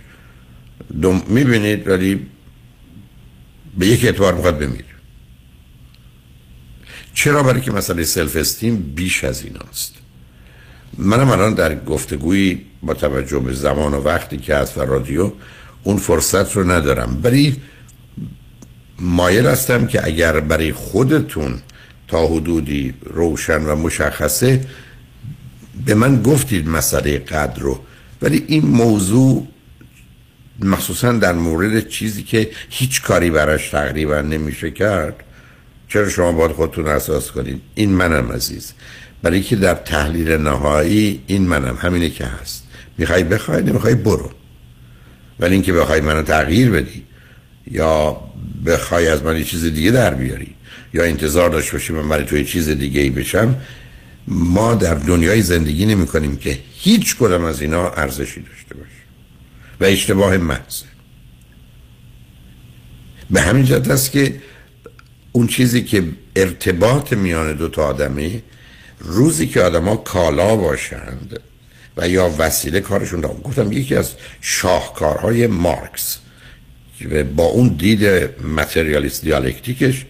[1.28, 2.28] می‌بینید ولی
[3.78, 4.86] به یک اعتبار می‌خواد بمیره.
[7.14, 9.94] چرا؟ برای که مسئله سلف استیم بیش از این است
[10.98, 15.32] منم الان در گفتگویی با توجه به زمان و وقتی که از و رادیو
[15.84, 17.20] اون فرصت رو ندارم.
[17.24, 17.61] ولی
[18.99, 21.61] مایل هستم که اگر برای خودتون
[22.10, 24.61] تا حدودی روشن و مشخصه
[25.86, 27.80] به من گفتید مسئله قدر رو.
[28.22, 29.48] ولی این موضوع
[30.60, 35.23] مخصوصا در مورد چیزی که هیچ کاری براش تقریبا نمیشه کرد
[35.88, 38.73] چرا شما باید خودتون اساس کنید؟ این منم عزیز.
[39.22, 42.64] برای که در تحلیل نهایی این منم همینه که هست.
[42.98, 44.31] می‌خوای بخوای نمی‌خوای برو.
[45.40, 47.03] ولی اینکه بخوای منو تغییر بدی
[47.72, 48.18] یا
[48.65, 50.56] بخوای از من یه چیز دیگه در بیاری.
[50.94, 53.56] یا انتظار داشته باشی من برای توی چیز دیگه ای بشم
[54.28, 58.90] ما در دنیای زندگی نمی کنیم که هیچ کدام از اینا ارزشی داشته باشه
[59.80, 60.82] و اشتباه محض
[63.32, 64.41] به همین جهت است که
[65.32, 66.04] اون چیزی که
[66.36, 68.44] ارتباط میان دو تا آدمی
[69.00, 71.40] روزی که آدما کالا باشند
[71.98, 76.18] و یا وسیله کارشون دارم گفتم یکی از شاهکارهای مارکس
[77.36, 78.06] با اون دید
[78.44, 80.06] متریالیست دیالکتیکش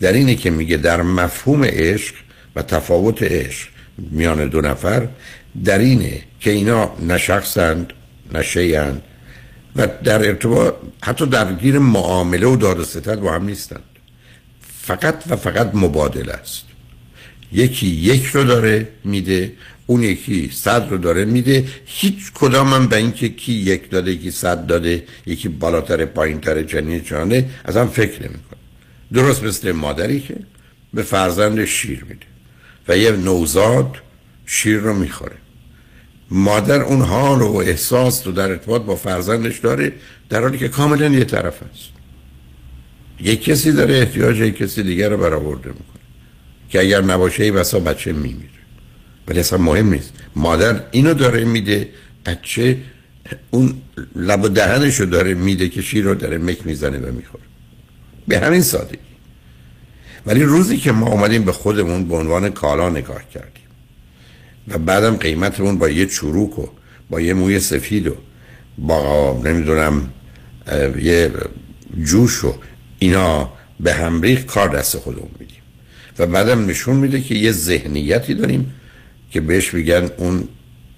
[0.00, 2.14] در اینه که میگه در مفهوم عشق
[2.56, 5.08] و تفاوت عشق میان دو نفر
[5.64, 7.92] در اینه که اینا نه شخصند
[8.34, 8.42] نه
[9.76, 13.82] و در ارتباط حتی در گیر معامله و داد و با هم نیستند.
[14.82, 16.64] فقط و فقط مبادل است.
[17.52, 19.52] یکی یک رو داره میده
[19.86, 21.64] اون یکی صد رو داره میده.
[21.84, 27.04] هیچ کدام هم به اینکه کی یک داده یکی صد داده یکی بالاتر پایینتر جنین
[27.04, 28.49] جانه از فکر نمی‌کنه.
[29.12, 30.36] درست مثل مادری که
[30.94, 32.26] به فرزند شیر میده
[32.88, 33.96] و یه نوزاد
[34.46, 35.36] شیر رو می‌خوره.
[36.30, 39.92] مادر اون حال و احساس رو در ارتباط با فرزندش داره
[40.28, 41.90] در حالی که کاملا یه طرف است.
[43.20, 46.02] یک کسی داره احتیاج یک کسی دیگر رو برآورده می‌کنه
[46.68, 48.50] که اگر نباشه ای بسا بچه میمیره.
[49.28, 50.12] ولی اصلا مهم نیست.
[50.36, 51.88] مادر اینو داره میده
[52.26, 52.76] بچه
[53.50, 53.82] اون
[54.16, 57.49] لب و دهنشو داره میده که شیر رو داره مک می‌زنه و می‌خوره.
[58.28, 58.98] به همین سادگی.
[60.26, 63.50] ولی روزی که ما اومدیم به خودمون به عنوان کالا نگاه کردیم.
[64.68, 66.66] و بعدم قیمتمون با یه چروک و
[67.10, 68.16] با یه موی سفید و
[68.78, 70.10] با نمی‌دونم
[71.02, 71.30] یه
[72.04, 72.54] جوش و
[72.98, 75.62] اینا به همریخ کار دست خودمون میدیم.
[76.18, 78.74] و بعدم نشون میده که یه ذهنیتی داریم
[79.30, 80.48] که بهش میگن اون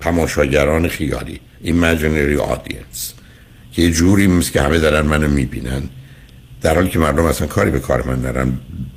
[0.00, 3.12] تماشاگران خیالی imaginary audience
[3.72, 5.82] که یه جوری مثل که همه دارن منو می‌بینن.
[6.62, 8.52] در حالی که مردم اصلا کاری به کار من ندارن.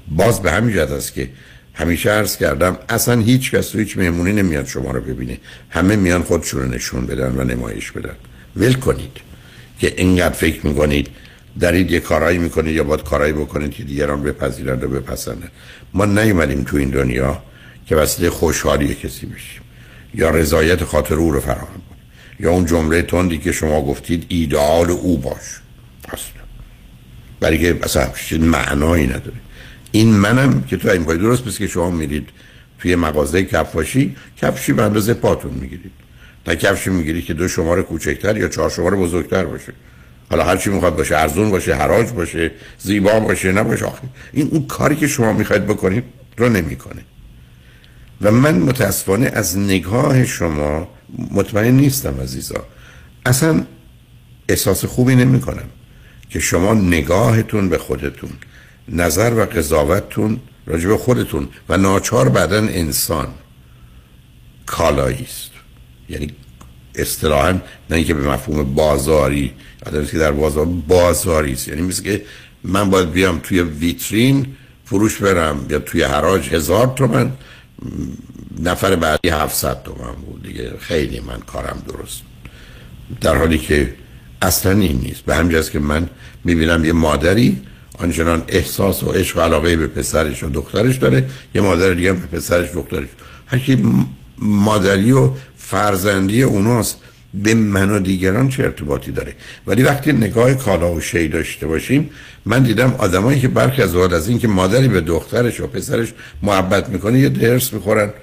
[0.07, 1.29] باز به همین جهت است که
[1.73, 5.37] همیشه عرض کردم اصلا هیچ کس و هیچ مهمونی نمیاد شما رو ببینه.
[5.69, 8.15] همه میان خودشون رو نشون بدن و نمایش بدن.
[8.55, 9.17] ول کنید
[9.79, 11.07] که اینقدر فکر می‌کنید
[11.59, 15.49] دارید یه کارایی می‌کنید یا باید کارایی بکنید که دیگران بپذیرند و بپسندن
[15.93, 17.43] ما نیومدیم تو این دنیا
[17.85, 19.61] که وسیله خوشحالی کسی بشیم.
[20.13, 21.81] یا رضایت خاطر او رو فراهم کنیم.
[22.39, 25.61] یا اون جمله تندی که شما گفتید ایدئال او باش.
[26.07, 26.44] اصلا
[27.39, 28.09] برای که اصلا
[28.39, 29.37] معنایی نداره.
[29.91, 32.29] این منم که تو این پای درست بس که شما میرید
[32.79, 35.91] توی مغازه کفاشی کفشی به اندازه پاتون می‌گیرید.
[36.45, 39.73] تا کفشی می‌گیرید که دو شماره کوچکتر یا چهار شماره بزرگتر باشه.
[40.29, 43.85] حالا هر چی می‌خواد باشه ارزون باشه حراج باشه زیبا باشه نباشه.
[43.85, 44.01] آخه
[44.33, 46.03] این اون کاری که شما می‌خواید بکنید
[46.37, 47.01] رو نمی‌کنه.
[48.21, 50.87] و من متاسفانه از نگاه شما
[51.31, 52.65] مطمئن نیستم عزیزا.
[53.25, 53.65] اصلا
[54.49, 55.69] احساس خوبی نمی کنم
[56.29, 58.29] که شما نگاهتون به خودتون
[58.89, 63.27] نظر و قضاوتتون راجع به خودتون و ناچار بعدا انسان
[64.65, 65.51] کالایی است.
[66.09, 66.27] یعنی
[66.95, 67.51] اصطلاحا
[67.89, 69.53] نه اینکه به مفهوم بازاری
[69.85, 71.67] آدمی که در بازار بازاری است.
[71.67, 72.25] یعنی مثل که
[72.63, 77.31] من باید بیام توی ویترین فروش برم یا توی حراج هزار تومن
[78.59, 80.71] نفر بعدی 700 تومن بود دیگه.
[80.79, 82.21] خیلی من کارم درست.
[83.21, 83.93] در حالی که
[84.41, 85.25] اصلا این نیست.
[85.25, 86.09] به همجاست که من
[86.43, 87.61] می‌بینم یه مادری
[87.99, 91.25] آنچنان احساس و عشق و علاقه به پسرش و دخترش داره
[91.55, 93.07] یه مادر دیگه به پسرش دخترش.
[93.47, 93.83] هرکی
[94.37, 96.97] مادری و فرزندی اوناست
[97.33, 99.33] به من و دیگران چه ارتباطی داره؟
[99.67, 102.09] ولی وقتی نگاه کالا و شی داشته باشیم
[102.45, 106.89] من دیدم آدمایی که برخی از اوقات از اینکه مادری به دخترش و پسرش محبت
[106.89, 108.13] می‌کنه یه درس می‌خورن.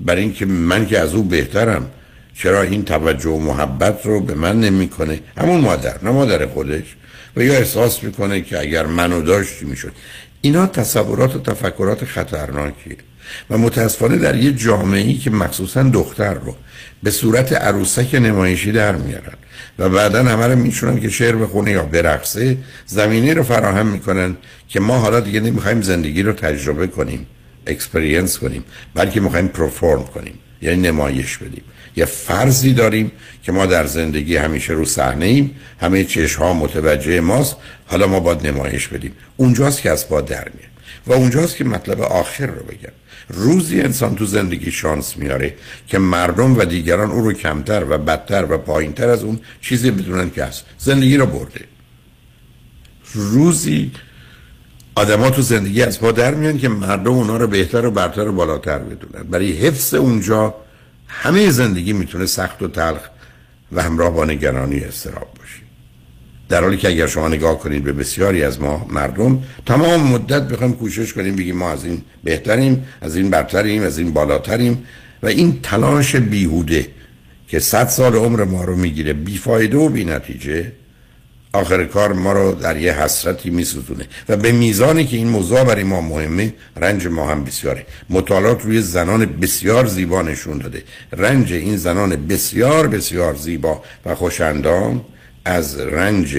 [0.00, 1.90] برای اینکه من که از او بهترم
[2.34, 6.96] چرا این توجه و محبت رو به من نمی‌کنه؟ همون مادر نه مادر خودش.
[7.36, 9.92] و یا احساس می‌کنه که اگر منو داشتی می‌شد؟
[10.40, 12.96] اینا تصورات و تفکرات خطرناکیه.
[13.50, 16.56] و متاسفانه در یه جامعه که مخصوصا دختر رو
[17.02, 19.34] به صورت عروسک نمایشی در میارن.
[19.78, 22.56] و بعدا همه رو میشونن که شعر بخونه یا برقصه.
[22.86, 24.36] زمینی رو فراهم می‌کنن
[24.68, 27.26] که ما حالا دیگه نمی‌خوایم زندگی رو تجربه کنیم
[27.66, 28.64] experience کنیم
[28.94, 31.62] بلکه می‌خوایم perform کنیم یعنی نمایش بدیم.
[31.96, 33.12] یه فرضی داریم
[33.42, 37.56] که ما در زندگی همیشه رو صحنه ایم همه چشم ها متوجه ماست.
[37.86, 39.12] حالا ما باید نمایش بدیم.
[39.36, 40.72] اونجاست که از پا در میاد.
[41.06, 42.92] و اونجاست که مطلب آخر رو بگم.
[43.28, 45.54] روزی انسان تو زندگی شانس میاره
[45.86, 50.30] که مردم و دیگران او رو کمتر و بدتر و پایینتر از اون چیزی بدونن
[50.30, 50.64] که هست.
[50.78, 51.60] زندگی رو برده.
[53.14, 53.90] روزی
[54.94, 58.32] آدما تو زندگی از پا در میان که مردم اونا رو بهتر و برتر و
[58.32, 59.22] بالاتر بدونن.
[59.22, 60.54] برای حفظ اونجا
[61.12, 63.08] همه زندگی می‌تونه سخت و تلخ
[63.72, 65.62] و همراه با نگرانی استراب باشه.
[66.48, 70.72] در حالی که اگر شما نگاه کنید به بسیاری از ما مردم تمام مدت بخوایم
[70.72, 74.84] کوشش کنیم بگیم ما از این بهتریم از این برتریم از این بالاتریم
[75.22, 76.86] و این تلاش بیهوده
[77.48, 80.72] که صد سال عمر ما رو می‌گیره بیفایده و بی نتیجه
[81.52, 84.06] آخر کار ما رو در یه حسرتی میسوزونه.
[84.28, 87.86] و به میزانی که این موضوع برای ما مهمه رنج ما هم بسیاره.
[88.10, 90.82] مطالعات روی زنان بسیار زیبا نشون داده.
[91.12, 95.04] رنج این زنان بسیار بسیار زیبا و خوشندام
[95.44, 96.38] از رنج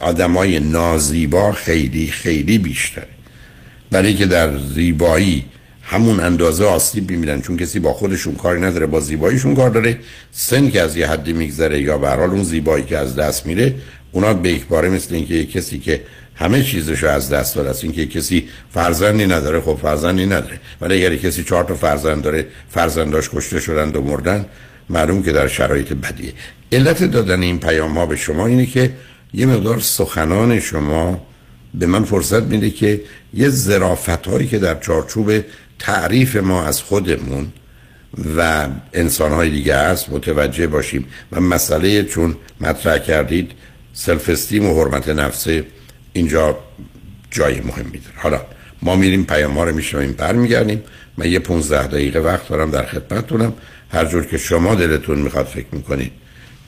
[0.00, 3.08] آدمای نازیبا خیلی خیلی بیشتره.
[3.90, 5.44] برای که در زیبایی
[5.82, 9.98] همون اندازه آسیب می‌بینن چون کسی با خودشون کاری نداره با زیباییشون کار داره
[10.32, 13.74] سن که از یه حدی میگذره یا به اون زیبایی که از دست میره
[14.12, 16.02] اونا به باره مثل اینکه کسی که
[16.34, 20.60] همه چیزش از دست داده است اینکه کسی فرزندی نداره خب فرزندی نداره.
[20.80, 24.46] ولی اگر کسی چهار تا فرزند داره فرزنداش کشته شدن و مردن
[24.90, 26.32] معلوم که در شرایط بدیه.
[26.72, 28.90] علت دادن این پیام ها به شما اینه که
[29.34, 31.26] یه مقدار سخنان شما
[31.74, 33.00] به من فرصت میده که
[33.34, 35.32] یه زرافت هایی که در چارچوب
[35.78, 37.52] تعریف ما از خودمون
[38.36, 43.52] و انسان های دیگه هست متوجه باشیم و مسئله چون مطرح کردید
[43.98, 45.64] سلف استیم و حرمت نفسه
[46.12, 46.58] اینجا
[47.30, 48.40] جای مهمی داره حالا
[48.82, 50.82] ما میریم پیام ها رو میشنویم برمیگردیم.
[51.16, 53.52] من یه 15 دقیقه وقت دارم در خدمتتونم.
[53.92, 56.12] هر جور که شما دلتون می‌خواد فکر می‌کنید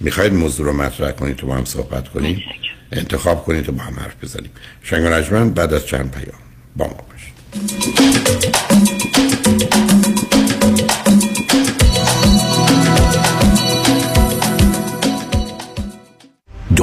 [0.01, 2.43] می‌خواید موضوع رو مطرح کنید تو با هم صحبت کنیم
[2.93, 4.51] انتخاب کنید و با هم حرف بزنیم.
[4.83, 6.41] شنگ بعد از چند پیام
[6.77, 7.35] با ما باشید.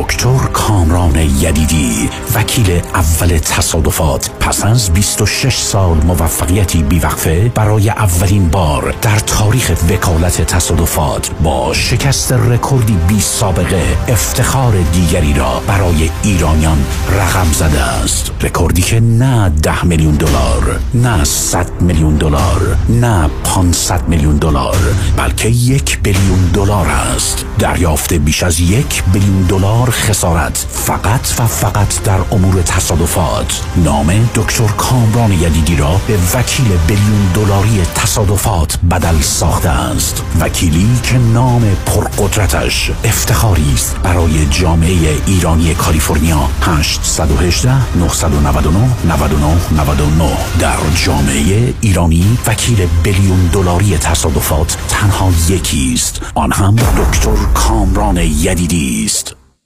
[0.08, 4.30] دکتر کامران یدیدی وکیل اول تصادفات.
[4.40, 12.32] پس از 26 سال موفقیتی بیوقفه برای اولین بار در تاریخ وکالت تصادفات با شکست
[12.32, 16.86] رکوردی بی سابقه افتخار دیگری را برای ایرانیان
[17.20, 18.32] رقم زده است.
[18.42, 24.78] رکوردی که نه ده میلیون دلار نه 100 میلیون دلار نه 500 میلیون دلار
[25.18, 27.46] بلکه یک بیلیون دلار است.
[27.60, 33.62] دریافت بیش از یک بیلیون دلار خسارت فقط و فقط در امور تصادفات.
[33.76, 40.24] نام دکتر کامران یدیدی را به وکیل بیلیون دلاری تصادفات بدل ساخته است.
[40.40, 46.50] وکیلی که نام پرقدرتش افتخاری است برای جامعه ایرانی کالیفرنیا.
[46.62, 56.22] 818 999 99 99 در جامعه ایرانی وکیل billion دلاری تصادفات تنها یکی است.
[56.36, 59.37] آن هم دکتر کامران یدیدی است.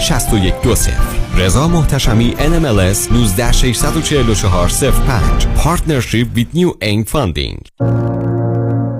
[0.00, 0.92] 6120
[1.38, 7.82] رضا محتشمی NMLS 19644 05 Partnership with New Aim Funding.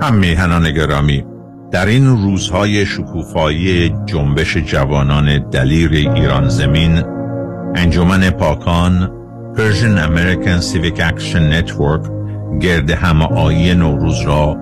[0.02, 1.24] هم میهنان گرامی
[1.70, 7.02] در این روزهای شکوفایی جنبش جوانان دلیر ایران زمین
[7.74, 9.10] انجمن پاکان
[9.56, 12.10] Persian American Civic Action Network
[12.60, 14.56] گرد همه نوروز را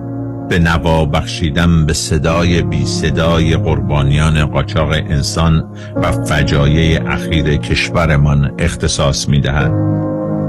[0.51, 5.63] به نوا بخشیدن به صدای بی صدای قربانیان قاچاق انسان
[5.95, 9.71] و فجایع اخیر کشورمان اختصاص می دهد.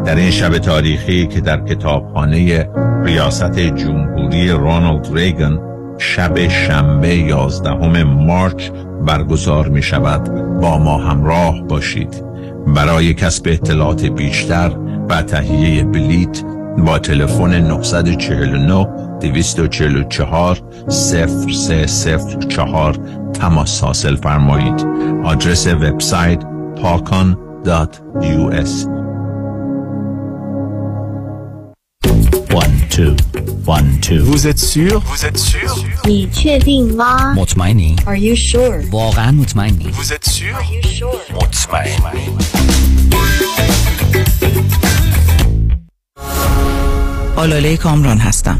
[0.05, 2.69] در این شب تاریخی که در کتابخانه
[3.05, 5.59] ریاست جمهوری رونالد ریگن
[5.99, 8.71] شب شنبه 11 مارچ
[9.07, 10.31] برگزار می شود
[10.61, 12.25] با ما همراه باشید
[12.67, 14.71] برای کسب اطلاعات بیشتر
[15.09, 16.43] و تهیه بلیت
[16.79, 22.94] با تلفن 949 244 0304
[23.34, 24.86] تماس حاصل فرمایید
[25.26, 26.42] آدرس وبسایت
[26.82, 28.88] parkon.us
[32.62, 33.16] One, two,
[33.66, 34.22] one, two.
[34.24, 35.00] Vous êtes sûr?
[35.12, 35.70] Vous êtes sûr?
[36.06, 38.94] 你确定吗 مطمئنی؟ Are you sure?
[38.94, 40.56] واقعا مطمئنی؟ Vous êtes sûr?
[40.56, 41.36] Are you sure?
[41.36, 42.02] مطمئن
[47.38, 48.60] آلاله کامران هستم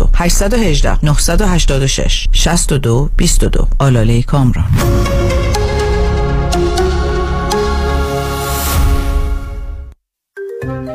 [0.13, 4.65] 818 986 62 22 آلاله کامران.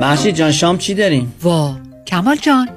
[0.00, 1.74] محشید جان شام چی داریم؟ وا.
[2.06, 2.68] کمال جان.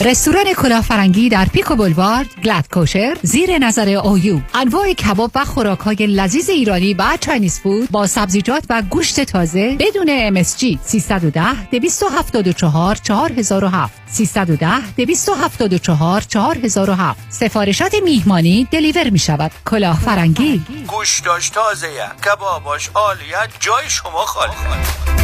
[0.00, 5.78] رستوران کلاه فرنگی در Pico Boulevard glatt kosher زیر نظر اویو انواع کباب و خوراک
[5.78, 12.96] های لذیذ ایرانی و Chinese food با سبزیجات و گوشت تازه بدون MSG 310 274
[12.96, 20.62] 4007 310 274 4007 سفارشات میهمانی deliver می شود کلاه فرنگی.
[20.86, 21.88] گوشتاش تازه
[22.24, 25.23] کباباش عالیه جای شما خالی.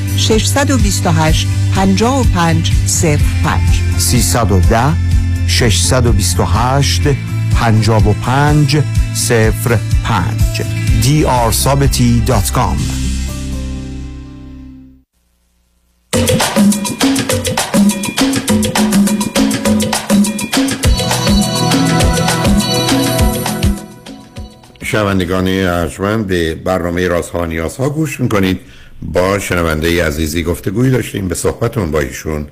[0.17, 4.93] 628 55 05 310
[5.47, 7.01] 628
[7.55, 8.83] 55
[10.03, 10.61] 05
[11.03, 12.77] drsabati.com
[24.91, 28.59] شنوندگان ارجمند به برنامه رازها نیاز ها گوش می‌کنید.
[29.01, 32.47] با شنونده عزیزی گفتگوی داشتیم به صحبتون با ایشون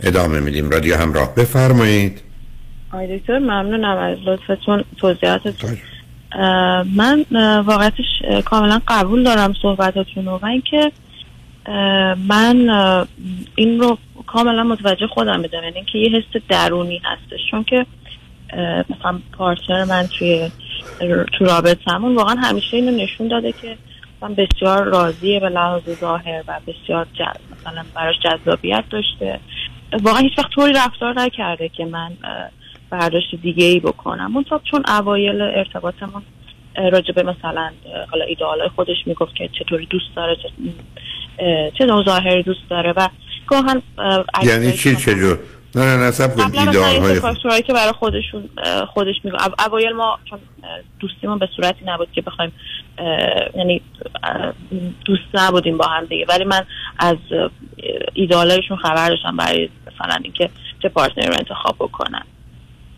[0.00, 0.70] ادامه میدیم.
[0.70, 2.20] رادیو همراه بفرمایید.
[2.92, 5.78] آقای دکتر ممنونم از لطفتون توضیحاتتون.
[6.96, 7.24] من
[7.66, 8.04] واقعتش
[8.44, 10.92] کاملا قبول دارم صحبتاتون و اینکه
[12.28, 12.70] من
[13.54, 17.40] این رو کاملا متوجه خودم میدم یعنی که یه حس درونی هستش.
[17.50, 17.86] چون که
[18.90, 20.50] مثلا پارتنر من توی
[21.38, 23.76] تو رابطمون واقعا همیشه اینو نشون داده که
[24.24, 27.56] مثلا بسیار راضیه به لحاظ ظاهر و بسیار جز...
[27.60, 29.40] مثلا براش جذابیت داشته.
[30.02, 32.12] واقعا هیچ وقت طوری رفتار نکرده که من
[32.90, 34.32] برداشت دیگه ای بکنم.
[34.32, 36.22] منتها چون اوایل ارتباطمون
[36.76, 37.70] اه، راجع به مثلا
[38.10, 40.36] حالا ایدئالای خودش می‌گفت که چطوری دوست داره
[41.78, 43.08] چه, نوع ظاهری دوست داره و
[43.46, 45.38] گاهن اه، یعنی چی؟ چجور؟
[45.74, 48.48] نه نه نه سب کن ایدئال این های فاکتورهایی که برای خودشون
[48.94, 50.38] خودش میگه او- اوایل ما چون
[51.00, 52.52] دوستیمون به صورتی نبود که بخوایم
[53.56, 53.80] یعنی
[55.04, 56.26] دوست نبودیم با هم دیگه.
[56.28, 56.64] ولی من
[56.98, 57.16] از
[58.14, 60.50] ایدئالایشون خبر داشتم برای مثلا اینکه
[60.82, 62.22] چه پارتنری رو انتخاب بکنن.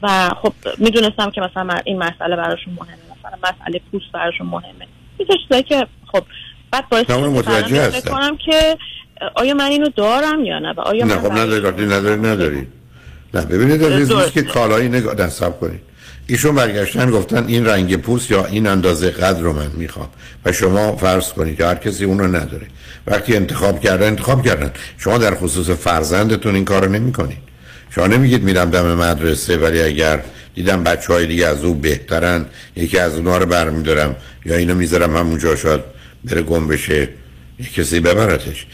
[0.02, 4.86] و خب می‌دونستم که مثلا این مسئله براشون مهمه مثلا مسئله پوست براشون مهمه.
[5.18, 6.22] یه چیزایی که خب
[6.70, 7.06] بعد باعث.
[8.08, 8.76] کنم که
[9.34, 12.66] آیا من اینو دارم یا نه؟ و آیا نه خب نداری نداری نداری.
[13.34, 13.84] نه ببینید.
[13.84, 15.80] نیست که کالایی نگاه نصب کنید.
[16.26, 20.08] ایشون برگشتن گفتن این رنگ پوست یا این اندازه قدر رو من می‌خوام.
[20.44, 22.66] و شما فرض کنید که هر کسی اون رو نداره.
[23.06, 24.70] وقتی انتخاب کردن انتخاب کردن.
[24.98, 27.38] شما در خصوص فرزندتون این کار رو نمی کنید
[27.90, 30.20] شما نمیگید میرم دم مدرسه ولی اگر
[30.54, 35.16] دیدم بچه های دیگه از او بهترن یکی از اونها رو برمیدارم یا اینو می‌ذارم
[35.16, 35.80] همونجا شاید
[36.24, 37.08] بره گم بشه.
[37.76, 38.66] کسی ببرتش.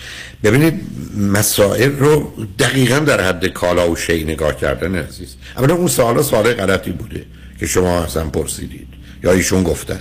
[0.44, 0.80] ببینید
[1.16, 5.36] مسائل رو دقیقا در حد کالا و شی نگاه کردن عزیز.
[5.56, 7.24] اولا اون سوالا سوال غلطی بوده
[7.60, 8.88] که شما اصلا پرسیدید
[9.24, 10.00] یا ایشون گفتن.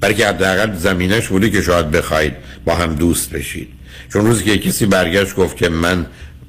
[0.00, 2.32] برای که حداقل زمینش بوده که شاید بخواید
[2.64, 3.68] با هم دوست بشید.
[4.12, 6.06] چون روزی که کسی برگشت گفت که من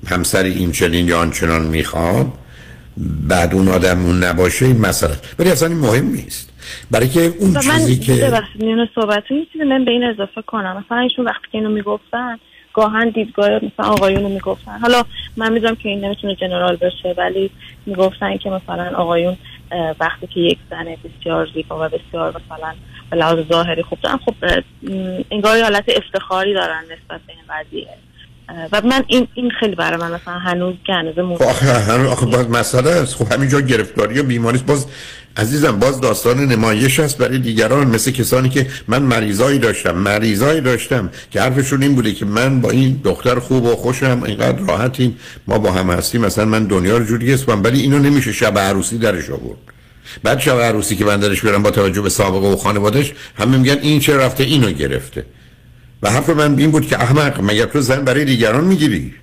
[0.08, 2.34] همسر این چنین یا آنچنان می‌خوام
[3.28, 6.49] بعد اون آدم اون نباشه این مسئله ولی اصلا این مهم نیست.
[6.92, 10.84] برای که اون چیزی که میونه صحبت یه چیزی من به این اضافه کنم.
[10.86, 12.40] مثلا ایشون وقتی که اینو می‌گفتن
[12.74, 14.80] گاهن دیدگاه مثلا آقایون رو می‌گفتن.
[14.80, 15.04] حالا
[15.38, 17.50] من می‌دونم که این نمی‌تونه جنرال بشه ولی
[17.86, 19.38] می‌گفتن که مثلا آقایون
[20.00, 22.74] وقتی که یک زن بسیار زیبا و بسیار مثلا
[23.10, 24.34] به لحاظ ظاهری خوب دارن خب
[25.32, 27.88] انگار یه حالت افتخاری دارن نسبت به این قضیه.
[28.72, 32.50] و من این این خیلی برای من مثلا هنوز که هنوز خب آخه آخه باز
[32.50, 33.16] مسئله است.
[33.16, 34.58] خب همینجا گرفتاری و بیماری.
[34.58, 34.86] باز
[35.38, 41.10] عزیزم باز داستان نمایش است برای دیگران مثل کسانی که من مریضایی داشتم مریضایی داشتم
[41.32, 45.18] که حرفشون این بوده که من با این دختر خوب و خوشم اینقدر راحتیم
[45.48, 48.98] ما با هم هستیم مثلا من دنیا رو جوری اسمم ولی اینو نمیشه شب عروسی
[48.98, 49.58] درش آورد.
[50.24, 53.78] بعد شب عروسی که من درش بیارم با توجه به سابقه و خانوادش همه میگن
[53.82, 55.26] این چه رفته اینو گرفته.
[56.02, 59.14] و حرف من این بود که احمق مگر تو زن برای دیگران می‌گیری؟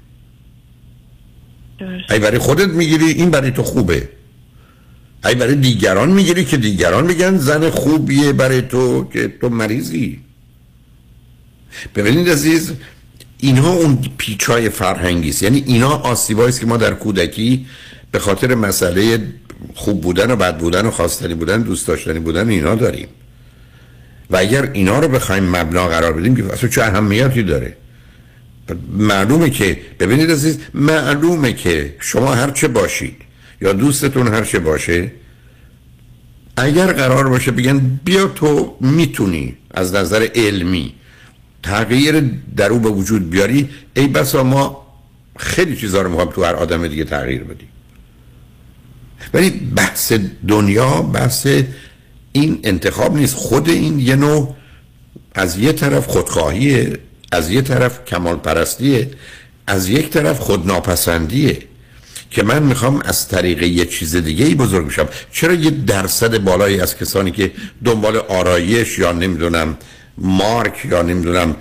[2.11, 4.09] ای برای خودت می‌گیری این برای تو خوبه.
[5.25, 10.21] ای برای دیگران می‌گیری که دیگران میگن زن خوبیه برای تو که تو مریضی.
[11.95, 12.73] ببینید عزیز
[13.39, 15.43] اینها اون پیچای فرهنگی است.
[15.43, 17.67] یعنی اینا آسیبایی است که ما در کودکی
[18.11, 19.19] به خاطر مسئله
[19.75, 23.09] خوب بودن و بد بودن و خواستنی بودن دوست داشتنی بودن اینا داریم.
[24.31, 27.77] و اگر اینا رو بخوایم مبنا قرار بدیم که اصلا چه اهمیتی داره؟
[28.93, 33.17] معلومه که ببینید عزیز معلومه که شما هر چه باشید
[33.61, 35.13] یا دوستتون هر چه باشه
[36.57, 40.95] اگر قرار باشه بگن بیا تو می‌تونی از نظر علمی
[41.63, 42.21] تغییر
[42.57, 44.87] در او به وجود بیاری ای بسا ما
[45.39, 47.69] خیلی چیزا رو می‌خوایم تو هر آدم دیگه تغییر بدیم.
[49.35, 50.13] ولی بحث
[50.49, 51.47] دنیا بحث
[52.37, 53.35] این انتخاب نیست.
[53.37, 54.55] خود این یه نوع
[55.35, 56.99] از یه طرف خودخواهیه
[57.33, 59.11] از یه طرف کمال پرستیه
[59.67, 61.59] از یک طرف خودناپسندیه
[62.31, 65.09] که من می‌خوام از طریق یه چیز دیگه ای بزرگ بشم.
[65.33, 67.53] چرا یه درصد بالایی از کسانی که
[67.85, 69.77] دنبال آرایش یا نمی‌دونم
[70.19, 71.57] مارک یا نمی‌دونم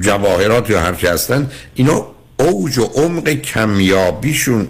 [0.00, 2.06] جواهرات یا هرچی هستن اینا
[2.38, 4.68] اوج و عمق کمیابیشون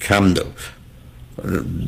[0.00, 0.34] کم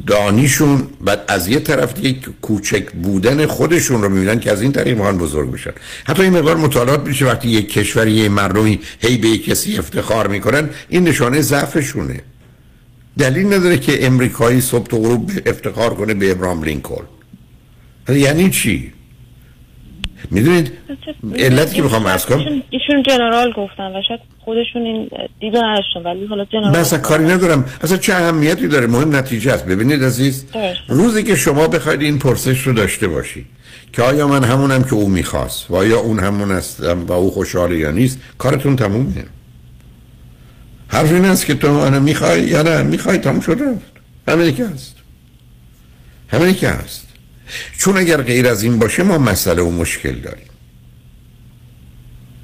[0.07, 4.97] دانیشون بعد از یه طرف دیگه کوچک بودن خودشون رو می‌بینن که از این طریق
[4.97, 5.73] می‌خوان بزرگ بشن.
[6.05, 10.71] حتی این مقدار مطالعات میشه وقتی یک کشوری یه مردمی هی به کسی افتخار می‌کنن
[10.89, 12.21] این نشانه ضعفشونه.
[13.19, 17.07] دلیل نداره که امریکایی صبح تا غروب افتخار کنه به ابراهام لینکلن.
[18.09, 18.93] یعنی چی؟
[20.33, 20.73] می‌دونید؟
[21.37, 22.39] علت که می‌خوام عرض کنم.
[22.71, 25.09] ایشون- جنرال گفتن و شاید خودشون این
[25.41, 27.65] دیدو نداشتن ولی حالا جنرال من اصلا کاری ندارم.
[27.81, 29.67] اصلا چه اهمیتی داره؟ مهم نتیجه است.
[29.67, 30.45] ببینید عزیز.
[30.89, 33.47] روزی که شما بخواید این پرسش رو داشته باشی
[33.93, 37.79] که آیا من همونم که او می‌خواست و آیا اون همون هستم و او خوشحاله
[37.79, 39.25] یا نیست کارتون تمومه.
[40.89, 43.93] حرف این است که تو منو می‌خوای یا نه؟ می‌خوای تموم شد رفت.
[44.29, 44.97] همینی که هست.
[46.29, 47.02] همینی که هست.
[47.79, 50.47] چون اگر غیر از این باشه ما مسئله و مشکل داریم.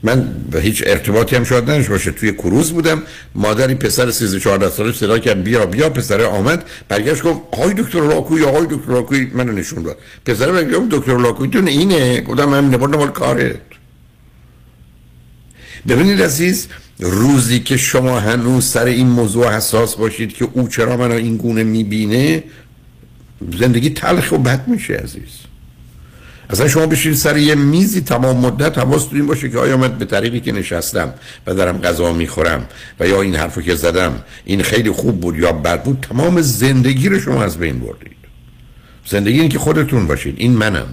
[0.03, 2.11] من به هیچ ارتباطی هم شاید نداشته باشه.
[2.11, 3.03] توی کروز بودم
[3.35, 5.91] مادری پسر 13 14 ساله صدا کرد بیا بیا.
[5.91, 9.31] پسر آمد برگشت گفت آقای دکتر لاکوی آقای دکتر لاکوی.
[9.35, 9.99] منو نشون داد.
[10.27, 13.61] پسر برگشت دکتر لاکوی تو اینه گفتم من نبرد مال کارت.
[15.89, 16.69] ببینید عزیز
[17.01, 21.65] روزی که شما هنوز سر این موضوع حساس باشید که او چرا منو این گونه
[21.65, 22.45] می‌بینه
[23.59, 25.48] زندگی تلخ و بد میشه عزیز.
[26.51, 30.05] اصلا شما بشین سر یه میزی تمام مدت حواستون این باشه که آیا من به
[30.05, 31.15] طریقی که نشستم
[31.47, 32.66] و دارم غذا می‌خورم
[33.01, 37.09] و یا این حرفو که زدم این خیلی خوب بود یا بد بود تمام زندگی
[37.09, 38.16] رو شما از بین بردید.
[39.06, 40.86] زندگی این که خودتون باشید این منم.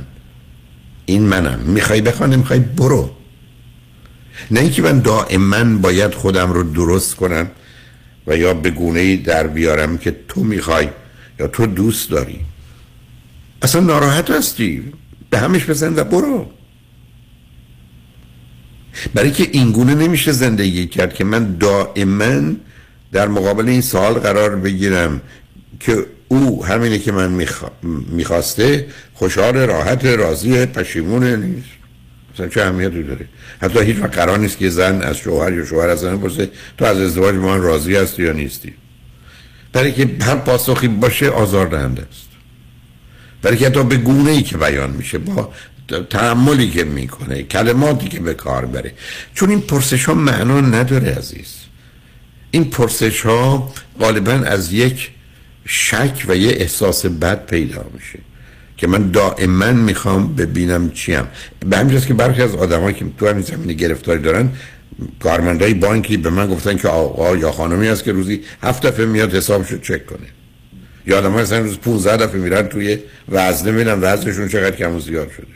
[1.05, 1.59] این منم.
[1.59, 3.09] می‌خوای بخوان می‌خوای برو.
[4.51, 7.47] نه اینکه من دائما باید خودم رو درست کنم
[8.27, 10.87] و یا به گونه در بیارم که تو می‌خوای
[11.39, 12.39] یا تو دوست داری؟
[13.61, 14.93] اصلا ناراحت هستی؟
[15.29, 16.51] به همش بزن و برو.
[19.13, 22.53] برای که اینگونه نمیشه زندگی کرد که من دائما
[23.11, 25.21] در مقابل این سوال قرار بگیرم
[25.79, 27.47] که او همینه که من
[28.09, 31.67] می‌خواسته خوشحال راحت راضی پشیمون نیست.
[32.33, 33.27] مثلا چه اهمیتی داره؟
[33.61, 36.85] حتی هیچ وقت قرار نیست که زن از شوهر یا شوهر از زن بپرسه تو
[36.85, 38.73] از ازدواج من راضی هستی یا نیستی؟
[39.75, 42.27] برای که هر پاسخی باشه آزار دهنده است.
[43.41, 45.49] برای که حتی به گونه ای که بیان میشه با
[46.09, 48.91] تعملی که می‌کنه کلماتی که به کار بره.
[49.33, 51.55] چون این پرسش ها معنا نداره عزیز.
[52.51, 55.11] این پرسش ها غالبا از یک
[55.65, 58.19] شک و یه احساس بد پیدا میشه
[58.77, 61.23] که من دائما می‌خوام ببینم چیم.
[61.69, 64.49] به همین که برخی از آدمایی که تو همین زمینه گرفتاری دارن
[65.19, 69.35] کارمندای بانکی به من گفتن که آقا یا خانمی هست که روزی هفت دفعه میاد
[69.35, 70.27] حسابشو چک کنه.
[71.07, 72.99] یا آدم هستن روز 15 دفعه میرن توی
[73.29, 75.47] وزنه میرن وزنشون چقدر کم و زیاد شده.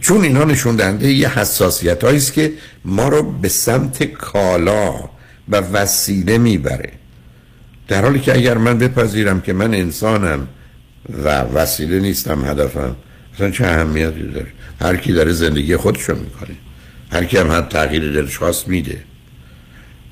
[0.00, 2.52] چون اینا نشون دهنده یه حساسیت است که
[2.84, 4.94] ما رو به سمت کالا
[5.48, 6.92] و وسیله می‌بره.
[7.88, 10.48] در حالی که اگر من بپذیرم که من انسانم
[11.24, 12.96] و وسیله نیستم هدفم
[13.34, 14.46] اصلا چه اهمیتی داره؟
[14.80, 16.56] هر کی داره زندگی خودشو می‌کنه.
[17.12, 18.98] هر کی هم هر تغییر دلش خواست میده.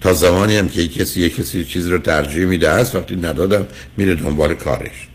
[0.01, 3.67] تا زمانی هم که کسی یک کسی چیز رو ترجیح میده است وقتی ندادم
[3.97, 5.09] میره دنبال کارش.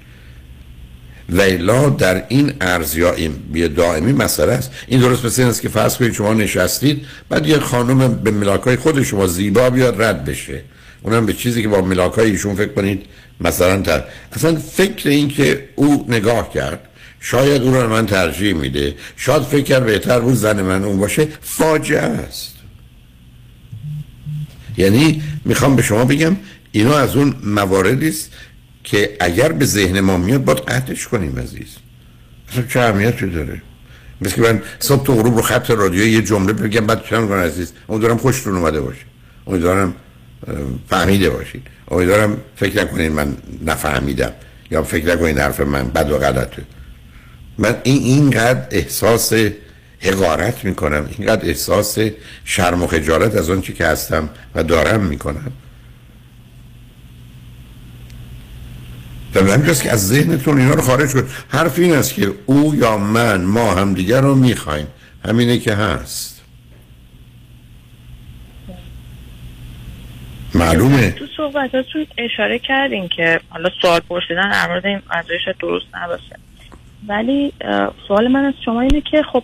[1.30, 4.72] لیلا در این ارز یا این بی دائمی مسئله است.
[4.88, 8.76] این درست مثل این است که فرض کنید شما نشستید بعد یه خانم به ملاکای
[8.76, 10.62] خود شما زیبا بیاد رد بشه.
[11.02, 13.06] اونم به چیزی که با ملاکای ایشون فکر کنید
[13.42, 14.04] مثلا تر.
[14.34, 16.80] اصلا فکر این که او نگاه کرد
[17.26, 18.96] شاید اون رو من ترجیح میده.
[19.18, 21.28] شاید فکر بهتر بود زن من اون باشه.
[21.42, 22.56] فاجعه است.
[24.78, 26.36] یعنی می‌خوام به شما بگم
[26.72, 28.32] اینا از اون مواردی است
[28.84, 31.76] که اگر به ذهن ما میاد باید قطعش کنیم عزیز.
[32.52, 33.62] اصلا چه اهمیتی داره؟
[34.22, 37.40] مثل که من صبح تو غروب رو خط رادیو یه جمله بگم بعد چند کنم
[37.40, 39.06] عزیز؟ امیدوارم خوشتون اومده باشه.
[39.48, 39.96] امیدوارم
[40.90, 41.64] فهمیده باشید.
[41.92, 44.32] امیدوارم فکر نکنید من نفهمیدم
[44.72, 46.64] یا فکر نکنید حرف من بد و غلطه.
[47.58, 49.34] من این اینقدر احساس
[50.00, 51.98] حقارت می‌کنم اینقدر احساس
[52.46, 55.52] شرم و خجالت از چی که هستم و دارم می‌کنم.
[59.34, 62.98] در همینجاست که از ذهنتون اینا رو خارج کن حرف این است که او یا
[62.98, 64.88] من ما همدیگر رو می‌خوایم.
[65.26, 66.42] همینه که هست.
[70.54, 71.12] معلومه.
[71.12, 75.02] تو صحبتاتون اشاره کردین که حالا سوال پرسیدن در مورد این
[75.60, 76.45] درست نباشه.
[77.08, 77.54] ولی
[78.08, 79.44] سوال من از شما اینه که خب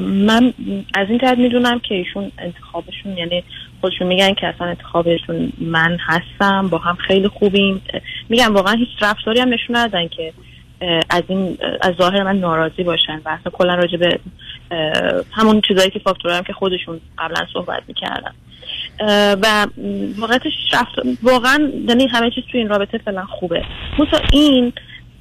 [0.00, 0.52] من
[0.94, 3.44] از این جهت می‌دونم که ایشون انتخابشون یعنی
[3.80, 7.82] خودشون میگن که اصلا انتخابشون من هستم با هم خیلی خوبیم.
[8.28, 10.32] میگم واقعا هیچ رفتاری هم نشون ندن که
[11.10, 14.18] از این از ظاهر من ناراضی باشن و اصلا کلا راجع به
[15.32, 18.32] همون چیزایی که هم که خودشون قبلا صحبت می‌کردن.
[19.42, 19.66] و
[20.72, 23.64] رفت واقعا یعنی همه چیز تو این رابطه فعلا خوبه.
[23.98, 24.72] مثلا این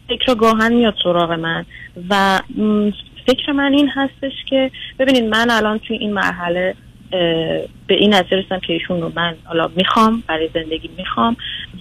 [0.10, 1.66] فکر گاهن میاد سراغ من
[2.10, 2.42] و
[3.28, 6.76] فکر من این هستش که ببینید من الان توی این مرحله
[7.88, 11.38] به این نظر رسیدم که ایشون رو من حالا می‌خوام برای زندگی می‌خوام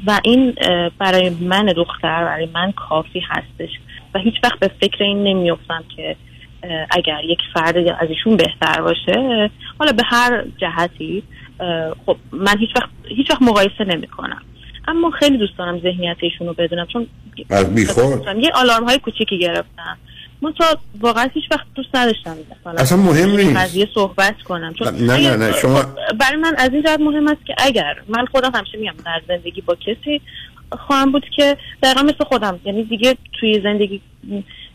[0.06, 0.54] و این
[0.98, 3.70] برای من دختر برای من کافی هستش
[4.14, 6.16] و هیچ وقت به فکر این نمیفتم که
[6.90, 11.22] اگر یک فرد از ایشون بهتر باشه حالا به هر جهتی
[12.06, 14.42] خب من هیچ وقت هیچ وقت مقایسه نمی کنم
[14.88, 17.06] اما خیلی دوست دارم ذهنیت ایشون رو بدونم چون
[18.40, 19.98] یه آلارم های کوچیکی گرفتم.
[20.42, 20.64] من تا
[21.00, 22.36] واقعا هیچ وقت دوست نداشتم
[22.76, 23.56] اصلا مهم نیست.
[23.56, 24.74] قضیه صحبت کنم.
[24.74, 25.82] چون نه نه نه شما
[26.20, 29.60] برای من از این جهت مهم است که اگر من خودم همیشه میگم در زندگی
[29.60, 30.20] با کسی
[30.72, 34.00] خواهم بود که دقیقا مثل خودم یعنی دیگه توی زندگی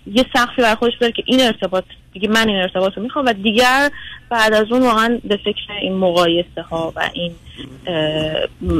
[0.07, 3.33] یه سخفی بر خودش بره که این ارتباط دیگه من این ارتباط رو می‌خوام و
[3.33, 3.91] دیگر
[4.29, 7.31] بعد از اون واقعا به فکر این مقایسه ها و این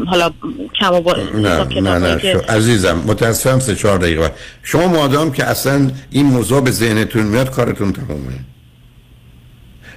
[0.07, 0.31] حالا
[0.79, 2.39] کم و نه نه نه شو.
[2.49, 4.31] عزیزم متاسفم سه چهار دقیقه
[4.63, 8.39] شما مادام که اصلا این موضوع به ذهنتون میاد کارتون تمومه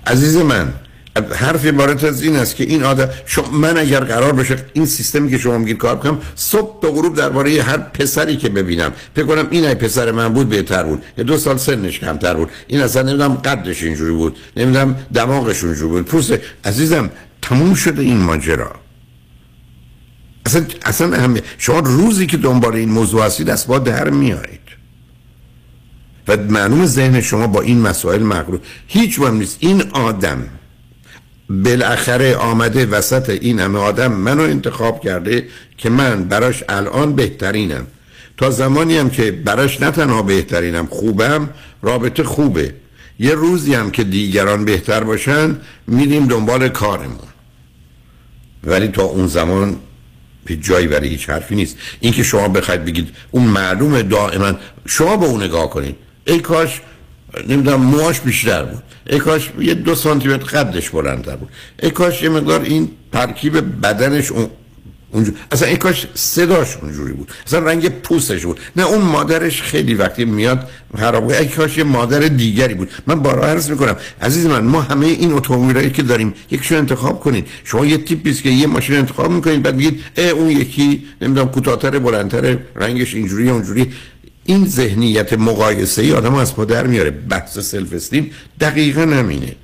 [0.06, 0.72] عزیز من
[1.16, 5.30] حرف عبارت از این است که این آدم شما من اگر قرار بشه این سیستمی
[5.30, 8.92] که شما میگید کار کنم صبح تا غروب درباره هر پسری که ببینم.
[9.16, 11.02] فکر کنم این ای پسر من بود بهتر بود.
[11.16, 12.48] دو سال سنش کمتر بود.
[12.66, 14.36] این اصلا نمی‌دونم قدش اینجوری بود.
[14.56, 16.04] نمی‌دونم دماغش اونجوری بود.
[16.04, 16.34] پوست
[16.64, 17.10] عزیزم
[17.42, 18.72] تموم شده این ماجرا.
[20.46, 24.60] اصلا اصلا هم شما روزی که دنبال این موضوع هستید از با در میایید
[26.28, 28.60] و معلوم ذهن شما با این مسائل مغرور.
[28.86, 29.56] هیچ وقت نیست.
[29.60, 30.48] این آدم
[31.62, 35.46] بالاخره آمده وسط این همه آدم منو انتخاب کرده
[35.78, 37.86] که من براش الان بهترینم.
[38.36, 41.48] تا زمانی هم که براش نه تنها بهترینم خوبم
[41.82, 42.74] رابطه خوبه.
[43.18, 45.56] یه روزی هم که دیگران بهتر باشن
[45.86, 47.28] میریم دنبال کارمون.
[48.64, 49.76] ولی تا اون زمان
[50.44, 51.76] به جایی برای هیچ حرفی نیست.
[52.00, 54.52] اینکه شما بخواید بگید اون معلومه دائما
[54.86, 55.96] شما به اون نگاه کنید.
[56.24, 56.80] ای کاش
[57.48, 58.82] نمی‌دونم موهاش بیشتر بود.
[59.06, 61.48] ای کاش یه دو سانتی متر قدش بلندتر بود.
[61.82, 64.46] ای کاش یه مقدار این ترکیب بدنش اون
[65.10, 67.30] اونجور اصلا ای کاش صداش اونجوری بود.
[67.46, 68.60] اصلا رنگ پوستش بود.
[68.76, 70.68] نه اون مادرش خیلی وقتی میاد
[70.98, 72.90] خراب ای کاش یه مادر دیگری بود.
[73.06, 77.46] من بارها عرض می‌کنم عزیز من ما همه این اتومبیلایی که داریم یکشون انتخاب کنید
[77.64, 81.98] شما یه تیپی که یه ماشین انتخاب می‌کنید بعد میگید ای اون یکی نمی‌دونم کوتاهتر
[81.98, 83.92] بلندتر رنگش اینجوری اونجوری.
[84.44, 87.10] این ذهنیت مقایسه ای آدم از پا در میاره.
[87.10, 88.30] بحث سلف استیم
[88.60, 89.56] دقیقا نمینه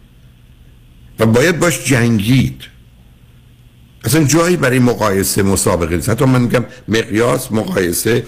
[1.19, 2.63] و باید باش جنگید.
[4.05, 6.09] اصلا جایی برای مقایسه مسابقه نیست.
[6.09, 8.25] حتی من میگم مقیاس مقایسه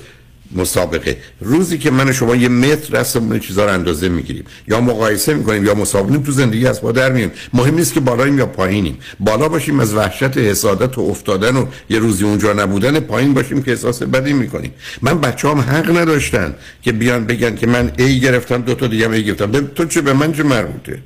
[0.56, 1.16] مسابقه.
[1.40, 4.44] روزی که من شما یه متر رستمون چیزا رو اندازه می‌گیریم.
[4.68, 8.38] یا مقایسه می‌کنیم یا مسابقه تو زندگی از با در مییم مهم نیست که بالاییم
[8.38, 8.98] یا پایینیم.
[9.20, 13.70] بالا باشیم از وحشت حسادت و افتادن و یه روزی اونجا نبودن پایین باشیم که
[13.70, 14.72] احساس بدی می‌کنیم.
[15.02, 19.10] من بچه هم حق نداشتن که بیان بگن که من ای گرفتم دو تا دیگه
[19.10, 19.66] ای گرفتم.
[19.66, 20.98] تو چه به من چه مربوطه؟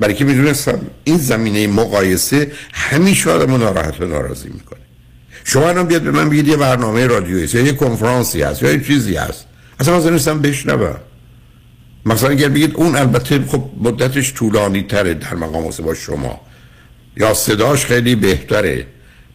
[0.00, 4.87] برای که می‌دونستم؟ این زمینه مقایسه همیشه آدم ناراحت و ناراضی می‌کنه.
[5.48, 8.84] شما الان بیاد به من بگید یه برنامه رادیویی یا یه کنفرانسی هست یا یه
[8.84, 9.46] چیزی هست.
[9.80, 10.96] اصلا حاضر نیستم بشنوم.
[12.06, 16.40] مثلا اگر بگید اون البته خب مدتش طولانی تره در مقام با شما.
[17.16, 18.86] یا صداش خیلی بهتره.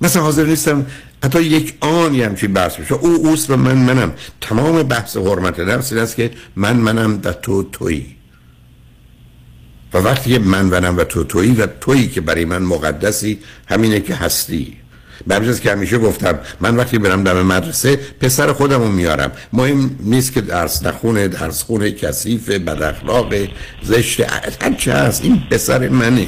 [0.01, 0.85] مثلا حاضر نیستم
[1.23, 2.93] حتی یک آنی همچین بحث بشه.
[2.93, 4.13] او اوست و من منم.
[4.41, 8.15] تمام بحث حرمت نفس این است که من منم و تو تویی.
[9.93, 14.15] و وقتی من منم و تو تویی و تویی که برای من مقدسی همینه که
[14.15, 14.82] هستی.
[15.27, 19.31] به که همیشه گفتم من وقتی برم دم مدرسه پسر خودمو میارم.
[19.53, 23.33] مهم نیست که درس نخونه درس خونه کثیف بد اخلاق
[23.83, 24.19] زشت
[24.61, 25.23] هر چه هست.
[25.23, 26.27] این پسر منه.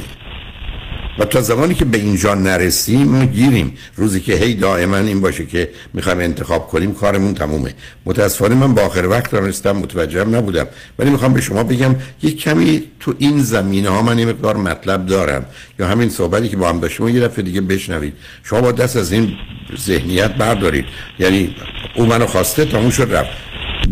[1.18, 5.46] و تا زمانی که به اینجا نرسیم ما گیریم روزی که هی دائما این باشه
[5.46, 7.74] که می‌خوایم انتخاب کنیم کارمون تمومه.
[8.04, 10.66] متاسفانه من با آخر وقت دانستم متوجهم نبودم.
[10.98, 15.06] ولی می‌خوام به شما بگم یک کمی تو این زمینه ها من یه مقدار مطلب
[15.06, 15.46] دارم.
[15.78, 18.12] یا همین صحبتی که با هم داشتیم یه دفعه دیگه بشنوید.
[18.44, 19.32] شما با دست از این
[19.78, 20.84] ذهنیت بردارید.
[21.18, 21.56] یعنی
[21.94, 23.30] او منو خواسته تموم شد رفت.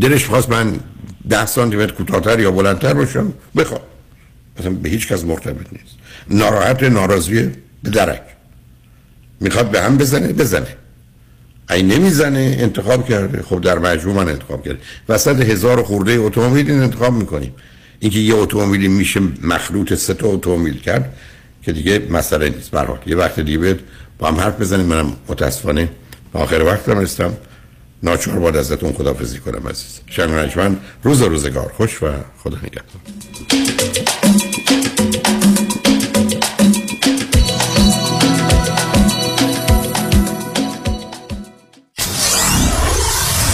[0.00, 0.80] دلش خواست من
[1.28, 3.93] ده سانتی متر کوتاهتر یا بلندتر باشم؟ بخواد
[4.60, 5.94] مثلا به هیچ کس مرتبط نیست.
[6.30, 7.52] ناراحت ناراضیه
[7.82, 8.22] به درک
[9.40, 10.76] می‌خواد به هم بزنه بزنه.
[11.70, 13.42] ای نمی‌زنه انتخاب کرده.
[13.42, 14.78] خب در مجموع من انتخاب کرده.
[15.08, 17.54] وسط هزار خورده اتومبیل انتخاب می‌کنیم.
[18.00, 21.16] اینکه یه اتومبیلی میشه مخلوط سه تا اتومبیل کرد
[21.62, 22.70] که دیگه مسئله نیست.
[22.70, 23.78] برحال یه وقت دیگه
[24.18, 24.86] با هم حرف بزنیم.
[24.86, 25.88] منم متاسفانه
[26.32, 27.36] آخر وقتم هستم.
[28.02, 30.00] ناچار باید ازتون خدافزی کنم عزیز.
[30.06, 31.72] شنگ روز روزگار.
[31.76, 32.06] خوش و
[32.42, 34.13] خدا نگهدار.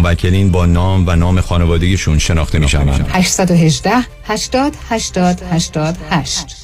[0.00, 3.92] موکلین با نام و نام خانوادگیشون شناخته می شوند 818
[4.24, 5.42] 80 80
[6.10, 6.63] 88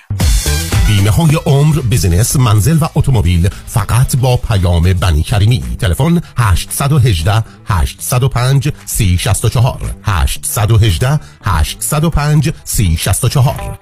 [1.01, 5.63] بیمه های عمر بزنس منزل و اتومبیل فقط با پیام بنی کریمی.
[5.79, 13.79] تلفن 818 805 3064 818 805 3064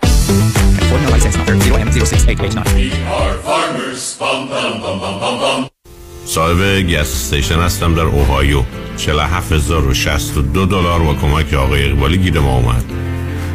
[6.26, 8.64] صاحب گس استیشن هستم در اوهایو.
[8.98, 12.84] 47062 دلار با کمک آقای اقبالی گیر ما اومد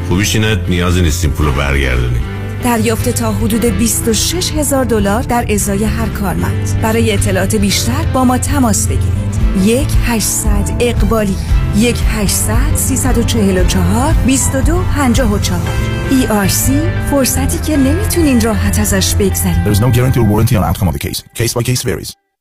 [0.09, 2.34] خوبیش اینه نیازی نیستیم پولو برگردونیم.
[2.65, 8.39] دریافت تا حدود 26 هزار دلار در ازای هر کارمند برای اطلاعات بیشتر با ما
[8.39, 9.35] تماس بگیرید
[9.65, 10.49] یک 800
[10.81, 11.37] اقبالی
[11.77, 16.71] یک 800 344 22 54 ERC
[17.11, 20.95] فرصتی که نمی‌تونین راحت ازش بگذرید There is no guarantee or warranty on outcome of
[20.95, 21.23] the case.
[21.35, 22.24] Case by case varies.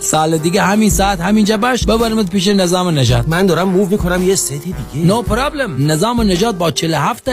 [0.00, 1.86] سال دیگه همین ساعت همینجا باش.
[1.86, 3.28] ببرمت پیش نظام نجات.
[3.28, 5.06] من دارم موو می‌کنم یه سیت دیگه.
[5.06, 7.32] نو no پرابلم نظام نجات با 47 تا